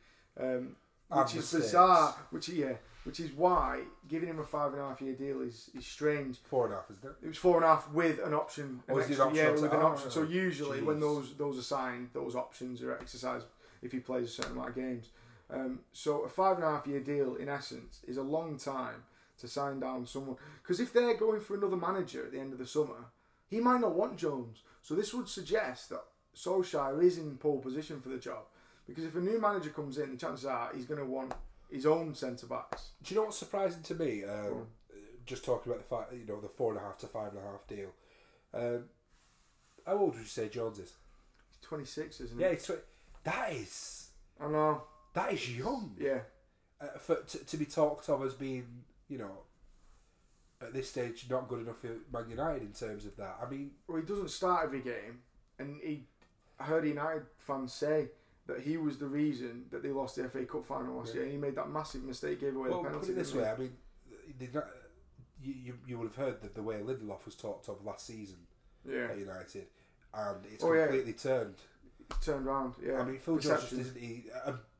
um, 0.40 0.76
which 1.08 1.28
is 1.30 1.34
mistakes. 1.36 1.64
bizarre. 1.66 2.14
Which 2.30 2.48
yeah, 2.48 2.72
which 3.04 3.20
is 3.20 3.30
why 3.32 3.82
giving 4.08 4.28
him 4.28 4.40
a 4.40 4.44
five 4.44 4.72
and 4.72 4.82
a 4.82 4.88
half 4.88 5.00
year 5.00 5.14
deal 5.14 5.40
is, 5.40 5.70
is 5.78 5.86
strange. 5.86 6.38
Four 6.50 6.64
and 6.66 6.74
a 6.74 6.76
half, 6.78 6.90
isn't 6.90 7.04
it? 7.04 7.16
It 7.24 7.28
was 7.28 7.38
four 7.38 7.56
and 7.56 7.64
a 7.64 7.68
half 7.68 7.90
with 7.92 8.18
an 8.24 8.34
option. 8.34 8.82
An 8.88 8.98
is 8.98 9.04
it 9.06 9.10
extra- 9.12 9.28
an 9.28 9.34
yeah, 9.36 9.50
with 9.50 9.62
an 9.64 9.70
Oh, 9.74 9.86
option. 9.86 10.10
So 10.10 10.24
usually 10.24 10.82
when 10.82 10.98
those 11.00 11.34
those 11.36 11.56
are 11.58 11.62
signed, 11.62 12.10
those 12.12 12.34
options 12.34 12.82
are 12.82 12.92
exercised 12.92 13.46
if 13.82 13.92
he 13.92 14.00
plays 14.00 14.26
a 14.26 14.30
certain 14.30 14.52
amount 14.52 14.70
of 14.70 14.74
games. 14.74 15.10
Um, 15.52 15.80
so 15.92 16.22
a 16.22 16.28
five 16.28 16.56
and 16.56 16.64
a 16.64 16.70
half 16.70 16.86
year 16.86 17.00
deal, 17.00 17.36
in 17.36 17.48
essence, 17.48 18.00
is 18.06 18.16
a 18.16 18.22
long 18.22 18.58
time 18.58 19.04
to 19.38 19.48
sign 19.48 19.80
down 19.80 20.06
someone. 20.06 20.36
Because 20.62 20.80
if 20.80 20.92
they're 20.92 21.16
going 21.16 21.40
for 21.40 21.54
another 21.54 21.76
manager 21.76 22.24
at 22.24 22.32
the 22.32 22.40
end 22.40 22.52
of 22.52 22.58
the 22.58 22.66
summer, 22.66 23.06
he 23.48 23.60
might 23.60 23.80
not 23.80 23.94
want 23.94 24.16
Jones. 24.16 24.62
So 24.82 24.94
this 24.94 25.14
would 25.14 25.28
suggest 25.28 25.90
that 25.90 26.02
Solskjaer 26.34 27.02
is 27.02 27.18
in 27.18 27.36
pole 27.36 27.60
position 27.60 28.00
for 28.00 28.08
the 28.08 28.18
job. 28.18 28.44
Because 28.86 29.04
if 29.04 29.14
a 29.16 29.20
new 29.20 29.40
manager 29.40 29.70
comes 29.70 29.98
in, 29.98 30.12
the 30.12 30.16
chances 30.16 30.46
are 30.46 30.70
he's 30.74 30.84
going 30.84 31.00
to 31.00 31.06
want 31.06 31.34
his 31.70 31.86
own 31.86 32.14
centre 32.14 32.46
backs. 32.46 32.90
Do 33.02 33.14
you 33.14 33.20
know 33.20 33.26
what's 33.26 33.38
surprising 33.38 33.82
to 33.82 33.94
me? 33.94 34.24
Um, 34.24 34.66
just 35.24 35.44
talking 35.44 35.72
about 35.72 35.88
the 35.88 35.96
fact, 35.96 36.12
you 36.12 36.24
know, 36.26 36.40
the 36.40 36.48
four 36.48 36.72
and 36.72 36.80
a 36.80 36.84
half 36.84 36.98
to 36.98 37.06
five 37.06 37.30
and 37.30 37.38
a 37.38 37.42
half 37.42 37.66
deal. 37.66 37.90
Um, 38.54 38.84
how 39.84 39.98
old 39.98 40.14
would 40.14 40.20
you 40.20 40.26
say 40.26 40.48
Jones 40.48 40.78
is? 40.78 40.92
He's 41.48 41.58
26, 41.62 42.20
isn't 42.20 42.38
he? 42.38 42.42
Yeah, 42.42 42.50
he? 42.50 42.54
he's 42.54 42.66
tw- 42.66 43.24
that 43.24 43.52
is 43.52 44.06
I 44.40 44.48
know. 44.48 44.82
That 45.16 45.32
is 45.32 45.56
young 45.56 45.96
Yeah. 45.98 46.20
uh, 46.80 46.98
for 46.98 47.16
to, 47.16 47.38
to 47.44 47.56
be 47.56 47.64
talked 47.64 48.08
of 48.08 48.22
as 48.24 48.34
being, 48.34 48.84
you 49.08 49.18
know, 49.18 49.38
at 50.60 50.72
this 50.72 50.88
stage 50.90 51.26
not 51.28 51.48
good 51.48 51.60
enough 51.60 51.80
for 51.80 51.88
Man 52.12 52.30
United 52.30 52.62
in 52.62 52.72
terms 52.72 53.04
of 53.04 53.16
that. 53.16 53.36
I 53.44 53.50
mean, 53.50 53.72
Well, 53.88 53.98
he 53.98 54.04
doesn't 54.06 54.30
start 54.30 54.64
every 54.64 54.80
game, 54.80 55.22
and 55.58 55.80
he. 55.82 56.04
I 56.58 56.64
heard 56.64 56.86
United 56.86 57.26
fans 57.38 57.72
say 57.74 58.08
that 58.46 58.60
he 58.60 58.76
was 58.78 58.96
the 58.98 59.06
reason 59.08 59.66
that 59.70 59.82
they 59.82 59.90
lost 59.90 60.16
the 60.16 60.28
FA 60.28 60.44
Cup 60.46 60.64
final 60.64 60.96
last 60.96 61.08
Yeah. 61.08 61.14
year, 61.16 61.22
and 61.24 61.32
he 61.32 61.38
made 61.38 61.56
that 61.56 61.68
massive 61.68 62.02
mistake, 62.04 62.40
gave 62.40 62.56
away 62.56 62.70
well, 62.70 62.82
the 62.82 62.88
penalty. 62.88 63.06
put 63.08 63.12
it 63.12 63.16
this 63.18 63.34
way. 63.34 63.42
he? 63.44 63.48
I 63.50 63.56
mean, 63.58 63.76
not, 64.54 64.66
you, 65.42 65.52
you 65.64 65.74
you 65.86 65.98
would 65.98 66.06
have 66.08 66.16
heard 66.16 66.40
that 66.42 66.54
the 66.54 66.62
way 66.62 66.76
Lindelof 66.76 67.24
was 67.26 67.34
talked 67.34 67.68
of 67.68 67.84
last 67.84 68.06
season 68.06 68.38
Yeah, 68.88 69.08
at 69.10 69.18
United, 69.18 69.66
and 70.14 70.46
it's 70.52 70.64
Oh, 70.64 70.72
yeah. 70.72 70.84
completely 70.86 71.12
turned. 71.12 71.56
he 71.98 72.14
turned 72.24 72.46
around. 72.46 72.74
Yeah, 72.82 73.00
I 73.00 73.04
mean, 73.04 73.18
Phil 73.18 73.38
Jones 73.38 73.60
just 73.62 73.72
isn't 73.74 73.98
he? 73.98 74.24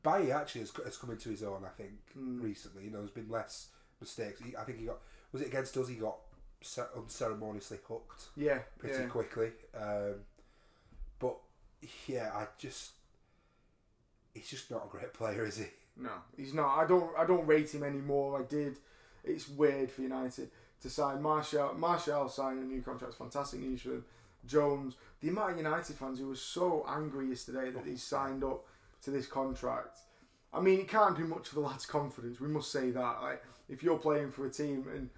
Bailly 0.07 0.33
actually 0.33 0.61
has, 0.63 0.73
has 0.85 0.97
come 0.97 1.11
into 1.11 1.29
his 1.31 1.43
own. 1.43 1.65
I 1.65 1.69
think 1.71 1.91
Mm. 2.17 2.43
recently, 2.43 2.85
you 2.85 2.91
know, 2.91 2.99
there's 2.99 3.11
been 3.11 3.29
less 3.29 3.69
mistakes. 4.01 4.41
He, 4.41 4.57
I 4.57 4.63
think 4.65 4.79
he 4.79 4.87
got 4.87 4.99
was 5.33 5.43
it 5.43 5.49
against 5.49 5.77
us? 5.77 5.89
He 5.89 5.97
got 5.97 6.17
unceremoniously 6.97 7.79
hooked 7.87 8.27
Yeah, 8.37 8.61
pretty 8.79 8.99
yeah. 9.03 9.07
quickly. 9.09 9.53
Um, 9.75 10.15
but 11.19 11.37
yeah, 12.07 12.31
I 12.35 12.47
just 12.59 12.93
he's 14.35 14.49
just 14.49 14.71
not 14.71 14.85
a 14.87 14.89
great 14.89 15.13
player, 15.13 15.45
is 15.45 15.59
he? 15.59 15.67
No, 15.97 16.11
he's 16.37 16.55
not. 16.55 16.77
I 16.79 16.87
don't. 16.87 17.11
I 17.19 17.25
don't 17.27 17.47
rate 17.47 17.75
him 17.75 17.83
anymore. 17.83 18.39
I 18.41 18.45
did. 18.45 18.79
It's 19.25 19.49
weird 19.49 19.91
for 19.91 20.03
United 20.03 20.51
to 20.83 20.91
sign 20.91 21.23
Martial. 21.23 21.75
Martial 21.75 22.29
signing 22.29 22.63
a 22.63 22.67
new 22.67 22.83
contract. 22.83 23.15
is 23.15 23.19
Fantastic 23.19 23.61
news 23.61 23.81
for 23.83 23.89
them. 23.91 24.05
Jones. 24.47 24.95
The 25.21 25.29
amount 25.31 25.53
of 25.53 25.57
United 25.57 25.97
fans 25.97 26.19
who 26.21 26.29
were 26.29 26.35
so 26.37 26.85
angry 26.89 27.29
yesterday 27.31 27.71
that 27.71 27.87
he 27.87 27.97
signed 27.97 28.45
up 28.45 28.65
to 29.07 29.11
this 29.13 29.27
contract. 29.27 29.99
I 30.53 30.61
mean, 30.61 30.81
it 30.81 30.89
can't 30.89 31.17
do 31.17 31.25
much 31.25 31.49
for 31.49 31.55
the 31.55 31.61
lad's 31.61 31.87
confidence. 31.87 32.41
We 32.41 32.49
must 32.49 32.71
say 32.71 32.91
that. 32.91 33.23
Like, 33.23 33.43
if 33.69 33.83
you're 33.83 33.99
playing 33.99 34.33
for 34.33 34.47
a 34.47 34.51
team 34.51 34.85
and 34.93 35.11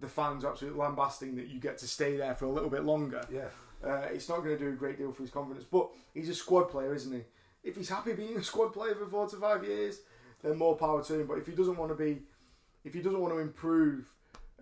the 0.00 0.08
fans 0.08 0.44
are 0.44 0.50
absolutely 0.52 0.78
lambasting 0.78 1.36
that 1.36 1.48
you 1.48 1.58
get 1.58 1.78
to 1.78 1.88
stay 1.88 2.16
there 2.16 2.34
for 2.34 2.44
a 2.44 2.50
little 2.50 2.70
bit 2.70 2.84
longer, 2.84 3.24
Yeah, 3.32 3.48
uh, 3.82 4.06
it's 4.12 4.28
not 4.28 4.38
going 4.38 4.56
to 4.56 4.58
do 4.58 4.68
a 4.68 4.76
great 4.76 4.98
deal 4.98 5.12
for 5.12 5.22
his 5.22 5.30
confidence. 5.30 5.64
But 5.70 5.88
he's 6.14 6.28
a 6.28 6.34
squad 6.34 6.64
player, 6.64 6.94
isn't 6.94 7.12
he? 7.12 7.22
If 7.64 7.76
he's 7.76 7.88
happy 7.88 8.12
being 8.12 8.36
a 8.36 8.42
squad 8.42 8.72
player 8.72 8.94
for 8.94 9.06
four 9.06 9.28
to 9.28 9.36
five 9.36 9.64
years, 9.64 10.00
then 10.42 10.58
more 10.58 10.76
power 10.76 11.02
to 11.04 11.20
him. 11.20 11.26
But 11.26 11.38
if 11.38 11.46
he 11.46 11.52
doesn't 11.52 11.76
want 11.76 11.90
to 11.90 11.96
be, 11.96 12.22
if 12.84 12.92
he 12.92 13.00
doesn't 13.00 13.20
want 13.20 13.32
to 13.32 13.38
improve 13.38 14.12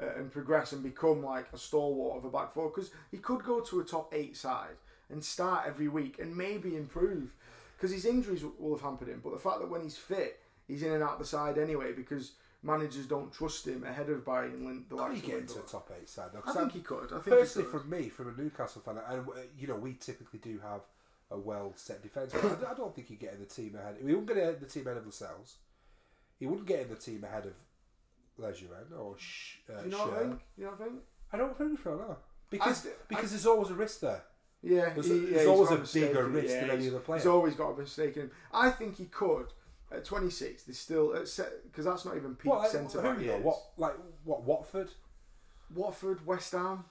uh, 0.00 0.14
and 0.16 0.30
progress 0.30 0.72
and 0.72 0.82
become 0.82 1.24
like 1.24 1.46
a 1.52 1.58
stalwart 1.58 2.18
of 2.18 2.24
a 2.24 2.30
back 2.30 2.54
four, 2.54 2.68
because 2.68 2.90
he 3.10 3.16
could 3.16 3.42
go 3.42 3.60
to 3.60 3.80
a 3.80 3.84
top 3.84 4.14
eight 4.14 4.36
side 4.36 4.76
and 5.08 5.24
start 5.24 5.64
every 5.66 5.88
week 5.88 6.18
and 6.20 6.36
maybe 6.36 6.76
improve, 6.76 7.34
because 7.80 7.94
his 7.94 8.04
injuries 8.04 8.44
will 8.58 8.74
have 8.76 8.82
hampered 8.82 9.08
him. 9.08 9.20
But 9.24 9.32
the 9.32 9.38
fact 9.38 9.60
that 9.60 9.70
when 9.70 9.80
he's 9.82 9.96
fit, 9.96 10.38
he's 10.68 10.82
in 10.82 10.92
and 10.92 11.02
out 11.02 11.18
the 11.18 11.24
side 11.24 11.56
anyway, 11.56 11.92
because 11.92 12.32
managers 12.62 13.06
don't 13.06 13.32
trust 13.32 13.66
him 13.66 13.84
ahead 13.84 14.10
of 14.10 14.22
Bayern 14.22 14.52
and 14.52 14.66
Lin- 14.66 14.84
the 14.90 14.96
likes 14.96 15.18
of 15.22 15.28
into 15.30 15.58
a 15.58 15.62
top 15.62 15.90
eight 15.98 16.08
side? 16.08 16.30
though? 16.34 16.40
I 16.44 16.52
think 16.52 16.56
I'm- 16.58 16.70
he 16.70 16.80
could. 16.80 17.04
I 17.12 17.18
think 17.20 17.24
Personally, 17.38 17.68
from 17.70 17.88
me, 17.88 18.08
from 18.10 18.28
a 18.28 18.40
Newcastle 18.42 18.82
fan, 18.82 18.98
and 19.08 19.26
uh, 19.26 19.32
you 19.58 19.66
know, 19.66 19.76
we 19.76 19.94
typically 19.94 20.40
do 20.40 20.58
have 20.60 20.82
a 21.30 21.38
well 21.38 21.72
set 21.76 22.02
defence, 22.02 22.32
but 22.34 22.66
I 22.66 22.72
I 22.72 22.74
don't 22.74 22.94
think 22.94 23.06
he'd 23.08 23.18
get 23.20 23.32
in 23.32 23.40
the 23.40 23.46
team 23.46 23.76
ahead. 23.76 23.96
He 23.98 24.04
wouldn't 24.04 24.26
get 24.26 24.36
in 24.36 24.60
the 24.60 24.66
team 24.66 24.86
ahead 24.86 24.98
of 24.98 25.04
themselves. 25.04 25.56
He 26.38 26.46
wouldn't 26.46 26.66
get 26.68 26.80
in 26.80 26.88
the 26.90 26.96
team 26.96 27.24
ahead 27.24 27.46
of 27.46 27.54
Lejeune 28.36 28.92
or 28.98 29.16
Sh- 29.18 29.56
uh, 29.70 29.82
you 29.84 29.90
know 29.90 29.98
what 30.06 30.14
I 30.14 30.18
think? 30.20 30.40
You 30.56 30.64
know 30.64 30.70
what 30.72 30.80
I 30.80 30.84
think? 30.84 31.00
I 31.32 31.36
don't 31.38 31.56
think 31.58 31.80
so, 31.82 31.94
no. 31.96 32.16
Because 32.50 32.86
I- 32.86 32.90
because 33.08 33.30
there's 33.30 33.46
always 33.46 33.70
a 33.70 33.74
risk 33.74 34.00
there. 34.00 34.22
Yeah, 34.62 34.90
There's, 34.92 35.06
he- 35.06 35.18
there's 35.26 35.44
yeah, 35.46 35.50
always 35.50 35.70
a 35.70 35.98
bigger 35.98 36.26
risk 36.26 36.48
yeah, 36.54 36.60
than 36.60 36.70
any 36.70 36.88
other 36.88 36.98
player. 36.98 37.18
He's 37.18 37.26
always 37.26 37.54
got 37.54 37.70
a 37.70 37.78
mistake 37.78 38.16
in 38.16 38.24
him. 38.24 38.30
I 38.52 38.70
think 38.70 38.96
he 38.96 39.06
could 39.06 39.46
at 39.90 40.04
26. 40.04 40.64
There's 40.64 40.78
still 40.78 41.12
uh, 41.14 41.20
at 41.20 41.28
set 41.28 41.50
because 41.64 41.86
that's 41.86 42.04
not 42.04 42.16
even 42.16 42.34
peak 42.34 42.52
like, 42.52 42.70
centre 42.70 43.00
who 43.00 43.14
back. 43.14 43.24
you 43.24 43.32
what 43.32 43.58
like 43.76 43.94
what 44.24 44.42
Watford? 44.44 44.90
Watford, 45.74 46.26
West 46.26 46.52
Ham, 46.52 46.84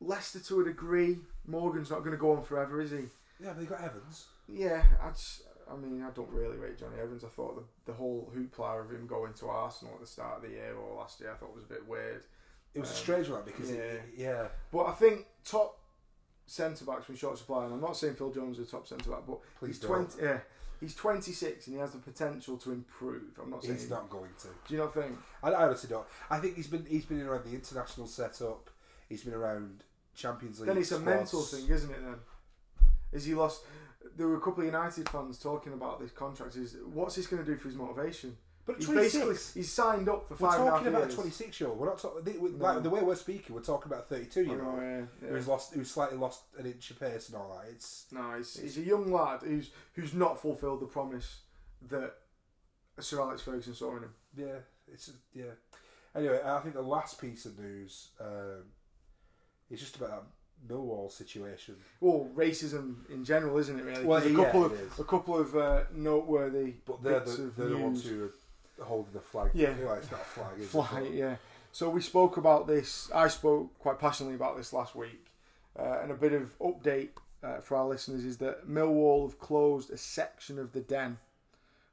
Leicester 0.00 0.40
to 0.40 0.60
a 0.60 0.64
degree. 0.64 1.18
Morgan's 1.46 1.90
not 1.90 2.00
going 2.00 2.12
to 2.12 2.16
go 2.18 2.32
on 2.32 2.42
forever, 2.42 2.80
is 2.80 2.90
he? 2.90 3.04
Yeah, 3.40 3.52
but 3.54 3.60
they 3.60 3.64
got 3.64 3.80
Evans. 3.80 4.26
Yeah, 4.48 4.82
I 5.02 5.10
just, 5.10 5.42
I 5.70 5.76
mean, 5.76 6.02
I 6.02 6.10
don't 6.10 6.30
really 6.30 6.56
rate 6.58 6.78
Jonny 6.78 7.00
Evans. 7.00 7.24
I 7.24 7.28
thought 7.28 7.56
the, 7.56 7.92
the 7.92 7.96
whole 7.96 8.30
hoopla 8.36 8.84
of 8.84 8.90
him 8.90 9.06
going 9.06 9.32
to 9.34 9.46
Arsenal 9.48 9.94
at 9.94 10.00
the 10.00 10.06
start 10.06 10.36
of 10.36 10.42
the 10.42 10.50
year 10.50 10.74
or 10.74 10.96
last 10.96 11.20
year, 11.20 11.32
I 11.32 11.36
thought 11.36 11.54
was 11.54 11.64
a 11.64 11.68
bit 11.68 11.88
weird. 11.88 12.24
It 12.74 12.80
was 12.80 12.90
a 12.90 12.92
Um, 12.92 12.98
strange 12.98 13.28
one 13.28 13.42
because 13.44 13.70
it, 13.70 14.02
yeah, 14.16 14.48
But 14.70 14.86
I 14.86 14.92
think 14.92 15.26
top 15.44 15.78
centre 16.46 16.84
backs 16.84 17.04
from 17.06 17.16
short 17.16 17.38
supply, 17.38 17.64
and 17.64 17.74
I'm 17.74 17.80
not 17.80 17.96
saying 17.96 18.14
Phil 18.14 18.30
Jones 18.30 18.58
is 18.58 18.68
a 18.68 18.70
top 18.70 18.86
centre 18.86 19.10
back, 19.10 19.26
but 19.26 19.40
please 19.58 19.68
he's 19.76 19.78
don't. 19.80 20.08
20. 20.10 20.22
Yeah, 20.22 20.40
he's 20.80 20.94
26 20.94 21.66
and 21.66 21.76
he 21.76 21.80
has 21.80 21.92
the 21.92 21.98
potential 21.98 22.56
to 22.58 22.72
improve. 22.72 23.38
I'm 23.42 23.50
not 23.50 23.62
saying 23.62 23.74
He's 23.76 23.90
not 23.90 24.08
going 24.08 24.30
to. 24.42 24.48
Do 24.66 24.74
you 24.74 24.80
not 24.80 24.94
think? 24.94 25.18
I, 25.42 25.50
I 25.50 25.64
honestly 25.66 25.88
don't. 25.88 26.06
I 26.30 26.38
think 26.38 26.56
he's 26.56 26.68
been 26.68 26.86
he's 26.88 27.04
been 27.06 27.22
around 27.22 27.44
the 27.44 27.54
international 27.54 28.06
setup. 28.06 28.70
He's 29.08 29.24
been 29.24 29.34
around 29.34 29.82
Champions 30.14 30.60
League. 30.60 30.68
Then 30.68 30.78
it's 30.78 30.92
a 30.92 31.00
mental 31.00 31.42
thing, 31.42 31.68
isn't 31.68 31.90
it? 31.90 32.02
Then 32.04 32.16
is 33.12 33.24
he 33.24 33.34
lost? 33.34 33.62
There 34.16 34.26
were 34.28 34.36
a 34.36 34.40
couple 34.40 34.60
of 34.60 34.66
United 34.66 35.08
fans 35.08 35.38
talking 35.38 35.72
about 35.72 36.00
this 36.00 36.10
contract. 36.10 36.56
Is 36.56 36.76
what's 36.92 37.16
this 37.16 37.26
going 37.26 37.44
to 37.44 37.50
do 37.50 37.56
for 37.56 37.68
his 37.68 37.76
motivation? 37.76 38.36
But 38.68 38.76
He's 38.76 38.84
26, 38.86 39.14
basically 39.14 39.60
he's 39.62 39.72
signed 39.72 40.08
up 40.10 40.28
for 40.28 40.34
we're 40.34 40.50
five 40.50 40.60
and 40.60 40.68
a 40.68 40.70
half 40.70 40.78
talking 40.80 40.88
about 40.88 41.02
a 41.02 41.04
years. 41.06 41.14
26 41.14 41.60
year 41.60 41.70
old. 41.70 41.78
We're 41.78 41.86
not 41.86 41.98
talking 41.98 42.34
No. 42.58 42.64
like 42.64 42.82
the 42.82 42.90
way 42.90 43.00
we're 43.00 43.14
speaking. 43.16 43.54
We're 43.56 43.62
talking 43.62 43.90
about 43.90 44.04
a 44.04 44.14
32 44.14 44.40
I 44.40 44.42
year 44.42 44.62
old 44.64 44.78
yeah, 44.82 45.00
yeah. 45.22 45.28
who's 45.30 45.48
lost, 45.48 45.72
who's 45.72 45.90
slightly 45.90 46.18
lost 46.18 46.42
an 46.58 46.66
inch 46.66 46.90
of 46.90 47.00
pace 47.00 47.28
and 47.30 47.38
all 47.38 47.58
that. 47.62 47.70
It's 47.72 48.04
No, 48.12 48.34
he's, 48.36 48.60
he's 48.60 48.76
a 48.76 48.82
young 48.82 49.10
lad 49.10 49.40
who's 49.42 49.70
who's 49.94 50.12
not 50.12 50.38
fulfilled 50.38 50.80
the 50.80 50.86
promise 50.86 51.38
that 51.88 52.12
Sir 53.00 53.20
Alex 53.22 53.40
Ferguson 53.42 53.74
saw 53.74 53.96
in 53.96 54.02
him. 54.02 54.14
yeah, 54.36 54.56
it's 54.92 55.10
yeah. 55.32 55.44
Anyway, 56.14 56.38
I 56.44 56.58
think 56.60 56.74
the 56.74 56.82
last 56.82 57.18
piece 57.20 57.46
of 57.46 57.58
news 57.58 58.08
um, 58.20 58.64
is 59.70 59.80
just 59.80 59.96
about 59.96 60.10
that 60.10 60.74
Millwall 60.74 61.10
situation. 61.10 61.76
Well, 62.00 62.28
racism 62.34 63.08
in 63.08 63.24
general, 63.24 63.56
isn't 63.58 63.78
it? 63.78 63.84
Really, 63.84 64.04
Well, 64.04 64.20
There's 64.20 64.32
a 64.32 64.36
couple 64.36 64.64
of 64.64 64.98
a 64.98 65.04
couple 65.04 65.38
of 65.38 65.56
uh, 65.56 65.84
noteworthy 65.94 66.74
But 66.84 67.02
they're 67.02 67.20
the, 67.20 67.52
they're 67.56 67.68
the 67.68 67.78
ones 67.78 68.04
news. 68.04 68.12
who 68.12 68.24
are 68.24 68.32
holding 68.80 69.12
the 69.12 69.20
flag. 69.20 69.50
Yeah. 69.54 69.74
Well, 69.82 69.94
it's 69.94 70.10
not 70.10 70.20
a 70.20 70.24
flag. 70.24 70.58
Is 70.58 70.74
it? 70.74 71.14
Yeah. 71.14 71.36
So 71.72 71.90
we 71.90 72.00
spoke 72.00 72.36
about 72.36 72.66
this. 72.66 73.10
I 73.14 73.28
spoke 73.28 73.78
quite 73.78 73.98
passionately 73.98 74.34
about 74.36 74.56
this 74.56 74.72
last 74.72 74.94
week, 74.94 75.26
uh, 75.78 75.98
and 76.02 76.10
a 76.10 76.14
bit 76.14 76.32
of 76.32 76.58
update 76.58 77.10
uh, 77.42 77.58
for 77.60 77.76
our 77.76 77.86
listeners 77.86 78.24
is 78.24 78.38
that 78.38 78.68
Millwall 78.68 79.28
have 79.28 79.38
closed 79.38 79.90
a 79.90 79.96
section 79.98 80.58
of 80.58 80.72
the 80.72 80.80
den 80.80 81.18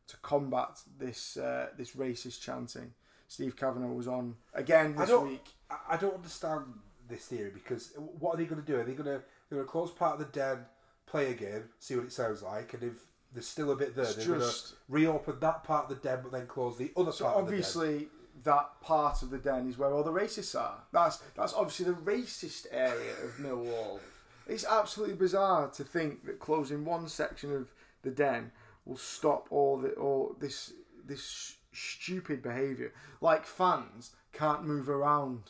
to 0.07 0.17
combat 0.17 0.79
this 0.97 1.37
uh, 1.37 1.67
this 1.77 1.91
racist 1.91 2.41
chanting. 2.41 2.93
Steve 3.27 3.55
Kavanagh 3.55 3.87
was 3.93 4.07
on 4.07 4.35
again 4.53 4.95
I 4.97 5.01
this 5.01 5.09
don't- 5.09 5.27
week. 5.27 5.45
I- 5.69 5.77
I 5.89 5.97
don't 5.97 6.13
understand 6.15 6.65
this 7.09 7.25
theory 7.25 7.51
because 7.53 7.91
what 7.97 8.33
are 8.35 8.37
they 8.37 8.45
going 8.45 8.61
to 8.63 8.65
do? 8.67 8.79
Are 8.79 8.83
they 8.83 8.93
going 8.93 9.05
to 9.05 9.21
they're 9.49 9.57
going 9.59 9.65
to 9.65 9.71
close 9.71 9.91
part 9.91 10.13
of 10.13 10.19
the 10.19 10.31
den, 10.39 10.59
play 11.05 11.31
a 11.31 11.33
game, 11.35 11.65
see 11.79 11.95
what 11.95 12.05
it 12.05 12.13
sounds 12.13 12.41
like, 12.41 12.73
and 12.73 12.81
if 12.83 12.93
there's 13.35 13.47
still 13.47 13.69
a 13.71 13.75
bit 13.75 13.95
there, 13.95 14.05
It's 14.05 14.15
they're 14.15 14.39
just 14.39 14.73
reopen 14.89 15.39
that 15.41 15.63
part 15.63 15.91
of 15.91 16.01
the 16.01 16.07
den, 16.07 16.19
but 16.23 16.31
then 16.31 16.47
close 16.47 16.77
the 16.77 16.91
other 16.97 17.11
so 17.11 17.25
part 17.25 17.37
obviously 17.37 18.07
that 18.43 18.81
part 18.81 19.21
of 19.21 19.29
the 19.29 19.37
den 19.37 19.67
is 19.69 19.77
where 19.77 19.91
all 19.93 20.03
the 20.03 20.11
racists 20.11 20.59
are. 20.59 20.83
That's 20.91 21.17
that's 21.35 21.53
obviously 21.53 21.85
the 21.85 21.93
racist 21.99 22.65
area 22.71 23.13
of 23.23 23.31
Millwall. 23.39 23.99
It's 24.47 24.65
absolutely 24.65 25.15
bizarre 25.15 25.69
to 25.69 25.83
think 25.83 26.25
that 26.25 26.39
closing 26.39 26.85
one 26.85 27.07
section 27.09 27.53
of 27.53 27.71
the 28.03 28.11
den 28.11 28.51
will 28.85 28.97
stop 28.97 29.47
all 29.51 29.77
the 29.77 29.89
all 29.93 30.35
this 30.39 30.73
this 31.05 31.55
stupid 31.73 32.41
behaviour. 32.41 32.93
Like 33.21 33.45
fans 33.45 34.11
can't 34.33 34.63
move 34.65 34.89
around. 34.89 35.37
of 35.37 35.43
the 35.43 35.49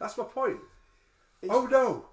That's 0.00 0.18
my 0.18 0.24
point. 0.24 0.60
It's- 1.42 1.56
oh 1.56 1.66
no, 1.66 2.06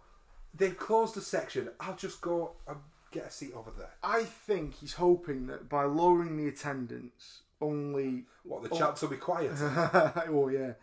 they've 0.53 0.77
closed 0.77 1.15
the 1.15 1.21
section. 1.21 1.69
I'll 1.79 1.95
just 1.95 2.21
go 2.21 2.55
and 2.67 2.77
get 3.11 3.25
a 3.27 3.31
seat 3.31 3.53
over 3.55 3.71
there. 3.77 3.89
I 4.03 4.23
think 4.23 4.75
he's 4.75 4.93
hoping 4.93 5.47
that 5.47 5.67
by 5.69 5.83
lowering 5.83 6.37
the 6.37 6.47
attendance, 6.47 7.41
only 7.61 8.25
What 8.43 8.63
the 8.63 8.69
Oh. 8.69 8.77
chants 8.77 9.01
will 9.01 9.09
be 9.09 9.17
quiet. 9.17 9.51
oh 9.59 10.49
yeah. 10.49 10.73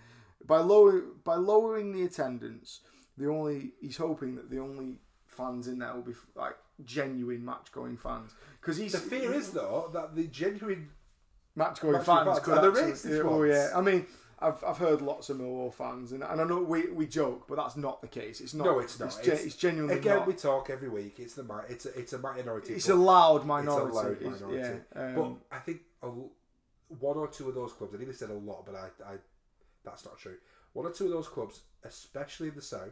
By 0.46 0.58
lower 0.58 1.00
by 1.24 1.34
lowering 1.36 1.92
the 1.92 2.02
attendance, 2.02 2.80
the 3.16 3.28
only 3.28 3.72
he's 3.80 3.96
hoping 3.96 4.36
that 4.36 4.50
the 4.50 4.58
only 4.58 4.98
fans 5.26 5.66
in 5.68 5.78
there 5.78 5.94
will 5.94 6.02
be 6.02 6.14
like 6.34 6.56
genuine 6.84 7.44
match 7.44 7.72
going 7.72 7.96
fans 7.96 8.32
because 8.60 8.76
he's 8.76 8.92
the 8.92 8.98
fear 8.98 9.32
is 9.32 9.50
though 9.52 9.88
that 9.94 10.14
the 10.14 10.24
genuine 10.24 10.90
match 11.54 11.80
going 11.80 11.94
fans 12.02 12.26
fans 12.26 12.40
could 12.40 12.58
are 12.58 12.70
the 12.70 12.80
racist 12.80 13.24
oh 13.24 13.38
ones. 13.38 13.50
yeah. 13.52 13.70
I 13.74 13.80
mean. 13.80 14.06
I've, 14.38 14.62
I've 14.64 14.76
heard 14.78 15.00
lots 15.00 15.30
of 15.30 15.38
Millwall 15.38 15.72
fans, 15.72 16.12
and, 16.12 16.22
and 16.22 16.40
I 16.40 16.44
know 16.44 16.60
we, 16.60 16.88
we 16.90 17.06
joke, 17.06 17.46
but 17.48 17.56
that's 17.56 17.76
not 17.76 18.02
the 18.02 18.08
case. 18.08 18.40
It's 18.42 18.52
not. 18.52 18.64
No, 18.66 18.78
it's 18.80 19.00
not. 19.00 19.06
It's, 19.06 19.18
It's- 19.20 19.44
it's 19.46 19.56
genuinely 19.56 19.96
again 19.98 20.16
not. 20.18 20.26
we 20.26 20.34
talk 20.34 20.68
every 20.68 20.90
week. 20.90 21.18
It's 21.18 21.34
the 21.34 21.44
it's 21.68 21.86
a, 21.86 21.98
it's 21.98 22.12
a 22.12 22.18
minority. 22.18 22.74
it's 22.74 22.88
a 22.90 22.94
loud 22.94 23.46
minority. 23.46 23.86
it's 23.88 23.96
a 23.96 24.02
loud 24.02 24.12
It's- 24.20 24.40
minority. 24.40 24.78
yeah, 24.94 25.12
but 25.14 25.22
um, 25.22 25.40
I 25.50 25.58
think 25.58 25.80
a 26.02 26.08
one 26.08 27.16
or 27.16 27.28
two 27.28 27.48
of 27.48 27.54
those 27.54 27.72
clubs. 27.72 27.94
I 27.94 27.98
nearly 27.98 28.12
said 28.12 28.30
a 28.30 28.34
lot, 28.34 28.66
but 28.66 28.74
I, 28.74 28.88
I 29.10 29.14
that's 29.84 30.04
not 30.04 30.18
true. 30.18 30.36
One 30.74 30.84
or 30.86 30.90
two 30.92 31.06
of 31.06 31.10
those 31.12 31.28
clubs, 31.28 31.62
especially 31.84 32.48
in 32.48 32.54
the 32.56 32.62
south. 32.62 32.90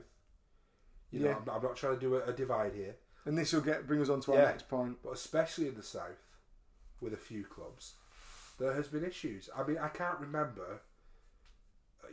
You 1.11 1.21
know, 1.21 1.29
Yeah. 1.29 1.37
I'm, 1.47 1.57
I'm 1.57 1.63
not 1.63 1.77
trying 1.77 1.95
to 1.95 2.01
do 2.01 2.15
a, 2.17 2.25
a 2.25 2.33
divide 2.33 2.73
here, 2.75 2.97
And 3.27 3.37
this 3.37 3.53
will 3.53 3.61
get 3.61 3.87
bring 3.87 4.01
us 4.01 4.09
on 4.09 4.21
to 4.23 4.33
our 4.33 4.39
Yeah. 4.39 4.45
next 4.47 4.69
point. 4.69 4.97
but 5.05 5.13
especially 5.13 5.69
in 5.69 5.75
the 5.75 5.83
south, 5.83 6.25
with 7.03 7.13
a 7.13 7.17
few 7.19 7.45
clubs, 7.45 7.95
there 8.59 8.73
has 8.73 8.89
been 8.89 9.05
issues. 9.05 9.51
I 9.55 9.63
mean, 9.65 9.77
I 9.79 9.89
can't 9.89 10.19
remember. 10.19 10.81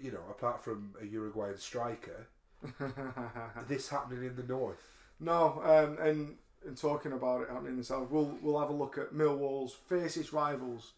Uh, 0.02 0.06
You 0.06 0.12
know, 0.12 0.24
apart 0.30 0.64
from 0.64 0.94
a 1.02 1.06
Uruguayan 1.06 1.58
striker, 1.58 2.28
this 3.68 3.90
happening 3.90 4.26
in 4.26 4.36
the 4.36 4.44
north. 4.44 4.82
no, 5.20 5.62
um, 5.64 5.98
and 6.06 6.36
and 6.66 6.78
talking 6.78 7.12
about 7.12 7.42
it 7.42 7.50
happening 7.50 7.72
in 7.74 7.78
the 7.78 7.84
south, 7.84 8.10
we'll 8.12 8.38
we'll 8.42 8.60
have 8.60 8.70
a 8.70 8.74
look 8.74 8.98
at 8.98 9.14
Millwall's 9.14 9.74
fiercest 9.88 10.32
rivals. 10.34 10.94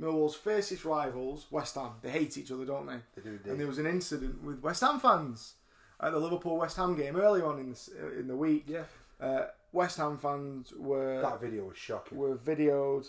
Millwall's 0.00 0.34
fiercest 0.34 0.84
rivals, 0.84 1.46
West 1.52 1.76
Ham. 1.76 1.92
They 2.02 2.10
hate 2.10 2.36
each 2.36 2.50
other, 2.50 2.64
don't 2.64 2.86
they? 2.86 2.98
They 3.14 3.22
do 3.22 3.28
indeed. 3.36 3.50
And 3.50 3.60
there 3.60 3.68
was 3.68 3.78
an 3.78 3.86
incident 3.86 4.42
with 4.42 4.60
West 4.60 4.80
Ham 4.80 4.98
fans 4.98 5.54
at 6.00 6.10
the 6.10 6.18
Liverpool 6.18 6.56
West 6.56 6.76
Ham 6.78 6.96
game 6.96 7.14
earlier 7.16 7.46
on 7.46 7.60
in 7.60 7.72
the, 7.72 8.18
in 8.18 8.26
the 8.26 8.34
week. 8.36 8.64
yeah, 8.66 8.82
Uh, 9.20 9.46
West 9.72 9.98
Ham 9.98 10.18
fans 10.18 10.72
were 10.76 11.20
that 11.22 11.40
video 11.40 11.66
was 11.66 11.78
shocking. 11.78 12.18
were 12.18 12.36
videoed. 12.36 13.08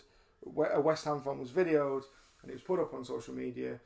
A 0.71 0.79
West 0.79 1.05
Ham 1.05 1.21
fan 1.21 1.39
was 1.39 1.49
videoed, 1.49 2.03
and 2.43 2.51
it 2.51 2.53
was 2.53 2.61
put 2.61 2.79
up 2.79 2.93
on 2.93 3.03
social 3.03 3.33
media 3.33 3.79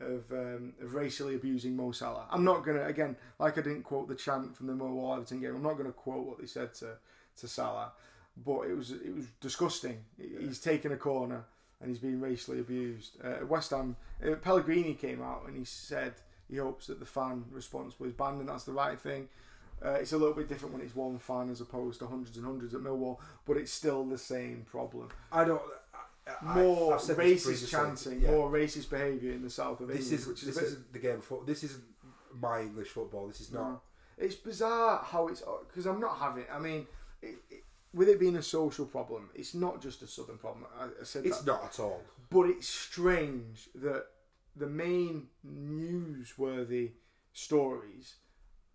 of 0.00 0.30
um, 0.32 0.74
of 0.80 0.94
racially 0.94 1.34
abusing 1.34 1.76
Mo 1.76 1.92
Salah. 1.92 2.26
I'm 2.30 2.44
not 2.44 2.64
gonna 2.64 2.84
again, 2.84 3.16
like 3.38 3.58
I 3.58 3.62
didn't 3.62 3.82
quote 3.82 4.08
the 4.08 4.14
chant 4.14 4.56
from 4.56 4.66
the 4.66 4.72
Millwall 4.72 5.16
Everton 5.16 5.40
game. 5.40 5.54
I'm 5.54 5.62
not 5.62 5.76
gonna 5.76 5.92
quote 5.92 6.26
what 6.26 6.38
they 6.38 6.46
said 6.46 6.74
to 6.74 6.98
to 7.40 7.48
Salah, 7.48 7.92
but 8.36 8.62
it 8.62 8.76
was 8.76 8.90
it 8.90 9.14
was 9.14 9.26
disgusting. 9.40 10.04
He's 10.18 10.60
taken 10.60 10.92
a 10.92 10.96
corner 10.96 11.44
and 11.80 11.90
he's 11.90 11.98
being 11.98 12.20
racially 12.20 12.60
abused. 12.60 13.16
Uh, 13.22 13.44
West 13.46 13.70
Ham 13.70 13.96
uh, 14.24 14.34
Pellegrini 14.36 14.94
came 14.94 15.22
out 15.22 15.44
and 15.46 15.56
he 15.56 15.64
said 15.64 16.14
he 16.48 16.56
hopes 16.56 16.86
that 16.86 17.00
the 17.00 17.06
fan 17.06 17.44
response 17.50 17.98
was 17.98 18.12
banned, 18.12 18.40
and 18.40 18.48
that's 18.48 18.64
the 18.64 18.72
right 18.72 18.98
thing. 18.98 19.28
Uh, 19.84 19.90
it's 19.90 20.12
a 20.12 20.16
little 20.16 20.34
bit 20.34 20.48
different 20.48 20.74
when 20.74 20.82
it's 20.82 20.96
one 20.96 21.18
fan 21.18 21.50
as 21.50 21.60
opposed 21.60 21.98
to 21.98 22.06
hundreds 22.06 22.36
and 22.36 22.46
hundreds 22.46 22.74
at 22.74 22.80
Millwall, 22.80 23.18
but 23.44 23.58
it's 23.58 23.72
still 23.72 24.04
the 24.04 24.16
same 24.16 24.64
problem. 24.70 25.08
I 25.30 25.44
don't. 25.44 25.60
I, 26.26 26.32
I- 26.44 26.54
More 26.56 26.94
I've 26.94 27.00
racist 27.02 27.68
chanting, 27.70 28.20
yeah. 28.22 28.30
more 28.32 28.50
racist 28.50 28.90
behaviour 28.90 29.32
in 29.32 29.42
the 29.42 29.50
south 29.50 29.80
of 29.80 29.88
This 29.88 30.00
England, 30.10 30.20
is 30.20 30.26
which 30.26 30.42
is 30.42 30.54
this 30.54 30.64
isn't 30.64 30.92
the 30.92 30.98
game 30.98 31.16
of 31.16 31.24
football. 31.24 31.46
This 31.46 31.62
isn't 31.64 31.84
my 32.40 32.60
English 32.62 32.88
football. 32.88 33.28
This 33.28 33.40
is 33.40 33.52
not. 33.52 33.68
No. 33.70 33.80
It's 34.18 34.34
bizarre 34.34 35.02
how 35.04 35.28
it's 35.28 35.42
because 35.68 35.86
I'm 35.86 36.00
not 36.00 36.18
having. 36.18 36.44
I 36.52 36.58
mean, 36.58 36.86
it, 37.22 37.36
it, 37.50 37.62
with 37.94 38.08
it 38.08 38.18
being 38.18 38.36
a 38.36 38.42
social 38.42 38.86
problem, 38.86 39.30
it's 39.34 39.54
not 39.54 39.80
just 39.80 40.02
a 40.02 40.06
southern 40.06 40.38
problem. 40.38 40.64
I, 40.78 40.84
I 41.00 41.04
said 41.04 41.24
It's 41.26 41.40
that, 41.40 41.46
not 41.46 41.64
at 41.64 41.78
all. 41.80 42.02
but 42.30 42.46
it's 42.48 42.68
strange 42.68 43.68
that 43.76 44.06
the 44.56 44.66
main 44.66 45.28
newsworthy 45.46 46.92
stories 47.32 48.16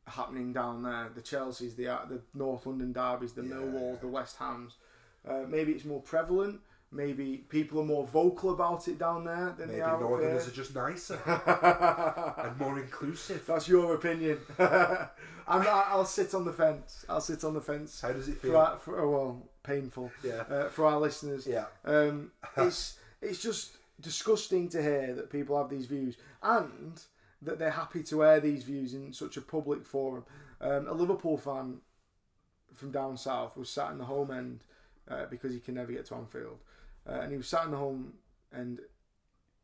happening 0.08 0.54
down 0.54 0.84
there, 0.84 1.10
the 1.14 1.22
Chelseas, 1.22 1.76
the 1.76 1.88
uh, 1.88 2.06
the 2.10 2.22
North 2.34 2.66
London 2.66 2.94
derbies, 2.94 3.34
the 3.34 3.44
Yeah. 3.44 3.56
Millwalls, 3.56 4.00
the 4.02 4.08
West 4.08 4.38
Hams, 4.38 4.76
uh, 5.28 5.44
maybe 5.48 5.72
it's 5.74 5.86
more 5.86 6.02
prevalent. 6.02 6.62
Maybe 6.94 7.38
people 7.48 7.80
are 7.80 7.86
more 7.86 8.06
vocal 8.06 8.50
about 8.52 8.88
it 8.90 9.00
down 9.00 9.24
there 9.24 9.56
than 9.58 9.68
Maybe 9.70 9.80
they 9.80 9.82
are 9.82 10.00
Northerners 10.00 10.48
are 10.48 10.52
just 10.52 10.76
nicer 10.76 11.20
and 12.38 12.58
more 12.60 12.80
inclusive. 12.80 13.46
That's 13.46 13.68
your 13.70 13.96
opinion. 13.96 14.40
I'm 14.60 15.64
not, 15.64 15.88
I'll 15.88 16.06
sit 16.06 16.34
on 16.34 16.44
the 16.46 16.52
fence. 16.54 17.06
I'll 17.08 17.22
sit 17.22 17.44
on 17.46 17.54
the 17.54 17.62
fence. 17.62 18.02
How 18.02 18.12
does 18.12 18.28
it 18.28 18.36
For, 18.42 18.48
feel? 18.48 18.58
our, 18.58 18.78
for 18.78 19.00
oh, 19.00 19.10
well, 19.10 19.50
painful 19.64 20.12
Yeah, 20.24 20.44
uh, 20.50 20.70
for 20.70 20.86
our 20.86 21.00
listeners. 21.00 21.48
yeah. 21.48 21.66
Um, 21.86 22.32
it's 22.58 22.98
it's 23.22 23.42
just 23.42 23.78
disgusting 24.02 24.68
to 24.70 24.82
hear 24.82 25.14
that 25.16 25.30
people 25.30 25.58
have 25.58 25.70
these 25.70 25.86
views 25.86 26.18
and 26.44 27.02
that 27.42 27.58
they're 27.58 27.72
happy 27.72 28.04
to 28.04 28.24
air 28.24 28.40
these 28.40 28.64
views 28.64 28.94
in 28.94 29.14
such 29.14 29.38
a 29.38 29.42
public 29.42 29.86
forum. 29.86 30.26
Um, 30.60 30.88
a 30.88 30.94
Liverpool 30.94 31.38
fan 31.38 31.78
from 32.74 32.92
down 32.92 33.16
south 33.18 33.56
was 33.58 33.70
sat 33.70 33.92
in 33.92 33.98
the 33.98 34.06
home 34.06 34.32
end 34.32 34.64
uh, 35.10 35.26
because 35.30 35.54
he 35.54 35.60
can 35.60 35.76
never 35.76 35.92
get 35.92 36.06
to 36.08 36.16
Anfield, 36.16 36.60
uh, 37.08 37.20
and 37.22 37.32
he 37.32 37.38
was 37.38 37.48
sat 37.48 37.66
in 37.66 37.72
the 37.72 37.78
home 37.78 38.14
end, 38.56 38.80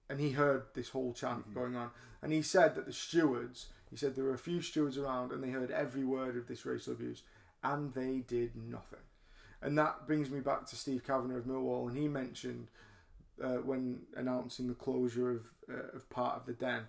and 0.10 0.20
he 0.20 0.32
heard 0.32 0.64
this 0.74 0.90
whole 0.90 1.14
chant 1.14 1.54
going 1.54 1.76
on, 1.76 1.92
and 2.22 2.32
he 2.32 2.42
said 2.42 2.76
that 2.76 2.86
the 2.86 2.94
stewards, 2.94 3.68
he 3.90 3.98
said 3.98 4.16
there 4.16 4.26
were 4.26 4.34
a 4.34 4.40
few 4.40 4.62
stewards 4.62 4.98
around, 4.98 5.32
and 5.32 5.44
they 5.44 5.52
heard 5.52 5.72
every 5.72 6.04
word 6.04 6.38
of 6.38 6.48
this 6.48 6.66
racial 6.66 6.94
abuse, 6.94 7.24
and 7.64 7.94
they 7.94 8.24
did 8.28 8.56
nothing. 8.56 9.00
And 9.62 9.78
that 9.78 10.06
brings 10.06 10.30
me 10.30 10.40
back 10.40 10.68
to 10.68 10.76
Steve 10.76 11.04
Kavanagh 11.06 11.38
of 11.38 11.46
Millwall, 11.46 11.90
and 11.90 11.98
he 11.98 12.08
mentioned 12.08 12.68
uh, 13.44 13.58
when 13.58 14.02
announcing 14.16 14.68
the 14.68 14.74
closure 14.74 15.32
of 15.32 15.52
uh, 15.70 15.96
of 15.96 16.10
part 16.10 16.38
of 16.38 16.46
the 16.46 16.54
den 16.54 16.84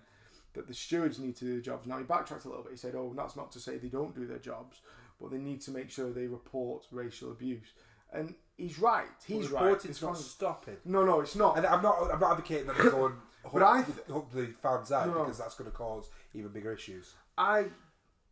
that 0.53 0.67
the 0.67 0.73
stewards 0.73 1.19
need 1.19 1.35
to 1.37 1.45
do 1.45 1.53
their 1.53 1.61
jobs. 1.61 1.87
Now 1.87 1.97
he 1.97 2.03
backtracked 2.03 2.45
a 2.45 2.49
little 2.49 2.63
bit. 2.63 2.71
He 2.71 2.77
said, 2.77 2.95
"Oh, 2.95 3.13
that's 3.15 3.35
not 3.35 3.51
to 3.53 3.59
say 3.59 3.77
they 3.77 3.87
don't 3.87 4.15
do 4.15 4.25
their 4.25 4.39
jobs, 4.39 4.81
but 5.19 5.31
they 5.31 5.37
need 5.37 5.61
to 5.61 5.71
make 5.71 5.89
sure 5.89 6.11
they 6.11 6.27
report 6.27 6.85
racial 6.91 7.31
abuse." 7.31 7.73
And 8.13 8.33
he's 8.57 8.79
right. 8.79 9.05
He's 9.25 9.51
Well, 9.51 9.65
right. 9.65 9.85
It's 9.85 10.01
not 10.01 10.17
stopping. 10.17 10.77
No, 10.85 11.05
no, 11.05 11.21
it's 11.21 11.35
not. 11.35 11.57
And 11.57 11.65
I'm 11.65 11.81
not. 11.83 12.11
I'm 12.11 12.19
not 12.19 12.31
advocating 12.31 12.67
that 12.67 12.77
they 12.77 12.83
go 12.89 13.05
and 13.07 13.15
hook, 13.43 13.53
But 13.53 13.63
I 13.63 13.83
th- 13.83 13.97
hook 14.07 14.29
the 14.33 14.47
fans 14.61 14.91
out 14.91 15.07
no. 15.07 15.23
because 15.23 15.37
that's 15.37 15.55
going 15.55 15.69
to 15.69 15.75
cause 15.75 16.09
even 16.33 16.51
bigger 16.51 16.73
issues. 16.73 17.13
I 17.37 17.65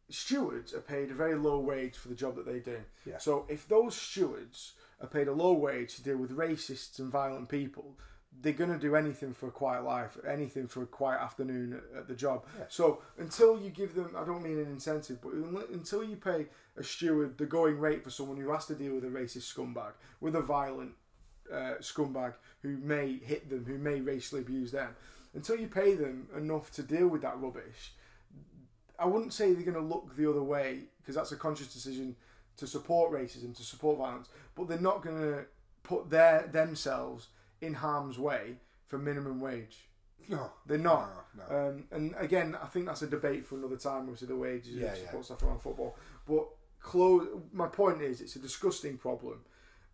stewards 0.10 0.74
are 0.74 0.80
paid 0.82 1.12
a 1.12 1.14
very 1.14 1.36
low 1.36 1.60
wage 1.60 1.96
for 1.96 2.08
the 2.08 2.16
job 2.16 2.36
that 2.36 2.46
they 2.46 2.60
do. 2.60 2.78
Yeah. 3.06 3.18
So 3.18 3.46
if 3.50 3.68
those 3.68 3.96
stewards 3.96 4.74
are 5.02 5.08
paid 5.08 5.28
a 5.28 5.34
low 5.34 5.54
wage 5.54 5.96
to 5.96 6.04
deal 6.04 6.18
with 6.18 6.32
racists 6.36 6.98
and 7.00 7.12
violent 7.12 7.50
people, 7.50 7.98
they're 8.42 8.54
going 8.54 8.72
to 8.72 8.78
do 8.78 8.96
anything 8.96 9.34
for 9.34 9.48
a 9.48 9.52
quiet 9.52 9.84
life, 9.84 10.18
anything 10.28 10.68
for 10.68 10.84
a 10.84 10.86
quiet 10.86 11.20
afternoon 11.22 11.82
at, 11.98 12.08
the 12.08 12.16
job. 12.16 12.46
Yeah. 12.58 12.66
So 12.70 13.02
until 13.18 13.60
you 13.60 13.70
give 13.70 13.96
them, 13.96 14.16
I 14.16 14.24
don't 14.24 14.44
mean 14.44 14.60
an 14.60 14.68
incentive, 14.68 15.20
but 15.22 15.34
until 15.72 16.04
you 16.04 16.16
pay 16.16 16.48
a 16.78 16.84
steward 16.84 17.38
the 17.38 17.46
going 17.46 17.80
rate 17.80 18.04
for 18.04 18.10
someone 18.10 18.38
who 18.38 18.52
has 18.52 18.66
to 18.68 18.76
deal 18.76 18.96
with 18.96 19.06
a 19.06 19.08
racist 19.08 19.54
scumbag, 19.54 19.94
with 20.22 20.36
a 20.36 20.42
violent 20.42 20.92
uh, 21.52 21.76
scumbag 21.80 22.34
who 22.62 22.78
may 22.78 23.18
hit 23.18 23.50
them, 23.50 23.66
who 23.66 23.78
may 23.78 24.02
racially 24.02 24.42
abuse 24.42 24.72
them, 24.72 24.96
until 25.34 25.56
you 25.56 25.68
pay 25.68 25.96
them 25.96 26.28
enough 26.36 26.72
to 26.72 26.84
deal 26.84 27.08
with 27.08 27.22
that 27.24 27.40
rubbish, 27.40 27.94
I 29.00 29.06
wouldn't 29.06 29.34
say 29.34 29.54
they're 29.54 29.64
going 29.64 29.76
to 29.76 29.94
look 29.94 30.16
the 30.16 30.30
other 30.30 30.44
way 30.44 30.82
because 31.00 31.16
that's 31.16 31.32
a 31.32 31.36
conscious 31.36 31.74
decision 31.74 32.16
to 32.58 32.68
support 32.68 33.12
racism, 33.12 33.56
to 33.56 33.64
support 33.64 34.00
violence, 34.00 34.30
but 34.56 34.68
they're 34.68 34.80
not 34.80 35.04
going 35.04 35.18
to 35.18 35.46
put 35.84 36.10
their 36.10 36.48
themselves 36.52 37.28
in 37.62 37.74
harm's 37.76 38.18
way 38.20 38.58
for 38.86 38.97
minimum 38.97 39.39
wage. 39.41 39.88
No, 40.30 40.51
They're 40.66 40.78
not. 40.78 41.10
No, 41.38 41.43
no. 41.49 41.70
Um, 41.70 41.84
and 41.91 42.14
again, 42.18 42.58
I 42.62 42.66
think 42.68 42.86
that's 42.86 43.01
a 43.01 43.08
debate 43.08 43.45
for 43.45 43.55
another 43.55 43.78
time, 43.78 44.01
obviously 44.01 44.28
the 44.28 44.36
wages 44.36 44.76
Yeah, 44.76 44.88
and 44.93 44.99
yeah. 45.14 45.22
stuff 45.22 45.41
around 45.43 45.62
football. 45.62 45.95
But 46.28 46.47
close. 46.82 47.28
My 47.53 47.68
point 47.68 48.01
is, 48.01 48.20
it's 48.20 48.36
a 48.36 48.39
disgusting 48.39 48.97
problem, 48.97 49.39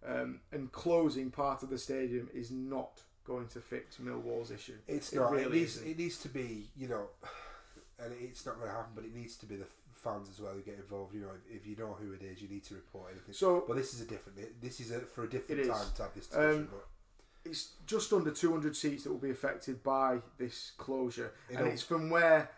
um, 0.06 0.40
and 0.52 0.72
closing 0.72 1.30
part 1.30 1.62
of 1.62 1.70
the 1.70 1.78
stadium 1.78 2.30
is 2.34 2.50
not 2.50 3.02
going 3.26 3.48
to 3.50 3.60
fix 3.62 3.98
Millwall's 3.98 4.50
issue. 4.50 4.78
It's 4.88 5.14
It 5.14 5.18
not. 5.18 5.38
It, 5.38 5.52
needs. 5.52 5.76
isn't. 5.78 5.88
It 5.92 5.98
needs 6.00 6.18
to 6.20 6.30
be. 6.30 6.70
You 6.76 6.88
know, 6.88 7.06
and 8.04 8.12
it's 8.20 8.46
not 8.46 8.56
going 8.56 8.70
to 8.70 8.74
happen. 8.76 8.94
But 8.96 9.06
it 9.06 9.14
needs 9.14 9.36
to 9.38 9.46
be 9.46 9.56
the 9.56 9.68
fans 9.94 10.30
as 10.30 10.40
well 10.40 10.54
who 10.54 10.62
get 10.62 10.76
involved. 10.80 11.14
You 11.14 11.22
know, 11.22 11.32
if, 11.48 11.62
if 11.62 11.68
you 11.68 11.76
know 11.76 11.96
who 12.00 12.12
it 12.14 12.24
is, 12.24 12.42
you 12.42 12.48
need 12.50 12.64
to 12.66 12.74
report 12.74 13.12
anything. 13.12 13.36
So 13.36 13.64
but 13.68 13.78
this 13.78 13.94
is 13.94 14.02
a 14.02 14.06
different. 14.06 14.40
This 14.62 14.80
is 14.80 14.90
a, 14.92 15.02
for 15.02 15.26
a 15.26 15.30
different 15.30 15.62
It 15.62 15.68
is. 15.68 15.70
time 15.78 15.86
to 15.98 16.02
have 16.04 16.14
this 16.16 16.26
discussion. 16.26 16.50
Um, 16.62 16.68
but 16.72 16.88
it's 17.46 17.72
just 17.86 18.14
under 18.14 18.32
200 18.32 18.76
seats 18.76 19.04
that 19.04 19.12
will 19.12 19.18
be 19.20 19.30
affected 19.32 19.84
by 19.84 20.20
this 20.38 20.72
closure, 20.78 21.34
and 21.56 21.68
it's 21.68 21.82
from 21.82 22.10
where 22.10 22.50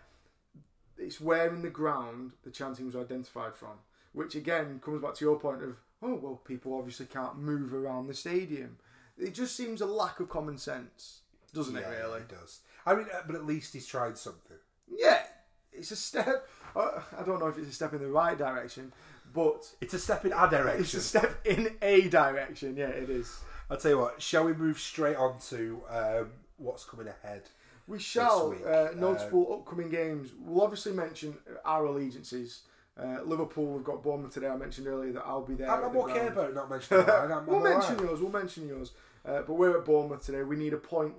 it's 0.98 1.20
where 1.20 1.54
in 1.54 1.62
the 1.62 1.70
ground 1.70 2.32
the 2.44 2.52
chanting 2.52 2.86
was 2.86 2.96
identified 2.96 3.56
from, 3.56 3.78
which 4.14 4.36
again 4.36 4.80
comes 4.84 5.02
back 5.02 5.16
to 5.16 5.26
your 5.26 5.40
point 5.40 5.62
of 5.64 5.78
oh 6.02 6.16
well, 6.16 6.42
people 6.46 6.78
obviously 6.78 7.06
can't 7.06 7.38
move 7.38 7.74
around 7.74 8.08
the 8.08 8.14
stadium. 8.14 8.78
It 9.18 9.34
just 9.34 9.56
seems 9.56 9.82
a 9.82 9.86
lack 9.86 10.20
of 10.20 10.30
common 10.30 10.58
sense, 10.58 11.22
doesn't 11.54 11.76
it? 11.76 11.86
Really? 11.88 12.20
it 12.22 12.30
does. 12.30 12.60
I 12.86 12.96
mean, 12.96 13.08
uh, 13.14 13.22
but 13.26 13.36
at 13.36 13.46
least 13.46 13.74
he's 13.74 13.88
tried 13.88 14.18
something. 14.18 14.58
Yeah, 14.88 15.24
it's 15.72 15.92
a 15.92 15.96
step. 15.96 16.48
uh, 16.76 17.02
I 17.18 17.24
don't 17.24 17.40
know 17.40 17.48
if 17.48 17.58
it's 17.58 17.70
a 17.70 17.74
step 17.74 17.94
in 17.94 18.00
the 18.02 18.08
right 18.10 18.38
direction, 18.38 18.92
but 19.34 19.74
It's 19.82 19.94
a 19.94 20.00
step 20.00 20.26
in 20.26 20.34
our 20.34 20.50
direction. 20.50 20.82
it's 20.82 20.94
a 20.94 21.02
step 21.02 21.40
in 21.46 21.76
a 21.82 22.02
direction. 22.10 22.76
Yeah, 22.78 22.90
it 22.90 23.10
is. 23.10 23.40
I'll 23.70 23.78
tell 23.78 23.92
you 23.92 23.98
what. 24.00 24.22
Shall 24.22 24.46
we 24.46 24.54
move 24.54 24.80
straight 24.80 25.16
on 25.18 25.40
to 25.50 25.82
um, 25.90 26.32
what's 26.58 26.86
coming 26.86 27.08
ahead? 27.08 27.44
We 27.88 28.00
shall. 28.00 28.56
Uh, 28.66 28.90
notable 28.96 29.54
upcoming 29.54 29.90
games. 29.90 30.32
We'll 30.40 30.64
obviously 30.64 30.92
mention 30.94 31.38
our 31.64 31.86
allegiances. 31.86 32.62
Uh, 32.98 33.20
Liverpool, 33.26 33.66
we've 33.74 33.84
got 33.84 34.02
Bournemouth 34.02 34.34
today. 34.34 34.48
I 34.48 34.56
mentioned 34.56 34.88
earlier 34.88 35.12
that 35.14 35.24
I'll 35.26 35.42
be 35.46 35.56
there. 35.56 35.70
I'm, 35.70 35.94
the 35.94 36.00
okay 36.00 36.28
about 36.28 36.54
not 36.54 36.70
mentioning 36.70 37.06
mine. 37.08 37.32
I'm, 37.32 37.46
we'll 37.46 37.58
I'm 37.58 37.64
mention 37.64 37.96
alright. 37.96 38.10
yours. 38.10 38.22
We'll 38.22 38.32
mention 38.32 38.68
yours. 38.68 38.92
Uh, 39.26 39.42
but 39.42 39.54
we're 39.54 39.78
at 39.78 39.86
Bournemouth 39.86 40.26
today. 40.26 40.44
We 40.44 40.56
need 40.56 40.74
a 40.74 40.78
point 40.78 41.14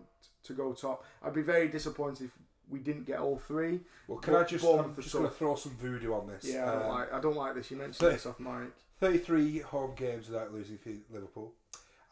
to 0.44 0.52
go 0.54 0.72
top. 0.72 1.04
I'd 1.22 1.34
be 1.34 1.42
very 1.42 1.68
disappointed 1.68 2.26
if 2.26 2.30
we 2.70 2.78
didn't 2.78 3.04
get 3.04 3.18
all 3.18 3.36
three. 3.38 3.80
Well, 4.08 4.18
can 4.18 4.32
Bo- 4.32 4.40
I 4.40 4.44
just? 4.44 4.64
Bournemouth 4.64 4.96
I'm 4.96 5.02
just 5.02 5.14
going 5.14 5.28
to 5.28 5.30
throw 5.34 5.54
some 5.56 5.72
voodoo 5.76 6.14
on 6.14 6.26
this. 6.28 6.44
Yeah, 6.46 6.70
I 6.70 6.74
don't 6.74 6.82
Um, 6.84 6.88
like. 6.88 7.12
I 7.12 7.20
don't 7.20 7.36
like 7.36 7.54
this. 7.54 7.70
You 7.70 7.76
mentioned 7.76 7.96
so- 7.96 8.10
this 8.10 8.26
off 8.26 8.40
mic. 8.40 8.70
33 8.98 9.58
home 9.58 9.92
games 9.94 10.26
without 10.30 10.54
losing 10.54 10.78
for 10.78 10.88
Liverpool, 11.12 11.52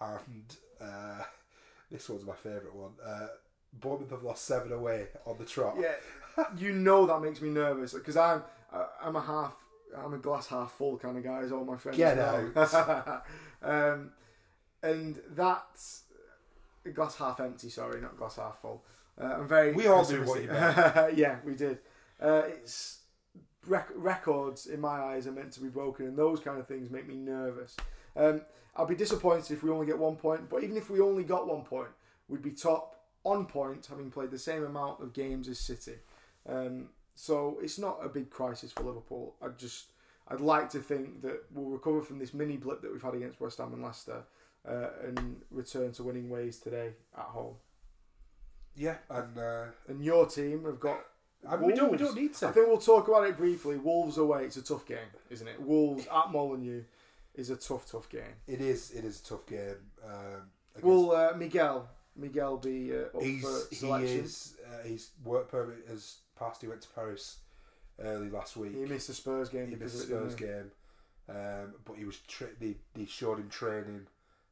and 0.00 0.56
uh, 0.80 1.22
This 1.90 2.08
one's 2.08 2.24
my 2.24 2.34
favourite 2.34 2.74
one. 2.74 2.92
Uh, 3.04 3.28
Bournemouth 3.72 4.10
have 4.10 4.22
lost 4.22 4.44
seven 4.44 4.72
away 4.72 5.08
on 5.26 5.36
the 5.38 5.44
trot. 5.44 5.76
Yeah, 5.80 6.44
you 6.56 6.72
know 6.72 7.06
that 7.06 7.20
makes 7.20 7.40
me 7.40 7.50
nervous 7.50 7.92
because 7.92 8.16
I'm 8.16 8.42
I- 8.72 8.86
I'm 9.02 9.16
a 9.16 9.20
half 9.20 9.54
I'm 9.96 10.14
a 10.14 10.18
glass 10.18 10.48
half 10.48 10.72
full 10.72 10.98
kind 10.98 11.16
of 11.16 11.24
guy 11.24 11.40
as 11.40 11.52
all 11.52 11.64
my 11.64 11.76
friends 11.76 11.98
Get 11.98 12.16
know. 12.16 12.50
um, 13.62 14.10
and 14.82 15.20
that's 15.30 16.02
glass 16.92 17.16
half 17.16 17.40
empty. 17.40 17.68
Sorry, 17.68 18.00
not 18.00 18.16
glass 18.16 18.36
half 18.36 18.60
full. 18.60 18.84
Uh, 19.20 19.26
I'm 19.38 19.48
very. 19.48 19.72
We 19.72 19.86
all 19.86 20.08
knew 20.08 20.24
what 20.24 20.42
you 20.42 20.48
yeah, 20.50 21.36
we 21.44 21.54
did. 21.54 21.78
Uh, 22.20 22.42
it's 22.46 23.00
rec- 23.66 23.90
records 23.94 24.66
in 24.66 24.80
my 24.80 24.98
eyes 25.00 25.26
are 25.26 25.32
meant 25.32 25.52
to 25.52 25.60
be 25.60 25.68
broken, 25.68 26.06
and 26.06 26.16
those 26.16 26.40
kind 26.40 26.58
of 26.58 26.66
things 26.66 26.90
make 26.90 27.06
me 27.06 27.14
nervous. 27.16 27.76
Um, 28.16 28.42
I'll 28.76 28.86
be 28.86 28.96
disappointed 28.96 29.50
if 29.52 29.62
we 29.62 29.70
only 29.70 29.86
get 29.86 29.98
one 29.98 30.16
point, 30.16 30.48
but 30.48 30.64
even 30.64 30.76
if 30.76 30.90
we 30.90 31.00
only 31.00 31.22
got 31.24 31.46
one 31.46 31.62
point, 31.62 31.88
we'd 32.28 32.42
be 32.42 32.50
top 32.50 32.96
on 33.22 33.46
point, 33.46 33.86
having 33.86 34.10
played 34.10 34.30
the 34.30 34.38
same 34.38 34.64
amount 34.64 35.02
of 35.02 35.12
games 35.12 35.48
as 35.48 35.58
City. 35.58 35.94
Um, 36.48 36.88
so 37.14 37.58
it's 37.62 37.78
not 37.78 37.98
a 38.02 38.08
big 38.08 38.30
crisis 38.30 38.72
for 38.72 38.82
Liverpool. 38.82 39.34
I 39.40 39.48
just 39.56 39.92
I'd 40.28 40.40
like 40.40 40.70
to 40.70 40.80
think 40.80 41.22
that 41.22 41.44
we'll 41.52 41.70
recover 41.70 42.02
from 42.02 42.18
this 42.18 42.34
mini 42.34 42.56
blip 42.56 42.82
that 42.82 42.92
we've 42.92 43.02
had 43.02 43.14
against 43.14 43.40
West 43.40 43.58
Ham 43.58 43.72
and 43.72 43.82
Leicester 43.82 44.22
uh, 44.68 44.88
and 45.06 45.42
return 45.50 45.92
to 45.92 46.02
winning 46.02 46.28
ways 46.28 46.58
today 46.58 46.90
at 47.16 47.24
home. 47.24 47.54
Yeah, 48.74 48.96
and 49.10 49.38
uh, 49.38 49.64
And 49.86 50.04
your 50.04 50.26
team 50.26 50.64
have 50.64 50.80
got. 50.80 50.98
we 51.60 51.74
don't 51.74 51.92
we 51.92 51.98
don't 51.98 52.16
need 52.16 52.34
to. 52.34 52.48
I 52.48 52.52
think 52.52 52.66
we'll 52.66 52.78
talk 52.78 53.06
about 53.06 53.28
it 53.28 53.36
briefly. 53.36 53.76
Wolves 53.76 54.18
away, 54.18 54.44
it's 54.44 54.56
a 54.56 54.62
tough 54.62 54.86
game, 54.86 54.98
isn't 55.30 55.46
it? 55.46 55.60
Wolves 55.60 56.06
at 56.12 56.32
Molineux 56.32 56.82
is 57.34 57.50
a 57.50 57.56
tough, 57.56 57.90
tough 57.90 58.08
game. 58.08 58.36
It 58.46 58.60
is 58.60 58.90
it 58.92 59.04
is 59.04 59.20
a 59.20 59.24
tough 59.24 59.46
game. 59.46 59.76
Um, 60.04 60.50
Will 60.82 61.12
uh, 61.12 61.32
Miguel 61.36 61.88
Miguel 62.16 62.56
be 62.58 62.92
uh, 62.92 63.16
up 63.16 63.22
he's 63.22 63.68
he 63.70 63.88
is 63.88 64.54
uh, 64.66 64.86
his 64.86 65.10
work 65.24 65.50
permit 65.50 65.86
has 65.88 66.18
passed. 66.38 66.60
He 66.60 66.68
went 66.68 66.82
to 66.82 66.88
Paris 66.88 67.38
early 68.00 68.30
last 68.30 68.56
week. 68.56 68.72
He 68.74 68.84
missed 68.84 69.08
the 69.08 69.14
Spurs 69.14 69.48
game 69.48 69.70
He 69.70 69.76
missed 69.76 69.98
the 69.98 70.04
Spurs 70.04 70.34
game, 70.34 70.70
um, 71.28 71.74
but 71.84 71.96
he 71.96 72.04
was 72.04 72.18
tra- 72.26 72.48
they, 72.60 72.76
they 72.94 73.06
showed 73.06 73.38
him 73.38 73.48
training 73.48 74.06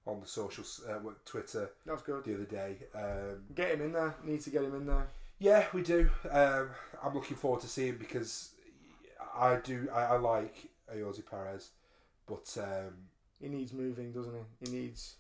on 0.06 0.20
the 0.20 0.26
social 0.26 0.64
uh, 0.88 0.98
Twitter? 1.24 1.70
That's 1.86 2.02
good. 2.02 2.24
the 2.24 2.34
other 2.34 2.44
day. 2.44 2.76
Um, 2.94 3.42
Get 3.54 3.72
him 3.72 3.82
in 3.82 3.92
there. 3.92 4.14
Need 4.24 4.40
to 4.42 4.50
get 4.50 4.64
him 4.64 4.74
in 4.74 4.86
there. 4.86 5.06
yeah, 5.38 5.66
we 5.72 5.82
do. 5.82 6.10
Um, 6.30 6.70
I'm 7.02 7.14
looking 7.14 7.36
forward 7.36 7.60
to 7.62 7.68
seeing 7.68 7.90
him 7.90 7.98
because 7.98 8.50
I 9.34 9.56
do. 9.56 9.88
I, 9.92 10.02
I 10.02 10.16
like 10.18 10.68
Ayoze 10.92 11.24
Perez, 11.24 11.70
but 12.34 12.62
um, 12.62 12.94
He 13.40 13.48
needs 13.48 13.72
moving, 13.72 14.12
doesn't 14.12 14.34
he? 14.34 14.70
He 14.70 14.76
needs 14.78 15.16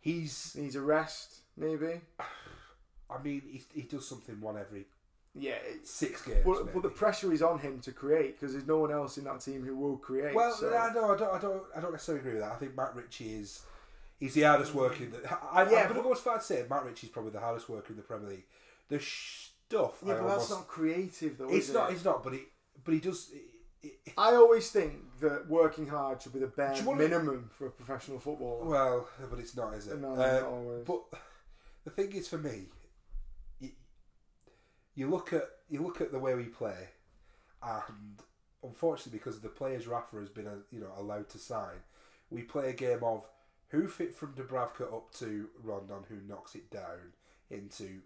he's. 0.00 0.54
needs 0.58 0.76
a 0.76 0.80
rest, 0.80 1.40
maybe. 1.56 2.00
I 3.10 3.22
mean, 3.22 3.42
he, 3.50 3.62
he 3.74 3.82
does 3.82 4.06
something 4.06 4.40
one 4.40 4.56
every 4.56 4.84
Yeah, 5.34 5.54
six 5.82 6.22
games. 6.22 6.42
but, 6.44 6.72
but 6.72 6.82
the 6.82 6.88
pressure 6.90 7.32
is 7.32 7.42
on 7.42 7.58
him 7.58 7.80
to 7.80 7.92
create 7.92 8.38
because 8.38 8.52
there's 8.52 8.66
no 8.68 8.78
one 8.78 8.92
else 8.92 9.18
in 9.18 9.24
that 9.24 9.40
team 9.40 9.64
who 9.64 9.76
will 9.76 9.96
create. 9.96 10.34
Well, 10.34 10.52
so. 10.52 10.68
I 10.76 10.92
know, 10.92 11.12
I 11.14 11.16
don't, 11.16 11.34
I 11.34 11.38
don't, 11.38 11.62
I 11.76 11.80
don't 11.80 11.92
necessarily 11.92 12.20
agree 12.20 12.34
with 12.34 12.42
that. 12.42 12.52
I 12.52 12.56
think 12.56 12.76
Matt 12.76 12.94
Ritchie 12.94 13.32
is, 13.40 13.62
he's 14.20 14.34
the 14.34 14.42
hardest 14.42 14.74
working. 14.74 15.12
I, 15.52 15.62
Yeah, 15.62 15.78
I'm 15.80 15.88
going 15.88 15.94
to 15.96 16.02
go 16.02 16.12
as 16.12 16.20
far 16.20 16.36
as 16.36 16.44
say 16.46 16.64
Matt 16.70 16.84
Ritchie 16.84 17.08
is 17.08 17.12
probably 17.12 17.32
the 17.32 17.40
hardest 17.40 17.68
worker 17.68 17.90
in 17.90 17.96
the 17.96 18.02
Premier 18.02 18.28
League. 18.30 18.46
The 18.88 19.00
stuff, 19.00 19.98
yeah, 20.06 20.12
I 20.12 20.16
but 20.16 20.22
almost, 20.22 20.48
that's 20.48 20.60
not 20.60 20.68
creative 20.68 21.36
though. 21.38 21.48
it's 21.50 21.72
not, 21.72 21.90
It? 21.90 21.94
it's 21.94 22.04
not, 22.04 22.22
but 22.22 22.32
he, 22.34 22.40
but 22.84 22.94
he 22.94 23.00
does. 23.00 23.30
It, 23.32 23.88
it, 24.06 24.12
I 24.16 24.34
always 24.34 24.70
think 24.70 24.92
that 25.20 25.48
working 25.48 25.86
hard 25.86 26.20
should 26.22 26.32
be 26.32 26.38
the 26.40 26.46
bare 26.46 26.74
Do 26.74 26.80
you 26.80 26.86
wanna- 26.88 27.00
minimum 27.08 27.50
for 27.56 27.66
a 27.66 27.70
professional 27.70 28.18
footballer. 28.18 28.64
well, 28.64 29.08
but 29.30 29.38
it's 29.38 29.56
not, 29.56 29.74
is 29.74 29.86
it? 29.88 29.98
no, 29.98 30.12
Um, 30.12 30.18
not 30.18 30.42
always. 30.44 30.86
But 30.86 31.02
the 31.84 31.90
thing 31.90 32.12
is, 32.12 32.28
for 32.28 32.38
me, 32.38 32.68
you, 33.58 33.70
you 34.94 35.08
look 35.08 35.32
at 35.32 35.48
you 35.68 35.82
look 35.82 36.00
at 36.00 36.10
the 36.12 36.18
way 36.18 36.34
we 36.34 36.44
play, 36.44 36.88
and 37.62 38.20
unfortunately, 38.62 39.18
because 39.18 39.40
the 39.40 39.48
players 39.48 39.86
Rafa 39.86 40.16
has 40.16 40.28
been, 40.28 40.48
you 40.70 40.80
know, 40.80 40.92
allowed 40.96 41.28
to 41.30 41.38
sign, 41.38 41.76
we 42.30 42.42
play 42.42 42.70
a 42.70 42.74
game 42.74 43.02
of 43.04 43.28
who 43.68 43.86
fit 43.86 44.12
from 44.14 44.34
Dubravka 44.34 44.92
up 44.92 45.12
to 45.14 45.48
Rondon, 45.62 46.04
who 46.08 46.16
knocks 46.26 46.54
it 46.56 46.70
down 46.70 47.12
into 47.50 48.00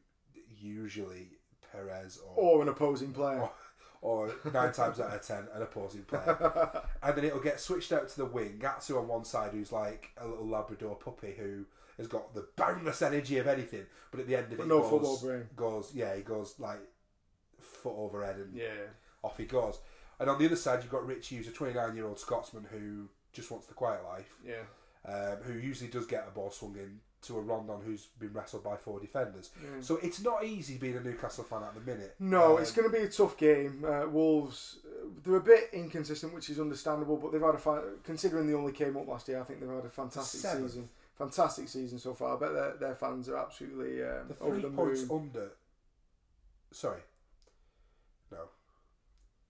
usually 0.61 1.31
Perez 1.73 2.19
or 2.19 2.35
or 2.37 2.63
an 2.63 2.69
opposing 2.69 3.13
player. 3.13 3.41
or, 3.41 3.53
or 4.05 4.31
nine 4.53 4.71
times 4.73 5.01
out 5.01 5.15
of 5.15 5.23
ten 5.23 5.49
an 5.55 5.63
opposing 5.63 6.03
player, 6.03 6.83
and 7.03 7.17
then 7.17 7.25
it'll 7.25 7.41
get 7.41 7.59
switched 7.59 7.91
out 7.91 8.07
to 8.09 8.17
the 8.19 8.25
wing. 8.27 8.61
Atsu 8.65 8.99
on 8.99 9.09
one 9.09 9.25
side, 9.25 9.53
who's 9.53 9.73
like 9.73 10.11
a 10.19 10.27
little 10.29 10.47
Labrador 10.47 10.95
puppy 10.97 11.35
who 11.39 11.65
has 11.97 12.07
got 12.07 12.35
the 12.35 12.47
boundless 12.57 13.01
energy 13.03 13.39
of 13.39 13.47
anything, 13.47 13.87
but 14.11 14.21
at 14.21 14.27
the 14.27 14.37
end 14.37 14.53
of 14.53 14.59
But 14.59 14.65
it, 14.65 14.69
no 14.69 14.81
goes, 14.83 14.91
football 14.91 15.21
brain. 15.23 15.49
goes 15.57 15.91
yeah, 15.95 16.15
he 16.15 16.23
goes 16.23 16.55
like 16.59 16.81
foot 17.61 17.95
over 17.97 18.25
head 18.25 18.37
and 18.37 18.55
Yeah. 18.55 18.89
off 19.23 19.39
he 19.39 19.45
goes. 19.47 19.79
And 20.21 20.29
on 20.31 20.39
the 20.39 20.47
other 20.47 20.57
side, 20.57 20.83
you've 20.83 20.93
got 20.93 21.07
Ritchie, 21.07 21.37
who's 21.37 21.49
a 21.49 21.53
29 21.53 21.97
year 21.97 22.07
old 22.07 22.19
Scotsman 22.21 22.67
who 22.71 23.09
just 23.33 23.51
wants 23.51 23.67
the 23.67 23.75
quiet 23.75 24.05
life, 24.05 24.35
Yeah. 24.45 24.65
um, 25.11 25.39
who 25.45 25.55
usually 25.55 25.91
does 25.91 26.07
get 26.07 26.27
a 26.29 26.31
ball 26.31 26.51
swung 26.51 26.77
in 26.77 27.01
to 27.27 27.39
a 27.39 27.41
Rondon 27.41 27.77
who's 27.85 28.07
been 28.19 28.33
wrestled 28.33 28.63
by 28.65 28.77
four 28.77 29.01
defenders. 29.01 29.51
Yeah. 29.63 29.81
So 29.81 29.99
it's 30.03 30.21
not 30.23 30.45
easy 30.45 30.77
being 30.79 30.97
a 30.97 31.01
Newcastle 31.01 31.45
fan 31.45 31.63
at 31.63 31.75
the 31.75 31.81
minute. 31.81 32.15
No, 32.19 32.57
Um, 32.57 32.63
it's 32.63 32.73
going 32.73 32.91
to 32.91 32.97
be 32.97 33.03
a 33.05 33.09
tough 33.09 33.37
game. 33.37 33.85
Uh, 33.87 34.07
Wolves, 34.09 34.79
uh, 34.87 35.07
they're 35.25 35.37
a 35.37 35.41
bit 35.41 35.71
inconsistent, 35.73 36.35
which 36.35 36.51
is 36.51 36.59
understandable, 36.61 37.17
but 37.17 37.33
they've 37.33 37.41
had 37.41 37.55
a 37.55 37.83
considering 38.05 38.47
they 38.47 38.55
only 38.55 38.73
came 38.73 38.97
up 38.97 39.07
last 39.09 39.29
year. 39.29 39.41
I 39.41 39.45
think 39.45 39.61
they've 39.61 39.69
had 39.69 39.85
a 39.85 39.89
fantastic 39.91 40.41
Seventh. 40.41 40.71
season. 40.71 40.89
Fantastic 41.19 41.69
season 41.69 41.99
so 41.99 42.13
far. 42.15 42.37
I 42.37 42.41
bet 42.41 42.53
their, 42.53 42.77
their 42.77 42.95
fans 42.97 43.29
are 43.29 43.37
absolutely 43.37 44.03
um, 44.03 44.29
The 44.29 44.39
over 44.41 44.53
three 44.55 44.63
the 44.63 44.69
points 44.77 45.09
moon. 45.09 45.31
under. 45.35 45.51
Sorry. 46.73 47.01
No. 48.33 48.49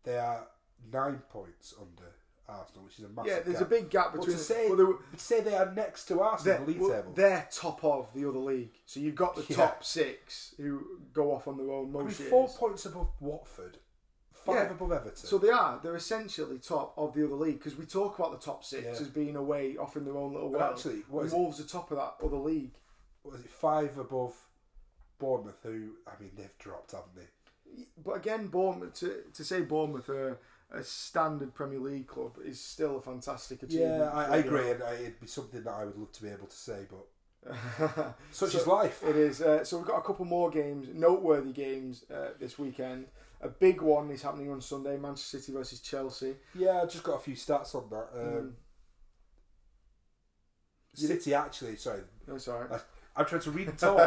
They 0.03 0.18
are 0.18 0.47
nine 0.93 1.22
points 1.31 1.72
under 1.81 2.11
Arsenal, 2.49 2.84
which 2.84 2.99
is 2.99 3.05
a 3.07 3.09
massive 3.09 3.32
Yeah, 3.32 3.40
there's 3.40 3.59
gap. 3.59 3.66
a 3.66 3.70
big 3.70 3.90
gap 3.90 4.12
But 4.12 4.20
between. 4.20 4.36
to 4.36 4.42
say, 4.42 4.68
but 4.68 4.76
they 4.76 4.82
were- 4.84 4.99
say 5.16 5.40
they 5.40 5.55
are 5.57 5.72
next 5.72 6.05
to 6.07 6.20
Arsenal 6.20 6.45
they're, 6.45 6.55
in 6.57 6.64
the 6.66 6.70
league 6.72 6.80
well, 6.80 6.90
table. 7.03 7.12
they're 7.14 7.49
top 7.51 7.84
of 7.84 8.12
the 8.12 8.28
other 8.28 8.38
league. 8.38 8.72
So 8.84 9.01
you've 9.01 9.14
got 9.14 9.34
the 9.34 9.45
Yeah. 9.49 9.57
top 9.57 9.84
six 9.84 10.55
who 10.59 10.99
go 11.12 11.32
off 11.32 11.49
on 11.49 11.57
their 11.57 11.70
own 11.70 11.88
I 11.97 12.03
most 12.03 12.20
mean, 12.20 12.28
four 12.30 12.49
points 12.49 12.84
above 12.84 13.09
Watford, 13.20 13.78
five 14.30 14.57
Yeah. 14.57 14.70
above 14.72 14.92
Everton. 14.92 15.16
So 15.26 15.38
they 15.38 15.49
are. 15.51 15.80
They're 15.82 15.97
essentially 15.97 16.59
top 16.59 16.92
of 16.99 17.14
the 17.14 17.24
other 17.24 17.34
league 17.34 17.59
because 17.59 17.76
we 17.76 17.86
talk 17.86 18.18
about 18.18 18.32
the 18.32 18.45
top 18.45 18.62
six 18.62 18.84
Yeah. 18.84 18.90
as 18.92 19.09
being 19.09 19.36
away 19.36 19.76
off 19.78 19.97
in 19.97 20.05
their 20.05 20.16
own 20.18 20.34
little 20.34 20.51
But 20.51 20.61
world. 20.61 20.72
actually, 20.74 20.95
is 21.24 21.32
it? 21.32 21.36
Wolves 21.36 21.61
are 21.61 21.64
top 21.64 21.90
of 21.92 21.97
that 21.97 22.16
other 22.22 22.36
league. 22.36 22.74
What 23.22 23.36
is 23.36 23.45
it? 23.45 23.51
Five 23.51 23.97
above 23.97 24.36
Bournemouth, 25.18 25.61
who 25.62 25.92
I 26.07 26.20
mean 26.20 26.32
they've 26.36 26.59
dropped, 26.59 26.92
haven't 26.92 27.14
they? 27.16 27.28
But 27.97 28.12
again, 28.18 28.49
Bournemouth 28.49 28.92
to, 28.95 29.22
to 29.32 29.45
say 29.45 29.62
Bournemouth 29.62 30.09
are 30.11 30.38
a 30.75 30.83
standard 30.85 31.55
Premier 31.55 31.79
League 31.79 32.07
club 32.07 32.37
is 32.45 32.61
still 32.61 32.99
a 32.99 33.03
fantastic 33.03 33.62
achievement. 33.62 33.99
Yeah, 34.01 34.11
I, 34.11 34.25
I 34.25 34.37
agree, 34.39 34.70
and 34.70 34.83
I, 34.83 34.95
it'd 34.95 35.20
be 35.20 35.27
something 35.27 35.62
that 35.62 35.72
I 35.72 35.85
would 35.85 35.97
love 35.97 36.12
to 36.12 36.22
be 36.22 36.29
able 36.29 36.47
to 36.47 36.57
say, 36.57 36.87
but 36.91 37.07
such 38.31 38.51
So- 38.53 38.59
is 38.59 38.66
life. 38.66 39.03
It 39.07 39.16
is. 39.16 39.41
Uh, 39.43 39.64
so 39.64 39.79
we've 39.79 39.87
got 39.87 39.99
a 39.99 40.03
couple 40.03 40.25
more 40.25 40.51
games, 40.51 40.89
noteworthy 40.93 41.53
games 41.53 42.05
uh, 42.11 42.31
this 42.41 42.59
weekend. 42.59 43.07
A 43.41 43.49
big 43.49 43.83
one 43.83 44.11
is 44.11 44.22
happening 44.22 44.51
on 44.51 44.61
Sunday: 44.61 44.97
Manchester 44.97 45.39
City 45.39 45.53
versus 45.53 45.81
Chelsea. 45.81 46.35
Yeah, 46.55 46.83
I 46.83 46.87
just 46.87 47.03
got 47.05 47.16
a 47.16 47.18
few 47.18 47.35
stats 47.35 47.75
on 47.75 47.89
that. 47.91 48.09
Um, 48.14 48.27
Mm. 48.31 48.53
City 50.97 51.35
actually, 51.35 51.75
sorry, 51.77 52.03
No, 52.29 52.39
sorry. 52.39 52.68
I'm 53.16 53.27
trying 53.27 53.41
to 53.43 53.51
read 53.51 53.68
and 53.68 53.79
talk. 53.81 53.99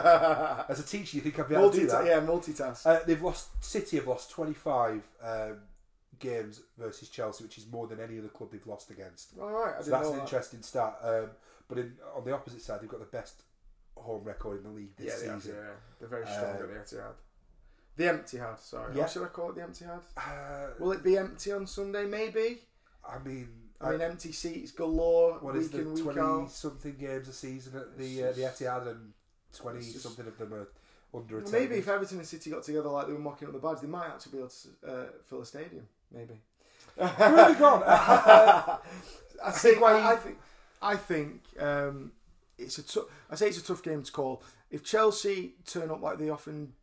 As 0.69 0.79
a 0.79 0.83
teacher, 0.83 1.17
you 1.17 1.21
think 1.21 1.37
I'd 1.37 1.49
be 1.49 1.55
able 1.55 1.69
to 1.69 1.79
do 1.79 1.87
that? 1.87 2.05
yeah, 2.05 2.19
multitask. 2.21 2.85
Uh, 2.85 2.99
they've 3.05 3.21
lost. 3.21 3.61
City 3.63 3.97
have 3.97 4.07
lost 4.07 4.31
25 4.31 5.01
um, 5.21 5.57
games 6.19 6.61
versus 6.77 7.09
Chelsea, 7.09 7.43
which 7.43 7.57
is 7.57 7.67
more 7.71 7.87
than 7.87 7.99
any 7.99 8.17
other 8.19 8.27
club 8.29 8.51
they've 8.51 8.65
lost 8.67 8.89
against. 8.91 9.31
All 9.39 9.51
right, 9.51 9.75
I 9.77 9.81
So 9.81 9.91
that's 9.91 10.07
an 10.09 10.15
that. 10.17 10.21
interesting 10.23 10.61
stat. 10.61 10.97
Um, 11.03 11.29
but 11.67 11.77
in, 11.77 11.93
on 12.15 12.23
the 12.25 12.33
opposite 12.33 12.61
side, 12.61 12.81
they've 12.81 12.89
got 12.89 12.99
the 12.99 13.05
best 13.17 13.43
home 13.95 14.23
record 14.23 14.57
in 14.57 14.63
the 14.63 14.69
league 14.69 14.91
Yeah, 14.99 15.05
this 15.05 15.25
have, 15.25 15.41
season. 15.41 15.57
yeah, 15.57 15.69
they're 15.99 16.07
very 16.09 16.25
strong 16.25 16.45
Um, 16.45 16.51
at 16.51 16.89
the 16.89 16.95
Etihad. 16.95 17.13
The 17.95 18.03
Emptyhad, 18.03 18.59
sorry. 18.59 18.93
Yeah. 18.95 19.01
What 19.01 19.09
should 19.09 19.23
I 19.23 19.27
call 19.27 19.49
it? 19.49 19.55
The 19.55 19.61
Emptyhad. 19.61 20.01
Uh, 20.15 20.73
Will 20.79 20.91
it 20.91 21.03
be 21.03 21.17
empty 21.17 21.51
on 21.51 21.65
Sunday? 21.65 22.05
Maybe. 22.05 22.61
I 23.03 23.17
mean, 23.19 23.49
I 23.81 23.91
mean, 23.91 24.01
empty 24.01 24.31
seats 24.31 24.71
galore. 24.71 25.39
what 25.39 25.55
is 25.55 25.71
the 25.71 25.81
in, 25.81 25.95
twenty 25.97 26.19
out. 26.19 26.51
something 26.51 26.95
games 26.95 27.27
a 27.27 27.33
season 27.33 27.75
at 27.77 27.97
the 27.97 28.23
uh, 28.25 28.31
the 28.33 28.41
Etihad, 28.41 28.87
and 28.87 29.13
twenty 29.51 29.79
just- 29.79 30.01
something 30.03 30.27
of 30.27 30.37
them 30.37 30.53
are 30.53 30.67
under 31.13 31.41
maybe 31.51 31.75
if 31.75 31.87
Everton 31.87 32.17
and 32.19 32.27
City 32.27 32.49
got 32.51 32.61
together 32.63 32.89
like 32.89 33.07
they 33.07 33.13
were 33.13 33.19
mocking 33.19 33.47
up 33.47 33.53
the 33.53 33.59
badge, 33.59 33.79
they 33.81 33.87
might 33.87 34.07
actually 34.07 34.33
be 34.33 34.37
able 34.39 34.49
to 34.49 34.67
uh, 34.87 35.05
fill 35.25 35.41
a 35.41 35.45
stadium. 35.45 35.87
Maybe. 36.11 36.41
Moving 36.99 37.13
on. 37.63 37.83
I 37.83 39.51
think. 39.51 39.81
I, 39.81 40.13
I 40.13 40.15
think. 40.15 40.37
I 40.81 40.95
think 40.95 41.41
um, 41.59 42.11
it's 42.57 42.77
a. 42.77 42.83
T- 42.83 43.01
I 43.29 43.35
say 43.35 43.47
it's 43.49 43.57
a 43.59 43.63
tough 43.63 43.83
game 43.83 44.03
to 44.03 44.11
call. 44.11 44.43
If 44.69 44.83
Chelsea 44.83 45.55
turn 45.65 45.91
up 45.91 46.01
like 46.01 46.17
they 46.17 46.29
often 46.29 46.73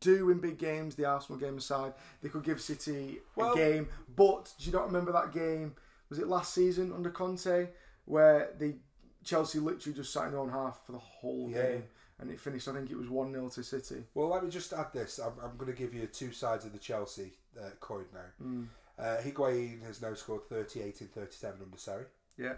do 0.00 0.30
in 0.30 0.38
big 0.40 0.58
games, 0.58 0.96
the 0.96 1.04
Arsenal 1.04 1.38
game 1.38 1.58
aside, 1.58 1.92
they 2.22 2.28
could 2.28 2.42
give 2.44 2.60
City 2.60 3.18
Well- 3.36 3.52
a 3.52 3.56
game. 3.56 3.88
But 4.14 4.52
do 4.58 4.66
you 4.66 4.72
not 4.72 4.86
remember 4.86 5.12
that 5.12 5.32
game? 5.32 5.74
Was 6.08 6.18
it 6.18 6.28
last 6.28 6.54
season 6.54 6.92
under 6.92 7.10
Conte 7.10 7.68
where 8.04 8.50
they 8.58 8.76
Chelsea 9.24 9.58
literally 9.58 9.94
just 9.96 10.12
sat 10.12 10.24
in 10.26 10.30
their 10.32 10.40
own 10.40 10.50
half 10.50 10.84
for 10.86 10.92
the 10.92 10.98
whole 10.98 11.48
Yeah. 11.50 11.62
game? 11.70 11.84
and 12.18 12.30
it 12.30 12.40
finished. 12.40 12.66
I 12.66 12.72
think 12.72 12.90
it 12.90 12.96
was 12.96 13.10
one 13.10 13.30
0 13.30 13.50
to 13.50 13.62
City. 13.62 14.04
Well, 14.14 14.28
let 14.28 14.42
me 14.42 14.48
just 14.48 14.72
add 14.72 14.90
this. 14.94 15.18
I'm, 15.18 15.32
I'm 15.44 15.58
going 15.58 15.70
to 15.70 15.76
give 15.78 15.92
you 15.92 16.06
two 16.06 16.32
sides 16.32 16.64
of 16.64 16.72
the 16.72 16.78
Chelsea 16.78 17.34
uh, 17.60 17.70
coin 17.80 18.04
now. 18.12 18.44
Mm. 18.46 18.66
Uh, 18.98 19.20
Higuain 19.22 19.82
has 19.86 20.00
now 20.00 20.14
scored 20.14 20.48
38 20.48 21.00
in 21.02 21.08
37 21.08 21.60
under 21.62 21.76
Sarri, 21.76 22.06
Yeah, 22.38 22.54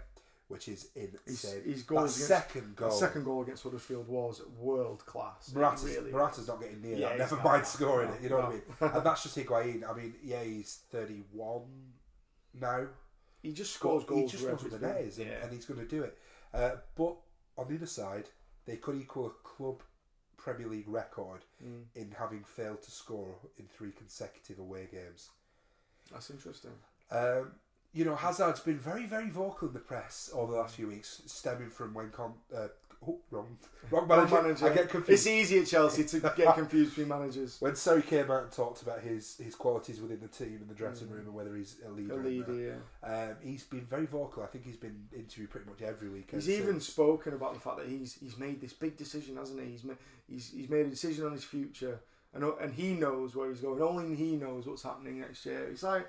which 0.47 0.67
is 0.69 0.87
his, 0.95 1.09
insane. 1.27 1.63
his 1.65 1.83
that 1.83 1.87
goals 1.87 2.15
against 2.15 2.27
second 2.27 2.75
goal. 2.75 2.91
second 2.91 3.23
goal 3.25 3.41
against 3.43 3.63
Huddersfield 3.63 4.07
was 4.07 4.41
world 4.57 5.05
class. 5.05 5.51
Morata's, 5.53 5.83
really 5.83 6.11
Morata's 6.11 6.47
not 6.47 6.61
getting 6.61 6.81
near 6.81 6.95
Yeah, 6.97 7.09
that. 7.09 7.17
Never 7.17 7.35
mind 7.37 7.63
No, 7.63 7.63
scoring 7.63 8.09
no, 8.09 8.15
it. 8.15 8.21
You 8.23 8.29
know 8.29 8.35
what 8.37 8.45
I 8.45 8.49
mean? 8.51 8.61
And 8.95 9.05
that's 9.05 9.23
just 9.23 9.37
Higuain. 9.37 9.89
I 9.89 9.93
mean, 9.93 10.13
yeah, 10.23 10.41
he's 10.43 10.79
31 10.91 11.61
now. 12.59 12.87
He 13.41 13.51
just 13.53 13.73
scores 13.73 14.03
goals. 14.05 14.31
He 14.31 14.37
just 14.37 14.49
knows 14.49 14.63
what 14.63 14.71
the 14.79 14.85
net 14.87 15.01
is, 15.01 15.17
and, 15.17 15.27
Yeah. 15.27 15.43
and 15.43 15.51
he's 15.53 15.65
going 15.65 15.79
to 15.81 15.85
do 15.87 16.03
it. 16.03 16.17
Uh, 16.53 16.71
but 16.95 17.15
on 17.57 17.67
the 17.67 17.75
other 17.75 17.85
side, 17.85 18.29
they 18.65 18.77
could 18.77 18.95
equal 18.95 19.27
a 19.27 19.29
club 19.47 19.81
Premier 20.39 20.67
League 20.67 20.87
record 20.87 21.41
Mm. 21.63 21.83
in 21.95 22.11
having 22.11 22.43
failed 22.43 22.81
to 22.83 22.91
score 22.91 23.35
in 23.57 23.67
three 23.67 23.91
consecutive 23.91 24.59
away 24.59 24.87
games. 24.91 25.29
That's 26.11 26.29
interesting. 26.29 26.71
Um, 27.11 27.51
you 27.93 28.05
know, 28.05 28.15
Hazard's 28.15 28.59
been 28.59 28.79
very, 28.79 29.05
very 29.05 29.29
vocal 29.29 29.67
in 29.67 29.73
the 29.73 29.79
press 29.79 30.29
over 30.33 30.51
the 30.53 30.59
last 30.59 30.75
few 30.75 30.87
weeks, 30.87 31.21
stemming 31.25 31.69
from 31.71 31.93
when 31.93 32.11
Con. 32.11 32.33
Uh, 32.55 32.67
oh, 33.07 33.19
wrong, 33.31 33.57
wrong 33.91 34.07
manager. 34.07 34.35
Wrong 34.35 34.43
manager. 34.43 34.69
I 34.71 34.73
get 34.75 34.89
confused. 34.89 35.11
It's 35.11 35.27
easy 35.27 35.59
at 35.59 35.67
Chelsea 35.67 36.03
to 36.03 36.19
get 36.35 36.53
confused 36.55 36.91
between 36.91 37.07
managers. 37.07 37.57
When 37.59 37.73
Sarri 37.73 38.05
came 38.05 38.29
out 38.31 38.43
and 38.43 38.51
talked 38.51 38.81
about 38.81 39.01
his, 39.01 39.37
his 39.37 39.55
qualities 39.55 39.99
within 40.01 40.19
the 40.19 40.27
team 40.27 40.57
and 40.61 40.69
the 40.69 40.73
dressing 40.75 41.07
Mm. 41.07 41.11
room 41.11 41.25
and 41.27 41.33
whether 41.33 41.55
he's 41.55 41.77
a 41.85 41.89
leader, 41.91 42.13
A 42.19 42.23
leader, 42.23 42.79
yeah. 43.03 43.09
um, 43.29 43.35
he's 43.41 43.63
been 43.63 43.85
very 43.85 44.05
vocal. 44.05 44.43
I 44.43 44.47
think 44.47 44.65
he's 44.65 44.77
been 44.77 45.07
interviewed 45.15 45.49
pretty 45.49 45.69
much 45.69 45.81
every 45.81 46.09
week. 46.09 46.29
He's 46.31 46.49
even 46.49 46.79
spoken 46.81 47.33
about 47.33 47.53
the 47.53 47.59
fact 47.59 47.77
that 47.77 47.87
he's 47.87 48.13
he's 48.15 48.37
made 48.37 48.61
this 48.61 48.73
big 48.73 48.97
decision, 48.97 49.37
hasn't 49.37 49.59
he? 49.61 49.71
He's 49.71 49.83
ma- 49.83 49.93
he's 50.27 50.51
he's 50.51 50.69
made 50.69 50.85
a 50.85 50.89
decision 50.89 51.25
on 51.25 51.31
his 51.31 51.43
future, 51.43 51.99
and 52.33 52.43
and 52.61 52.73
he 52.73 52.93
knows 52.93 53.35
where 53.35 53.49
he's 53.49 53.61
going. 53.61 53.81
Only 53.81 54.15
he 54.15 54.35
knows 54.35 54.67
what's 54.67 54.83
happening 54.83 55.19
next 55.21 55.45
year. 55.45 55.67
It's 55.69 55.83
like, 55.83 56.07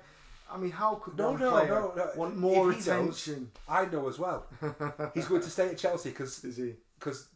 I 0.53 0.57
mean, 0.57 0.71
how 0.71 0.95
could 0.95 1.17
No, 1.17 1.31
one 1.31 1.39
no, 1.39 1.51
player 1.51 1.67
no, 1.69 1.93
no. 1.95 2.11
want 2.15 2.37
more 2.37 2.71
he 2.71 2.77
knows- 2.77 2.87
attention? 2.87 3.51
I 3.67 3.85
know 3.85 4.07
as 4.09 4.19
well. 4.19 4.45
He's 5.13 5.27
going 5.27 5.41
to 5.41 5.49
stay 5.49 5.69
at 5.69 5.77
Chelsea 5.77 6.09
because 6.09 6.43
Is 6.43 6.57
he? 6.57 6.75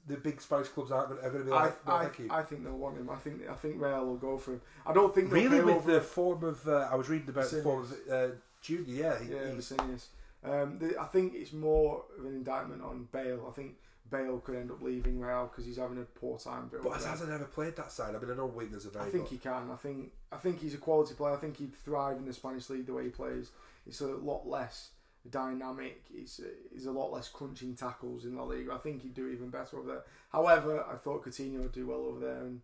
the 0.08 0.18
big 0.18 0.40
Spanish 0.42 0.68
clubs 0.68 0.92
aren't 0.92 1.10
going, 1.10 1.34
to 1.40 1.40
be 1.44 1.52
I, 1.52 1.64
like, 1.66 1.88
no, 1.88 1.94
I, 1.96 2.04
thank 2.04 2.20
you. 2.20 2.28
I 2.30 2.44
think 2.44 2.64
they'll 2.64 2.78
want 2.78 2.98
him. 2.98 3.10
I 3.10 3.16
think 3.16 3.42
I 3.50 3.56
think 3.56 3.82
Real 3.82 4.06
will 4.06 4.18
go 4.18 4.38
for 4.38 4.54
him. 4.54 4.62
I 4.86 4.94
don't 4.94 5.14
think 5.16 5.32
really, 5.32 5.60
with 5.62 5.86
the 5.86 6.02
form 6.02 6.44
of, 6.44 6.68
uh, 6.68 6.88
I 6.92 6.96
was 6.96 7.10
reading 7.10 7.30
about 7.30 7.50
the 7.50 7.62
form 7.64 7.84
of 7.84 7.92
uh, 8.12 8.28
Junior, 8.62 8.94
yeah, 8.94 9.20
he, 9.24 9.32
yeah, 9.34 9.44
Vinicius. 9.46 10.10
Um, 10.44 10.78
the, 10.78 11.00
I 11.02 11.06
think 11.06 11.34
it's 11.34 11.54
more 11.54 12.04
of 12.20 12.26
an 12.26 12.36
indictment 12.36 12.84
on 12.84 13.08
Bale. 13.12 13.48
I 13.50 13.54
think 13.54 13.78
Bale 14.10 14.40
could 14.40 14.56
end 14.56 14.70
up 14.72 14.82
leaving 14.82 15.20
Real 15.20 15.48
because 15.48 15.66
he's 15.66 15.78
having 15.78 15.98
a 15.98 16.04
poor 16.04 16.38
time. 16.38 16.70
but 16.84 16.94
has 16.94 17.06
hasn't 17.06 17.32
ever 17.32 17.46
played 17.46 17.76
that 17.78 17.92
side. 17.92 18.16
I 18.16 18.20
mean, 18.20 18.32
I 18.32 18.36
know 18.36 18.48
wingers 18.48 18.86
are 18.86 18.90
very 18.92 19.06
I 19.06 19.10
think 19.10 19.24
good. 19.26 19.32
he 19.32 19.38
can. 19.38 19.70
I 19.72 19.76
think 19.76 20.12
I 20.32 20.38
think 20.38 20.60
he's 20.62 20.74
a 20.74 20.78
quality 20.78 21.16
player. 21.16 21.34
I 21.34 21.38
think 21.38 21.58
he'd 21.58 21.76
thrive 21.76 22.18
in 22.18 22.26
the 22.26 22.34
Spanish 22.34 22.70
league 22.70 22.86
the 22.86 22.94
way 22.94 23.06
he 23.06 23.10
plays. 23.10 23.50
It's 23.88 24.02
a 24.02 24.08
lot 24.08 24.48
less 24.48 24.90
dynamic. 25.30 26.04
It's 26.14 26.40
he's 26.74 26.86
a 26.86 26.92
lot 26.92 27.12
less 27.12 27.28
crunching 27.30 27.76
tackles 27.76 28.26
in 28.26 28.36
La 28.36 28.44
Liga. 28.44 28.74
I 28.74 28.78
think 28.78 29.02
he'd 29.02 29.14
do 29.14 29.28
even 29.28 29.50
better 29.50 29.80
over 29.80 29.88
there. 29.88 30.04
However, 30.32 30.86
I 30.92 30.96
thought 30.98 31.26
Coutinho 31.26 31.60
would 31.62 31.72
do 31.72 31.88
well 31.88 32.06
over 32.06 32.20
there, 32.20 32.42
and 32.42 32.62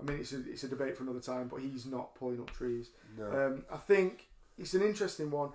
I 0.00 0.02
mean 0.04 0.18
it's 0.20 0.32
a 0.32 0.38
it's 0.50 0.64
a 0.64 0.68
debate 0.68 0.96
for 0.96 1.04
another 1.04 1.20
time. 1.20 1.48
But 1.48 1.60
he's 1.60 1.86
not 1.86 2.14
pulling 2.14 2.40
up 2.40 2.50
trees. 2.50 2.90
no. 3.16 3.30
Um, 3.30 3.64
I 3.72 3.76
think 3.76 4.26
it's 4.58 4.74
an 4.74 4.82
interesting 4.82 5.30
one. 5.30 5.50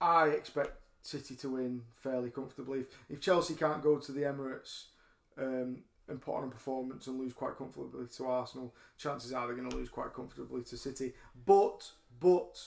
I 0.00 0.28
expect 0.28 0.72
City 1.02 1.34
to 1.36 1.50
win 1.50 1.82
fairly 1.96 2.30
comfortably. 2.30 2.80
If, 2.80 2.86
if 3.08 3.20
Chelsea 3.20 3.54
can't 3.54 3.82
go 3.82 3.98
to 3.98 4.12
the 4.12 4.22
Emirates 4.22 4.84
um, 5.38 5.78
and 6.08 6.20
put 6.20 6.34
on 6.36 6.44
a 6.44 6.48
performance 6.50 7.06
and 7.06 7.18
lose 7.18 7.32
quite 7.32 7.56
comfortably 7.56 8.06
to 8.16 8.26
Arsenal, 8.26 8.74
chances 8.96 9.32
are 9.32 9.46
they're 9.46 9.56
going 9.56 9.70
to 9.70 9.76
lose 9.76 9.88
quite 9.88 10.12
comfortably 10.14 10.62
to 10.64 10.76
City. 10.76 11.12
But 11.46 11.90
but 12.20 12.58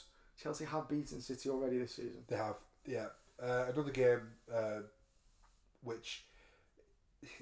Chelsea 0.42 0.66
have 0.66 0.88
beaten 0.90 1.22
City 1.22 1.50
already 1.50 1.78
this 1.80 1.96
season. 1.96 2.24
They 2.28 2.38
have, 2.38 2.56
yeah. 2.86 3.08
Uh, 3.42 3.66
another 3.74 3.92
game 3.92 4.22
uh, 4.54 4.82
which 5.84 6.24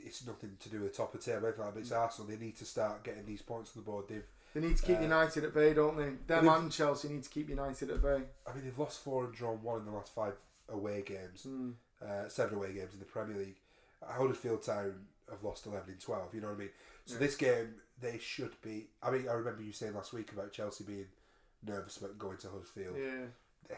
it's 0.03 0.25
nothing 0.25 0.57
to 0.59 0.69
do 0.69 0.81
with 0.81 0.91
the 0.91 0.97
top 0.97 1.13
of 1.13 1.23
the 1.23 1.31
table, 1.31 1.47
anything 1.47 1.63
like 1.63 1.73
that, 1.73 1.75
but 1.75 1.81
it's 1.81 1.91
Arsenal. 1.91 2.29
They 2.29 2.37
need 2.37 2.57
to 2.57 2.65
start 2.65 3.03
getting 3.03 3.25
these 3.25 3.41
points 3.41 3.71
on 3.75 3.81
the 3.83 3.85
board. 3.85 4.05
They've, 4.09 4.25
They 4.53 4.59
need 4.61 4.75
to 4.77 4.83
keep 4.83 4.97
Uh, 4.99 5.03
United 5.03 5.43
at 5.45 5.53
bay, 5.53 5.73
don't 5.73 5.95
they? 5.97 6.11
Them 6.27 6.47
and 6.49 6.71
Chelsea 6.71 7.07
need 7.09 7.23
to 7.23 7.29
keep 7.29 7.49
United 7.49 7.89
at 7.89 8.01
bay. 8.01 8.23
I 8.47 8.53
mean, 8.53 8.65
they've 8.65 8.77
lost 8.79 9.01
four 9.03 9.25
and 9.25 9.33
drawn 9.33 9.61
one 9.63 9.79
in 9.79 9.85
the 9.85 9.91
last 9.91 10.13
five 10.13 10.33
away 10.71 11.01
games, 11.01 11.45
Mm. 11.47 11.73
uh, 12.01 12.27
seven 12.29 12.55
away 12.55 12.73
games 12.73 12.93
in 12.93 12.99
the 12.99 13.05
Premier 13.05 13.37
League. 13.37 13.59
Huddersfield 14.03 14.61
Town 14.63 15.07
have 15.29 15.43
lost 15.43 15.65
eleven 15.65 15.93
in 15.93 15.99
twelve. 15.99 16.33
You 16.33 16.41
know 16.41 16.47
what 16.47 16.55
I 16.55 16.59
mean? 16.59 16.69
So 17.05 17.13
Yeah. 17.15 17.19
this 17.19 17.35
game 17.35 17.75
they 18.01 18.17
should 18.17 18.59
be. 18.61 18.87
I 19.03 19.11
mean, 19.11 19.27
I 19.27 19.33
remember 19.33 19.61
you 19.61 19.73
saying 19.73 19.93
last 19.93 20.13
week 20.13 20.31
about 20.31 20.53
Chelsea 20.53 20.85
being 20.85 21.07
nervous 21.65 21.97
about 21.97 22.17
going 22.17 22.37
to 22.37 22.49
Huddersfield. 22.49 22.95
Yeah. 22.97 23.25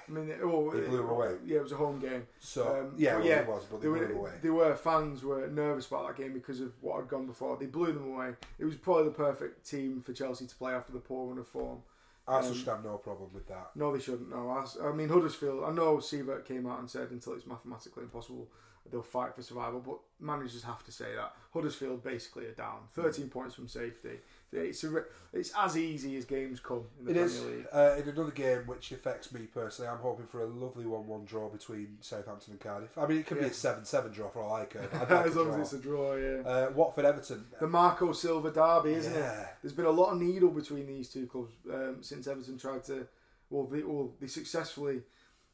I 0.07 0.11
mean, 0.11 0.27
they, 0.27 0.35
oh, 0.41 0.69
They 0.71 0.87
blew 0.87 0.97
them 0.97 1.09
away. 1.09 1.37
Yeah, 1.43 1.57
it 1.57 1.63
was 1.63 1.71
a 1.73 1.75
home 1.75 1.99
game. 1.99 2.25
So 2.39 2.79
Um, 2.81 2.93
yeah, 2.97 3.17
well, 3.17 3.25
yeah, 3.25 3.39
it 3.41 3.47
was, 3.47 3.65
but 3.65 3.81
they 3.81 3.87
They 3.87 3.91
blew 3.93 3.99
were, 3.99 4.07
them 4.07 4.17
away. 4.17 4.31
they 4.41 4.49
were 4.49 4.75
fans 4.77 5.21
were 5.23 5.47
nervous 5.47 5.87
about 5.87 6.07
that 6.07 6.15
game 6.23 6.33
because 6.33 6.61
of 6.61 6.71
what 6.81 6.97
had 7.01 7.09
gone 7.09 7.25
before. 7.25 7.57
They 7.57 7.65
blew 7.65 7.91
them 7.91 8.13
away. 8.13 8.35
It 8.59 8.63
was 8.65 8.75
probably 8.77 9.05
the 9.05 9.11
perfect 9.11 9.65
team 9.69 10.01
for 10.01 10.13
Chelsea 10.13 10.45
to 10.47 10.55
play 10.55 10.73
after 10.73 10.93
the 10.93 10.99
poor 10.99 11.27
run 11.29 11.39
of 11.39 11.47
form. 11.47 11.83
Arsenal 12.27 12.53
um, 12.53 12.59
should 12.59 12.67
have 12.67 12.83
no 12.83 12.97
problem 12.97 13.29
with 13.33 13.47
that. 13.47 13.71
No, 13.75 13.91
they 13.91 13.99
shouldn't. 14.01 14.29
No, 14.29 14.49
I, 14.49 14.87
I 14.87 14.91
mean 14.93 15.09
Huddersfield. 15.09 15.63
I 15.63 15.71
know 15.71 15.97
Siewert 15.97 16.45
came 16.45 16.67
out 16.67 16.79
and 16.79 16.89
said 16.89 17.09
until 17.11 17.33
it's 17.33 17.47
mathematically 17.47 18.03
impossible, 18.03 18.47
they'll 18.91 19.01
fight 19.01 19.35
for 19.35 19.41
survival. 19.41 19.79
But 19.79 19.99
managers 20.19 20.63
have 20.63 20.83
to 20.85 20.91
say 20.91 21.15
that 21.15 21.33
Huddersfield 21.53 22.03
basically 22.03 22.45
are 22.45 22.53
down. 22.53 22.81
Thirteen 22.91 23.29
points 23.29 23.55
from 23.55 23.67
safety. 23.67 24.19
It's 24.53 24.83
a, 24.83 25.03
it's 25.31 25.53
as 25.57 25.77
easy 25.77 26.17
as 26.17 26.25
games 26.25 26.59
come 26.59 26.83
in 26.99 27.05
the 27.05 27.11
It 27.11 27.13
Premier 27.13 27.25
is 27.25 27.45
League. 27.45 27.65
uh, 27.71 27.95
in 27.97 28.09
another 28.09 28.31
game 28.31 28.63
which 28.67 28.91
affects 28.91 29.31
me 29.33 29.47
personally. 29.53 29.89
I'm 29.89 29.99
hoping 29.99 30.25
for 30.27 30.41
a 30.41 30.45
lovely 30.45 30.85
one-one 30.85 31.23
draw 31.23 31.47
between 31.47 31.97
Southampton 32.01 32.51
and 32.53 32.59
Cardiff. 32.59 32.97
I 32.97 33.05
mean, 33.07 33.19
it 33.19 33.27
could 33.27 33.39
be 33.39 33.45
a 33.45 33.53
seven-seven 33.53 34.11
draw 34.11 34.29
for 34.29 34.41
all 34.41 34.55
I 34.55 34.65
care. 34.65 34.89
Like 34.93 35.09
as 35.27 35.35
long 35.37 35.45
draw. 35.45 35.55
as 35.55 35.61
it's 35.61 35.73
a 35.73 35.79
draw, 35.79 36.15
yeah. 36.15 36.41
uh, 36.45 36.71
Watford 36.75 37.05
Everton. 37.05 37.45
the 37.61 37.67
Marco 37.67 38.11
Silva 38.11 38.51
derby, 38.51 38.93
isn't 38.95 39.15
it? 39.15 39.19
yeah. 39.19 39.47
There's 39.61 39.73
been 39.73 39.85
a 39.85 39.89
lot 39.89 40.11
of 40.11 40.19
needle 40.21 40.49
between 40.49 40.85
these 40.85 41.07
two 41.09 41.27
clubs 41.27 41.53
um, 41.73 41.97
since 42.01 42.27
Everton 42.27 42.57
tried 42.57 42.83
to, 42.85 43.07
well, 43.49 43.65
they, 43.67 43.83
well, 43.83 44.11
they 44.19 44.27
successfully 44.27 45.03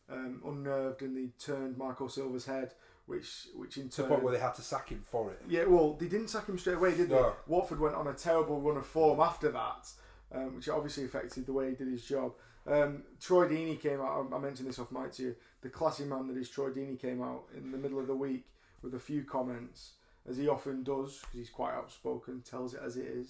um, 0.09 0.41
unnerved 0.45 1.01
and 1.03 1.15
they 1.15 1.29
turned 1.37 1.77
Marco 1.77 2.07
Silva's 2.07 2.45
head, 2.45 2.73
which, 3.07 3.47
which 3.55 3.77
in 3.77 3.89
To 3.89 4.03
the 4.03 4.07
point 4.09 4.21
where 4.23 4.33
they 4.33 4.39
had 4.39 4.53
to 4.55 4.61
sack 4.61 4.89
him 4.89 5.01
for 5.09 5.31
it. 5.31 5.41
yeah, 5.49 5.63
well, 5.65 5.93
they 5.93 6.07
didn't 6.07 6.27
sack 6.29 6.47
him 6.47 6.57
straight 6.59 6.75
away, 6.77 6.95
did 6.95 7.09
they? 7.09 7.15
No. 7.15 7.33
Watford 7.47 7.79
went 7.79 7.95
on 7.95 8.07
a 8.07 8.13
terrible 8.13 8.61
run 8.61 8.77
of 8.77 8.85
form 8.85 9.19
after 9.19 9.49
that, 9.51 9.89
um, 10.33 10.55
which 10.57 10.69
obviously 10.69 11.05
affected 11.05 11.45
the 11.45 11.53
way 11.53 11.69
he 11.69 11.75
did 11.75 11.87
his 11.87 12.03
job. 12.05 12.33
Um, 12.67 13.03
Troy 13.19 13.47
Deeney 13.47 13.79
came 13.81 14.01
out. 14.01 14.27
I 14.33 14.37
mentioned 14.37 14.67
this 14.67 14.77
off 14.77 14.91
mic 14.91 15.13
to 15.13 15.23
you. 15.23 15.35
The 15.61 15.69
classy 15.69 16.03
man 16.03 16.27
that 16.27 16.37
is 16.37 16.49
Troy 16.49 16.69
Deeney 16.69 16.99
came 16.99 17.23
out 17.23 17.45
in 17.55 17.71
the 17.71 17.77
middle 17.77 17.99
of 17.99 18.07
the 18.07 18.15
week 18.15 18.45
with 18.81 18.93
a 18.93 18.99
few 18.99 19.23
comments, 19.23 19.93
as 20.29 20.35
he 20.37 20.49
often 20.49 20.83
does, 20.83 21.19
because 21.21 21.39
he's 21.39 21.49
quite 21.49 21.73
outspoken, 21.73 22.41
tells 22.41 22.73
it 22.73 22.81
as 22.85 22.97
it 22.97 23.05
is. 23.07 23.29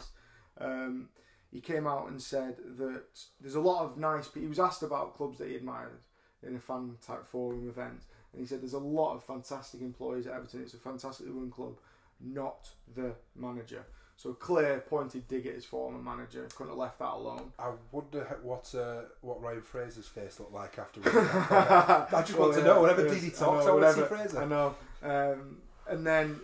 Um, 0.60 1.10
he 1.52 1.62
came 1.62 1.86
out 1.86 2.10
and 2.10 2.20
said 2.22 2.56
that 2.80 3.04
there's 3.40 3.56
a 3.56 3.62
lot 3.62 3.86
of 3.86 3.98
nice. 3.98 4.28
He 4.34 4.48
was 4.48 4.60
asked 4.60 4.82
about 4.82 5.16
clubs 5.16 5.38
that 5.38 5.48
he 5.50 5.56
admired 5.56 6.00
in 6.42 6.56
a 6.56 6.60
fan 6.60 6.96
type 7.06 7.26
forum 7.26 7.70
event, 7.70 8.02
and 8.34 8.42
he 8.42 8.46
said 8.46 8.62
there's 8.62 8.74
a 8.74 8.80
lot 8.80 9.16
of 9.16 9.24
fantastic 9.24 9.82
employees 9.82 10.28
at 10.28 10.34
Everton. 10.34 10.62
It's 10.62 10.74
a 10.74 10.78
fantastically 10.78 11.32
run 11.32 11.50
club, 11.50 11.78
not 12.20 12.70
the 12.96 13.14
manager. 13.36 13.86
So 14.18 14.34
clear 14.34 14.84
pointed 14.90 15.28
dig 15.28 15.46
at 15.46 15.54
his 15.54 15.66
former 15.66 16.00
manager. 16.00 16.48
Couldn't 16.56 16.72
have 16.72 16.80
left 16.80 16.98
that 17.00 17.14
alone. 17.14 17.52
I 17.60 17.72
wonder 17.92 18.40
what 18.42 18.74
uh, 18.74 19.02
what 19.22 19.42
Ryan 19.42 19.62
Fraser's 19.62 20.08
face 20.08 20.40
looked 20.40 20.54
like 20.54 20.80
afterwards. 20.80 21.16
I 21.16 22.24
just 22.26 22.38
want 22.38 22.56
to 22.56 22.64
know. 22.64 22.82
Whenever 22.82 23.06
yes, 23.06 23.14
Didi 23.14 23.28
I 23.28 23.30
talks, 23.30 23.66
know, 23.66 23.78
I, 23.78 23.82
want 23.82 23.96
to 23.96 24.02
see. 24.02 24.08
Fraser. 24.08 24.42
I 24.42 24.46
know. 24.46 24.76
Um, 25.04 25.58
and 25.88 26.06
then, 26.06 26.40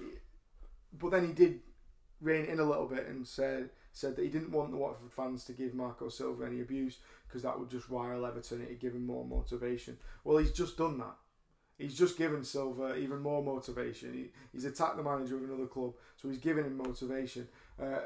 but 1.00 1.10
then 1.10 1.26
he 1.26 1.34
did 1.34 1.62
rein 2.22 2.46
in 2.46 2.60
a 2.60 2.64
little 2.64 2.88
bit 2.88 3.08
and 3.08 3.28
said 3.28 3.72
said 3.92 4.16
that 4.16 4.24
he 4.24 4.30
didn't 4.30 4.52
want 4.52 4.70
the 4.70 4.78
Watford 4.78 5.12
fans 5.12 5.44
to 5.46 5.54
give 5.54 5.74
Marco 5.74 6.10
Silva 6.10 6.46
any 6.46 6.62
abuse 6.62 7.00
because 7.28 7.42
that 7.42 7.60
would 7.60 7.72
just 7.72 7.90
rile 7.90 8.26
Everton. 8.26 8.62
It'd 8.62 8.80
give 8.80 8.94
him 8.94 9.08
more 9.08 9.26
motivation. 9.26 9.98
Well, 10.24 10.38
he's 10.38 10.52
just 10.52 10.78
done 10.78 11.00
that. 11.00 11.16
He's 11.78 11.98
just 11.98 12.18
given 12.18 12.44
Silva 12.44 12.96
even 12.98 13.20
more 13.20 13.44
motivation. 13.44 14.14
He, 14.14 14.26
he's 14.52 14.66
attacked 14.66 14.96
the 14.98 15.04
manager 15.04 15.36
of 15.38 15.44
another 15.44 15.66
club, 15.66 15.94
so 16.16 16.28
he's 16.30 16.38
giving 16.38 16.66
him 16.66 16.78
motivation. 16.78 17.48
Uh, 17.82 18.00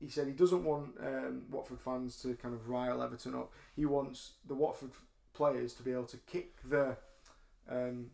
he 0.00 0.08
said 0.08 0.26
he 0.26 0.32
doesn't 0.32 0.64
want 0.64 0.94
um, 1.00 1.42
Watford 1.50 1.80
fans 1.80 2.16
to 2.22 2.34
kind 2.34 2.54
of 2.54 2.68
rile 2.68 3.02
Everton 3.02 3.34
up. 3.34 3.52
He 3.76 3.84
wants 3.86 4.32
the 4.48 4.54
Watford 4.54 4.90
players 5.34 5.74
to 5.74 5.82
be 5.82 5.92
able 5.92 6.06
to 6.06 6.16
kick 6.26 6.54
the 6.68 6.96
um, 7.70 8.06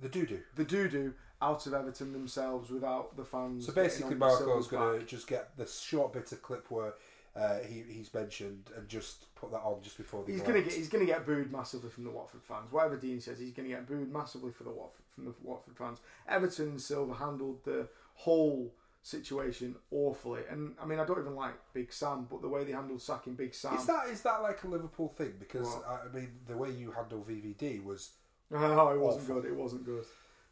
The 0.00 0.08
doo 0.08 0.26
doo. 0.26 0.40
the 0.56 0.64
doo 0.64 0.88
doo 0.88 1.14
out 1.40 1.66
of 1.66 1.74
Everton 1.74 2.12
themselves 2.12 2.70
without 2.70 3.16
the 3.16 3.24
fans. 3.24 3.66
So 3.66 3.72
basically, 3.72 4.14
Marco's 4.16 4.66
going 4.66 5.00
to 5.00 5.06
just 5.06 5.26
get 5.26 5.56
the 5.56 5.66
short 5.66 6.12
bit 6.12 6.30
of 6.32 6.42
clip 6.42 6.70
where 6.70 6.94
uh, 7.36 7.58
he 7.60 7.82
he's 7.88 8.12
mentioned 8.14 8.70
and 8.76 8.88
just 8.88 9.34
put 9.34 9.50
that 9.50 9.60
on 9.60 9.82
just 9.82 9.96
before 9.96 10.24
the. 10.24 10.32
He's 10.32 10.42
gonna 10.42 10.62
get 10.62 10.72
he's 10.72 10.88
gonna 10.88 11.06
get 11.06 11.26
booed 11.26 11.50
massively 11.50 11.90
from 11.90 12.04
the 12.04 12.10
Watford 12.10 12.42
fans. 12.42 12.70
Whatever 12.72 12.96
Dean 12.96 13.20
says, 13.20 13.38
he's 13.38 13.52
gonna 13.52 13.68
get 13.68 13.86
booed 13.88 14.12
massively 14.12 14.52
for 14.52 14.64
the 14.64 14.70
Watford 14.70 15.04
from 15.14 15.24
the 15.26 15.34
Watford 15.42 15.76
fans. 15.76 15.98
Everton 16.28 16.78
Silver 16.78 17.14
handled 17.14 17.64
the 17.64 17.88
whole 18.14 18.72
situation 19.02 19.76
awfully. 19.90 20.42
And 20.50 20.74
I 20.80 20.86
mean, 20.86 20.98
I 20.98 21.04
don't 21.04 21.18
even 21.20 21.34
like 21.34 21.54
Big 21.72 21.92
Sam, 21.92 22.26
but 22.30 22.40
the 22.40 22.48
way 22.48 22.64
they 22.64 22.72
handled 22.72 23.02
sacking 23.02 23.34
Big 23.34 23.54
Sam. 23.54 23.74
Is 23.74 23.86
that 23.86 24.08
is 24.08 24.22
that 24.22 24.42
like 24.42 24.62
a 24.64 24.68
Liverpool 24.68 25.08
thing? 25.08 25.34
Because 25.38 25.66
What? 25.66 25.84
I 25.88 26.08
I 26.08 26.12
mean, 26.16 26.30
the 26.46 26.56
way 26.56 26.70
you 26.70 26.92
handle 26.92 27.24
VVD 27.28 27.84
was 27.84 28.10
Oh, 28.52 28.90
it 28.90 29.00
wasn't 29.00 29.24
Awful. 29.24 29.40
good. 29.40 29.50
It 29.50 29.54
wasn't 29.56 29.84
good. 29.84 30.04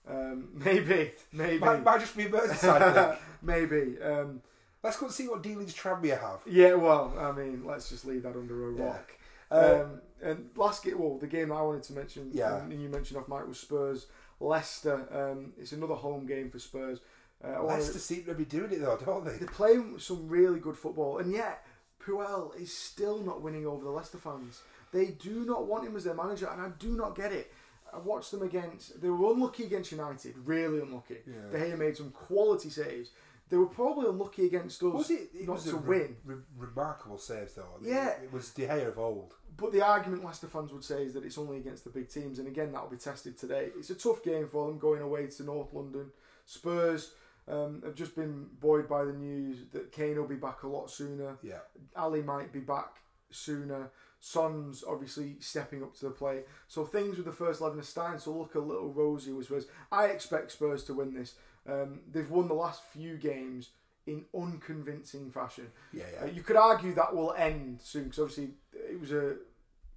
Um, 0.09 0.49
maybe, 0.64 1.12
maybe, 1.33 1.59
might, 1.59 1.85
might 1.85 2.01
just 2.01 2.16
be 2.16 2.24
a 2.24 2.28
Merseyside 2.28 2.95
thing. 2.95 3.18
maybe. 3.43 4.03
Um, 4.03 4.43
Let's 4.83 4.97
go 4.99 5.07
and 5.07 5.14
see 5.14 5.28
what 5.28 5.43
dealings 5.43 5.74
Tranmere 5.74 6.20
have. 6.20 6.41
yeah, 6.47 6.74
well, 6.74 7.14
I 7.18 7.30
mean, 7.33 7.64
let's 7.64 7.89
just 7.89 8.05
leave 8.05 8.22
that 8.24 8.35
under 8.37 8.70
a 8.70 8.74
Yeah. 8.74 8.85
rock. 8.85 9.12
Uh, 9.51 9.85
Um, 9.85 10.01
and 10.20 10.51
last 10.57 10.83
game, 10.83 10.99
well, 10.99 11.18
the 11.18 11.26
game 11.26 11.53
I 11.53 11.62
wanted 11.62 11.83
to 11.85 11.93
mention, 11.93 12.30
Yeah. 12.33 12.57
um, 12.57 12.70
and 12.70 12.83
you 12.83 12.89
mentioned 12.89 13.18
off 13.20 13.28
mic 13.28 13.47
was 13.47 13.61
Spurs, 13.61 14.07
Leicester. 14.41 15.07
Um, 15.11 15.53
it's 15.57 15.72
another 15.72 15.95
home 15.95 16.26
game 16.26 16.51
for 16.51 16.59
Spurs. 16.59 17.01
Uh, 17.45 17.62
Leicester 17.62 17.99
seem 17.99 18.24
to 18.24 18.35
be 18.35 18.45
doing 18.45 18.72
it 18.72 18.80
though, 18.80 18.97
don't 18.97 19.24
they? 19.24 19.37
they're 19.37 19.49
playing 19.49 19.99
some 19.99 20.28
really 20.28 20.59
good 20.61 20.76
football, 20.76 21.18
and 21.18 21.33
yet 21.33 21.66
Puel 22.01 22.55
is 22.61 22.76
still 22.76 23.18
not 23.18 23.43
winning 23.43 23.66
over 23.66 23.85
the 23.85 23.91
Leicester 23.91 24.18
fans. 24.18 24.62
They 24.93 25.07
do 25.07 25.45
not 25.45 25.66
want 25.66 25.87
him 25.87 25.97
as 25.97 26.05
their 26.05 26.14
manager, 26.14 26.49
and 26.49 26.61
I 26.61 26.68
do 26.78 26.97
not 26.97 27.14
get 27.14 27.33
it. 27.33 27.53
I 27.93 27.99
watched 27.99 28.30
them 28.30 28.43
against. 28.43 29.01
They 29.01 29.11
were 29.11 29.33
unlucky 29.33 29.64
against 29.64 29.93
United, 29.93 30.35
really 30.47 30.80
unlucky. 30.80 31.18
Yeah. 31.26 31.51
De 31.51 31.59
Gea 31.59 31.78
made 31.78 31.97
some 31.97 32.11
quality 32.11 32.70
saves. 32.70 33.11
They 33.53 33.59
were 33.59 33.67
probably 33.67 34.09
unlucky 34.09 34.47
against 34.47 34.83
us 34.83 34.95
Was 34.95 35.11
it? 35.11 35.29
It 35.35 35.47
not 35.47 35.57
was 35.57 35.65
to 35.65 35.77
re- 35.77 35.99
win. 35.99 36.17
re- 36.25 36.37
remarkable 36.57 37.19
saves 37.19 37.53
though. 37.53 37.67
Yeah. 37.83 38.09
it 38.09 38.33
was 38.33 38.49
De 38.49 38.67
Gea 38.67 38.89
of 38.89 38.99
old. 38.99 39.35
But 39.59 39.73
the 39.73 39.83
argument 39.83 40.25
Leicester 40.25 40.47
fans 40.47 40.73
would 40.73 40.83
say 40.83 41.03
is 41.05 41.13
that 41.13 41.27
it's 41.27 41.37
only 41.37 41.59
against 41.59 41.85
the 41.85 41.91
big 41.91 42.09
teams, 42.09 42.39
and 42.39 42.49
again 42.49 42.73
that'll 42.73 42.89
be 42.89 42.97
tested 42.97 43.37
today. 43.37 43.69
It's 43.77 43.91
a 43.91 43.95
tough 43.95 44.23
game 44.25 44.49
for 44.49 44.67
them 44.69 44.79
going 44.79 45.03
away 45.03 45.27
to 45.27 45.43
North 45.43 45.75
London. 45.75 46.07
Spurs 46.47 47.13
um, 47.47 47.83
have 47.85 47.95
just 47.95 48.17
been 48.17 48.47
buoyed 48.59 48.89
by 48.89 49.05
the 49.05 49.13
news 49.13 49.59
that 49.73 49.93
Kane 49.93 50.17
will 50.17 50.27
be 50.27 50.37
back 50.37 50.63
a 50.63 50.69
lot 50.69 50.91
sooner. 50.91 51.37
Yeah, 51.43 51.59
Alli 51.95 52.23
might 52.23 52.55
be 52.55 52.61
back 52.61 53.03
sooner. 53.31 53.91
Son's 54.19 54.83
obviously 54.89 55.37
stepping 55.41 55.83
up 55.83 55.95
to 55.97 56.07
the 56.07 56.11
plate. 56.13 56.47
So 56.69 56.87
things 56.87 57.17
with 57.17 57.27
the 57.27 57.33
first 57.33 57.61
11 57.61 57.81
are 57.81 57.83
starting 57.83 58.21
to 58.21 58.31
look 58.31 58.55
a 58.55 58.61
little 58.61 58.93
rosy 58.93 59.33
with 59.33 59.47
Spurs. 59.47 59.67
I 59.91 60.07
expect 60.07 60.53
Spurs 60.53 60.85
to 60.85 60.95
win 60.95 61.13
this. 61.13 61.35
Um, 61.69 62.01
they've 62.11 62.31
won 62.31 62.49
the 62.49 62.55
last 62.55 62.83
few 62.93 63.17
games 63.17 63.71
in 64.07 64.25
unconvincing 64.35 65.31
fashion. 65.31 65.69
yeah, 65.93 66.05
Uh, 66.21 66.25
yeah. 66.27 66.31
you 66.33 66.43
could 66.43 66.57
argue 66.57 66.93
that 66.95 67.15
will 67.15 67.33
end 67.35 67.81
soon 67.83 68.05
because 68.05 68.19
obviously 68.19 68.51
it 68.73 68.99
was 69.01 69.13
a 69.13 69.37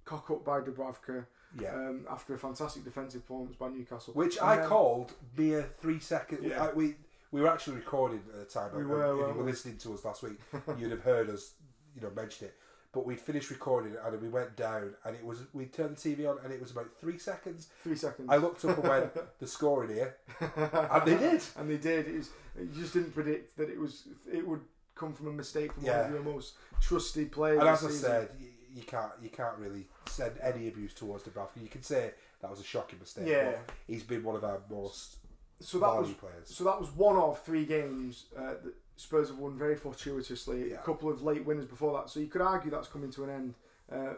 cock 0.04 0.30
up 0.30 0.44
by 0.44 0.60
Dubravka 0.60 1.26
yeah. 1.60 1.74
um, 1.74 2.06
after 2.08 2.34
a 2.34 2.38
fantastic 2.38 2.84
defensive 2.84 3.22
performance 3.22 3.56
by 3.56 3.68
Newcastle. 3.68 4.14
Which 4.14 4.36
And 4.36 4.46
I 4.46 4.56
then- 4.56 4.68
called 4.68 5.12
mere 5.36 5.70
three 5.80 5.98
seconds. 5.98 6.44
Yeah. 6.44 6.66
I, 6.66 6.72
we 6.72 6.94
we 7.32 7.40
were 7.40 7.48
actually 7.48 7.76
recording 7.76 8.22
at 8.32 8.38
the 8.38 8.44
time. 8.44 8.70
We 8.76 8.84
were, 8.86 9.02
If 9.28 9.34
you 9.34 9.40
were 9.42 9.44
listening 9.44 9.76
to 9.78 9.94
us 9.94 10.04
last 10.04 10.22
week, 10.22 10.38
you'd 10.78 10.92
have 10.92 11.02
heard 11.02 11.28
us, 11.28 11.54
you 11.94 12.00
know, 12.00 12.10
mention 12.14 12.46
it. 12.46 12.54
But 12.96 13.04
we'd 13.04 13.20
finished 13.20 13.50
recording 13.50 13.92
it 13.92 14.00
and 14.02 14.22
we 14.22 14.30
went 14.30 14.56
down 14.56 14.94
and 15.04 15.14
it 15.14 15.22
was 15.22 15.40
we 15.52 15.66
turned 15.66 15.96
the 15.98 16.00
TV 16.16 16.26
on 16.26 16.38
and 16.42 16.50
it 16.50 16.58
was 16.62 16.70
about 16.70 16.88
three 16.98 17.18
seconds. 17.18 17.68
Three 17.82 17.94
seconds. 17.94 18.26
I 18.30 18.38
looked 18.38 18.64
up 18.64 18.78
and 18.78 18.88
went 18.88 19.10
the 19.38 19.46
score 19.46 19.84
in 19.84 19.90
here, 19.90 20.16
and 20.40 21.02
they 21.06 21.18
did. 21.18 21.42
and 21.58 21.68
they 21.70 21.76
did. 21.76 22.08
It 22.08 22.16
was, 22.16 22.30
you 22.58 22.80
just 22.80 22.94
didn't 22.94 23.12
predict 23.12 23.58
that 23.58 23.68
it 23.68 23.78
was. 23.78 24.04
It 24.32 24.48
would 24.48 24.62
come 24.94 25.12
from 25.12 25.26
a 25.28 25.32
mistake 25.32 25.74
from 25.74 25.84
Yeah. 25.84 25.98
one 26.04 26.06
of 26.06 26.24
your 26.24 26.34
most 26.34 26.54
trusted 26.80 27.30
players. 27.32 27.60
And 27.60 27.68
as 27.68 27.84
I 27.84 27.88
season. 27.88 28.00
said, 28.00 28.28
you, 28.40 28.48
you 28.74 28.82
can't 28.84 29.12
you 29.22 29.28
can't 29.28 29.58
really 29.58 29.84
send 30.08 30.32
any 30.42 30.68
abuse 30.68 30.94
towards 30.94 31.24
Dubravka. 31.24 31.60
You 31.62 31.68
can 31.68 31.82
say 31.82 32.12
that 32.40 32.50
was 32.50 32.60
a 32.60 32.64
shocking 32.64 32.98
mistake. 32.98 33.26
Yeah. 33.28 33.56
he's 33.86 34.04
been 34.04 34.24
one 34.24 34.36
of 34.36 34.44
our 34.44 34.60
most 34.70 35.16
so 35.60 35.78
that 35.78 35.96
was 35.96 36.10
players. 36.12 36.48
so 36.48 36.64
that 36.64 36.78
was 36.80 36.90
one 36.90 37.16
of 37.16 37.42
three 37.42 37.64
games 37.66 38.24
uh, 38.36 38.54
that 38.62 38.74
Spurs 38.96 39.28
have 39.28 39.38
won 39.38 39.56
very 39.56 39.76
fortuitously. 39.76 40.70
Yeah. 40.70 40.76
A 40.76 40.82
couple 40.82 41.10
of 41.10 41.22
late 41.22 41.44
winners 41.44 41.66
before 41.66 41.98
that, 41.98 42.10
so 42.10 42.20
you 42.20 42.26
could 42.26 42.40
argue 42.40 42.70
that's 42.70 42.88
coming 42.88 43.10
to 43.12 43.24
an 43.24 43.30
end. 43.30 43.54
Uh, 43.92 44.14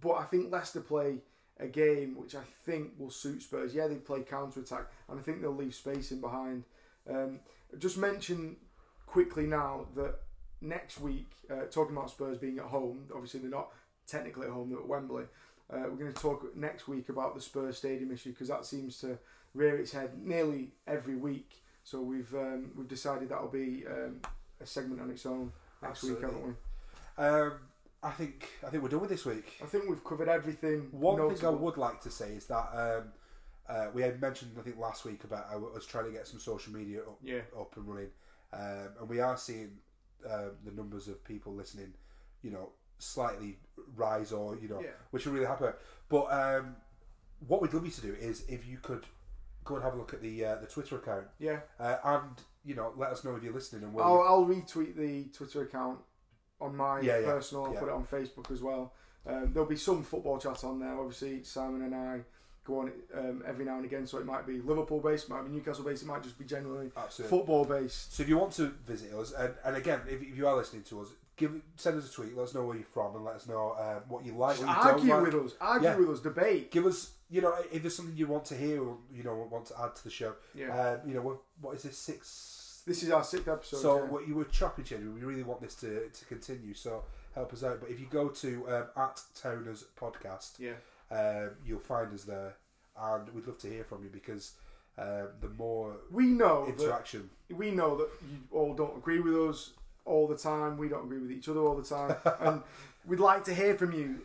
but 0.00 0.14
I 0.14 0.24
think 0.24 0.50
Leicester 0.50 0.80
play 0.80 1.18
a 1.60 1.66
game 1.66 2.16
which 2.16 2.34
I 2.34 2.42
think 2.64 2.92
will 2.98 3.10
suit 3.10 3.42
Spurs. 3.42 3.74
Yeah, 3.74 3.86
they 3.86 3.96
play 3.96 4.22
counter 4.22 4.60
attack, 4.60 4.86
and 5.08 5.18
I 5.18 5.22
think 5.22 5.40
they'll 5.40 5.54
leave 5.54 5.74
space 5.74 6.10
in 6.10 6.20
behind. 6.20 6.64
Um, 7.08 7.40
just 7.78 7.98
mention 7.98 8.56
quickly 9.06 9.46
now 9.46 9.86
that 9.94 10.16
next 10.60 11.00
week, 11.00 11.28
uh, 11.50 11.66
talking 11.70 11.96
about 11.96 12.10
Spurs 12.10 12.38
being 12.38 12.58
at 12.58 12.64
home, 12.64 13.06
obviously 13.14 13.40
they're 13.40 13.50
not 13.50 13.68
technically 14.06 14.46
at 14.46 14.52
home; 14.52 14.70
they're 14.70 14.80
at 14.80 14.88
Wembley. 14.88 15.24
Uh, 15.72 15.84
we're 15.84 15.96
going 15.96 16.12
to 16.12 16.20
talk 16.20 16.56
next 16.56 16.88
week 16.88 17.08
about 17.08 17.34
the 17.34 17.40
Spurs 17.40 17.78
stadium 17.78 18.12
issue 18.12 18.30
because 18.30 18.48
that 18.48 18.66
seems 18.66 18.98
to 18.98 19.18
rear 19.54 19.76
its 19.76 19.92
head 19.92 20.10
nearly 20.22 20.72
every 20.86 21.16
week. 21.16 21.63
So 21.84 22.00
we've 22.00 22.32
um, 22.34 22.70
we've 22.76 22.88
decided 22.88 23.28
that'll 23.28 23.48
be 23.48 23.84
um, 23.86 24.20
a 24.60 24.66
segment 24.66 25.00
on 25.02 25.10
its 25.10 25.26
own 25.26 25.52
next 25.82 26.02
week, 26.02 26.20
haven't 26.22 26.42
we? 26.46 26.54
Um, 27.22 27.52
I 28.02 28.10
think 28.10 28.48
I 28.66 28.70
think 28.70 28.82
we're 28.82 28.88
done 28.88 29.00
with 29.02 29.10
this 29.10 29.26
week. 29.26 29.58
I 29.62 29.66
think 29.66 29.88
we've 29.88 30.02
covered 30.02 30.28
everything. 30.28 30.88
One 30.92 31.34
thing 31.34 31.46
I 31.46 31.50
would 31.50 31.76
like 31.76 32.00
to 32.02 32.10
say 32.10 32.30
is 32.32 32.46
that 32.46 32.68
um, 32.72 33.12
uh, 33.68 33.86
we 33.92 34.00
had 34.02 34.18
mentioned 34.20 34.52
I 34.58 34.62
think 34.62 34.78
last 34.78 35.04
week 35.04 35.24
about 35.24 35.46
I 35.52 35.56
was 35.56 35.84
trying 35.86 36.06
to 36.06 36.10
get 36.10 36.26
some 36.26 36.40
social 36.40 36.72
media 36.72 37.00
up, 37.02 37.18
Yeah. 37.22 37.40
up 37.58 37.76
and 37.76 37.86
running, 37.86 38.10
um, 38.54 38.88
and 39.00 39.08
we 39.08 39.20
are 39.20 39.36
seeing 39.36 39.72
um, 40.30 40.52
the 40.64 40.70
numbers 40.72 41.06
of 41.08 41.22
people 41.22 41.52
listening, 41.52 41.92
you 42.42 42.50
know, 42.50 42.70
slightly 42.98 43.58
rise 43.94 44.32
or 44.32 44.56
you 44.56 44.68
know, 44.68 44.80
Yeah. 44.80 44.88
which 45.10 45.26
we're 45.26 45.32
really 45.34 45.46
happy. 45.46 45.64
About. 45.64 45.78
But 46.08 46.24
um, 46.32 46.76
what 47.46 47.60
we'd 47.60 47.74
love 47.74 47.84
you 47.84 47.92
to 47.92 48.00
do 48.00 48.14
is 48.14 48.44
if 48.48 48.66
you 48.66 48.78
could 48.78 49.04
go 49.64 49.74
and 49.76 49.84
have 49.84 49.94
a 49.94 49.96
look 49.96 50.12
at 50.14 50.20
the 50.22 50.44
uh, 50.44 50.56
the 50.56 50.66
Twitter 50.66 50.96
account 50.96 51.26
Yeah, 51.38 51.60
uh, 51.80 51.96
and 52.04 52.30
you 52.64 52.74
know 52.74 52.92
let 52.96 53.10
us 53.10 53.24
know 53.24 53.34
if 53.36 53.42
you're 53.42 53.52
listening 53.52 53.82
and 53.84 53.92
where 53.94 54.04
I'll, 54.04 54.22
I'll 54.22 54.44
retweet 54.46 54.96
the 54.96 55.24
Twitter 55.36 55.62
account 55.62 55.98
on 56.60 56.76
my 56.76 57.00
Yeah, 57.00 57.18
yeah, 57.18 57.26
personal. 57.26 57.66
I'll 57.66 57.74
yeah. 57.74 57.80
put 57.80 57.88
it 57.88 57.92
on 57.94 58.04
Facebook 58.04 58.50
as 58.50 58.60
well. 58.62 58.92
Um, 59.26 59.52
there'll 59.52 59.68
be 59.68 59.76
some 59.76 60.02
football 60.02 60.38
chat 60.38 60.62
on 60.64 60.78
there. 60.80 60.98
Obviously, 60.98 61.42
Simon 61.44 61.82
and 61.82 61.94
I 61.94 62.20
go 62.64 62.80
on 62.80 62.92
um, 63.16 63.42
every 63.46 63.64
now 63.64 63.76
and 63.76 63.84
again. 63.84 64.06
So 64.06 64.18
it 64.18 64.26
might 64.26 64.46
be 64.46 64.60
Liverpool 64.60 65.00
based, 65.00 65.28
might 65.28 65.44
be 65.44 65.50
Newcastle 65.50 65.84
based, 65.84 66.02
it 66.02 66.06
might 66.06 66.22
just 66.22 66.38
be 66.38 66.44
generally 66.44 66.90
absolutely. 66.96 67.36
football 67.36 67.64
based. 67.64 68.14
So 68.14 68.22
if 68.22 68.28
you 68.28 68.38
want 68.38 68.52
to 68.54 68.68
visit 68.86 69.12
us, 69.14 69.32
and, 69.32 69.54
and 69.64 69.76
again, 69.76 70.00
if, 70.08 70.22
if 70.22 70.36
you 70.36 70.46
are 70.46 70.56
listening 70.56 70.82
to 70.84 71.00
us, 71.02 71.08
give 71.36 71.60
send 71.76 71.98
us 71.98 72.08
a 72.10 72.12
tweet. 72.12 72.36
Let 72.36 72.44
us 72.44 72.54
know 72.54 72.64
where 72.64 72.76
you're 72.76 72.84
from, 72.84 73.16
and 73.16 73.24
let 73.24 73.34
us 73.36 73.46
know 73.46 73.76
um, 73.78 74.02
what 74.08 74.24
you 74.24 74.32
like, 74.32 74.58
what 74.58 74.68
you 74.68 75.12
argue 75.12 75.14
like. 75.14 75.22
with 75.32 75.34
us, 75.46 75.52
argue 75.60 75.88
Yeah. 75.88 75.96
with 75.96 76.08
us, 76.10 76.20
debate. 76.20 76.70
Give 76.70 76.86
us, 76.86 77.10
you 77.30 77.40
know, 77.40 77.54
if 77.72 77.82
there's 77.82 77.96
something 77.96 78.16
you 78.16 78.26
want 78.26 78.44
to 78.46 78.56
hear, 78.56 78.82
or 78.82 78.96
you 79.12 79.22
know, 79.22 79.48
want 79.50 79.66
to 79.66 79.74
add 79.82 79.96
to 79.96 80.04
the 80.04 80.10
show. 80.10 80.34
Yeah, 80.54 80.68
Um, 80.76 81.08
you 81.08 81.14
know, 81.14 81.22
what, 81.22 81.38
what 81.60 81.76
is 81.76 81.82
this 81.82 81.98
six? 81.98 82.82
this 82.86 83.02
is 83.02 83.10
our 83.10 83.24
sixth 83.24 83.48
episode. 83.48 83.78
So 83.78 83.96
yeah. 83.96 84.10
what 84.10 84.28
you 84.28 84.34
were 84.34 84.44
chopping, 84.44 84.84
Jenny. 84.84 85.06
We 85.06 85.22
really 85.22 85.42
want 85.42 85.60
this 85.60 85.74
to, 85.76 86.08
to 86.08 86.24
continue. 86.26 86.74
So 86.74 87.04
help 87.34 87.52
us 87.52 87.64
out. 87.64 87.80
But 87.80 87.90
if 87.90 88.00
you 88.00 88.06
go 88.10 88.28
to 88.28 88.68
um, 88.68 88.84
at 88.96 89.20
Towners 89.34 89.84
Podcast, 89.98 90.58
yeah, 90.58 90.74
um, 91.10 91.50
you'll 91.66 91.80
find 91.80 92.12
us 92.12 92.24
there, 92.24 92.54
and 93.00 93.28
we'd 93.30 93.46
love 93.46 93.58
to 93.58 93.68
hear 93.68 93.84
from 93.84 94.02
you 94.02 94.10
because 94.10 94.52
um, 94.98 95.28
the 95.40 95.48
more 95.48 95.96
we 96.10 96.26
know 96.26 96.66
interaction, 96.68 97.30
we 97.50 97.70
know 97.70 97.96
that 97.96 98.08
you 98.30 98.38
all 98.52 98.74
don't 98.74 98.96
agree 98.96 99.20
with 99.20 99.34
us 99.34 99.70
all 100.04 100.26
the 100.26 100.36
time. 100.36 100.76
We 100.76 100.88
don't 100.88 101.04
agree 101.04 101.20
with 101.20 101.32
each 101.32 101.48
other 101.48 101.60
all 101.60 101.76
the 101.76 101.82
time, 101.82 102.16
and 102.40 102.62
we'd 103.06 103.20
like 103.20 103.44
to 103.44 103.54
hear 103.54 103.74
from 103.76 103.92
you. 103.92 104.20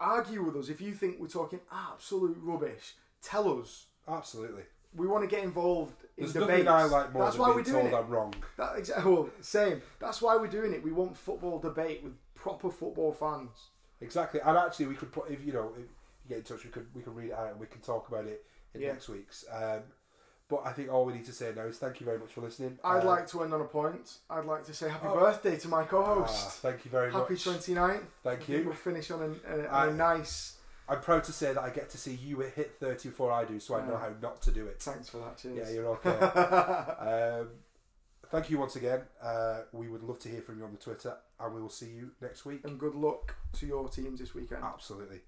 Argue 0.00 0.42
with 0.42 0.56
us 0.56 0.68
if 0.70 0.80
you 0.80 0.92
think 0.92 1.20
we're 1.20 1.28
talking 1.28 1.60
absolute 1.70 2.38
rubbish. 2.40 2.94
Tell 3.22 3.60
us. 3.60 3.86
absolutely. 4.08 4.62
We 4.96 5.06
want 5.06 5.22
to 5.22 5.28
get 5.36 5.44
involved 5.44 6.02
in 6.16 6.24
There's 6.24 6.32
debates. 6.32 6.66
I 6.66 6.82
like 6.84 7.12
more 7.12 7.22
That's 7.22 7.36
than 7.36 7.42
why 7.42 7.48
being 7.48 7.56
we're 7.58 7.62
doing 7.62 7.90
told 7.90 8.02
it. 8.02 8.04
I'm 8.06 8.10
wrong. 8.10 8.34
That 8.56 8.76
exactly. 8.76 9.12
Well, 9.12 9.30
same. 9.40 9.82
That's 10.00 10.20
why 10.20 10.36
we're 10.36 10.48
doing 10.48 10.72
it. 10.72 10.82
We 10.82 10.90
want 10.90 11.16
football 11.16 11.60
debate 11.60 12.02
with 12.02 12.14
proper 12.34 12.70
football 12.70 13.12
fans. 13.12 13.50
Exactly, 14.00 14.40
and 14.44 14.56
actually, 14.56 14.86
we 14.86 14.94
could 14.96 15.12
put 15.12 15.30
if 15.30 15.44
you 15.44 15.52
know 15.52 15.70
if 15.76 15.80
you 15.82 15.88
get 16.28 16.38
in 16.38 16.44
touch, 16.44 16.64
we 16.64 16.70
could 16.70 16.86
we 16.94 17.02
can 17.02 17.14
read 17.14 17.28
it 17.28 17.34
out 17.34 17.50
and 17.52 17.60
we 17.60 17.66
can 17.66 17.80
talk 17.82 18.08
about 18.08 18.24
it 18.24 18.44
in 18.74 18.80
Yeah. 18.80 18.92
next 18.92 19.08
week's. 19.10 19.44
Um, 19.52 19.82
but 20.50 20.62
I 20.66 20.72
think 20.72 20.92
all 20.92 21.04
we 21.04 21.12
need 21.14 21.24
to 21.26 21.32
say 21.32 21.52
now 21.56 21.62
is 21.62 21.78
thank 21.78 22.00
you 22.00 22.04
very 22.04 22.18
much 22.18 22.32
for 22.32 22.40
listening. 22.42 22.78
I'd 22.84 23.04
Uh, 23.04 23.06
like 23.06 23.26
to 23.28 23.42
end 23.44 23.54
on 23.54 23.60
a 23.60 23.64
point. 23.64 24.18
I'd 24.28 24.44
like 24.44 24.64
to 24.64 24.74
say 24.74 24.88
happy 24.90 25.06
Oh. 25.08 25.14
birthday 25.18 25.56
to 25.58 25.68
my 25.68 25.82
ah, 25.82 25.86
co-host. 25.86 26.58
thank 26.58 26.84
you 26.84 26.90
very 26.90 27.10
much. 27.12 27.20
happy 27.20 27.34
much. 27.34 27.44
29th. 27.44 28.02
Thank 28.24 28.48
you. 28.48 28.64
We'll 28.66 28.74
finish 28.74 29.10
on 29.10 29.38
a, 29.48 29.54
a, 29.56 29.66
I- 29.68 29.86
a 29.86 29.92
nice. 29.94 30.56
I'm 30.88 31.00
proud 31.00 31.22
to 31.24 31.32
say 31.32 31.52
that 31.52 31.62
I 31.62 31.70
get 31.70 31.88
to 31.90 31.98
see 31.98 32.14
you 32.16 32.40
hit 32.40 32.72
30 32.80 33.10
before 33.10 33.30
I 33.30 33.44
do, 33.44 33.60
so 33.60 33.76
I 33.76 33.86
know 33.86 33.96
how 33.96 34.10
not 34.20 34.42
to 34.42 34.50
do 34.50 34.66
it. 34.66 34.82
Thanks 34.82 35.08
for 35.08 35.18
that. 35.18 35.38
Cheers. 35.38 35.68
Yeah, 35.68 35.74
you're 35.74 35.86
okay. 36.04 36.10
um, 37.40 37.48
thank 38.28 38.50
you 38.50 38.58
once 38.58 38.74
again. 38.74 39.02
Uh, 39.22 39.60
we 39.72 39.88
would 39.88 40.02
love 40.02 40.18
to 40.20 40.28
hear 40.28 40.40
from 40.42 40.58
you 40.58 40.64
on 40.64 40.72
the 40.72 40.78
Twitter, 40.78 41.16
and 41.38 41.54
we 41.54 41.60
will 41.60 41.68
see 41.68 41.90
you 41.90 42.10
next 42.20 42.44
week. 42.44 42.62
and 42.64 42.78
good 42.78 42.96
luck 42.96 43.36
to 43.52 43.66
your 43.66 43.88
teams 43.88 44.18
this 44.18 44.34
weekend. 44.34 44.64
Absolutely. 44.64 45.20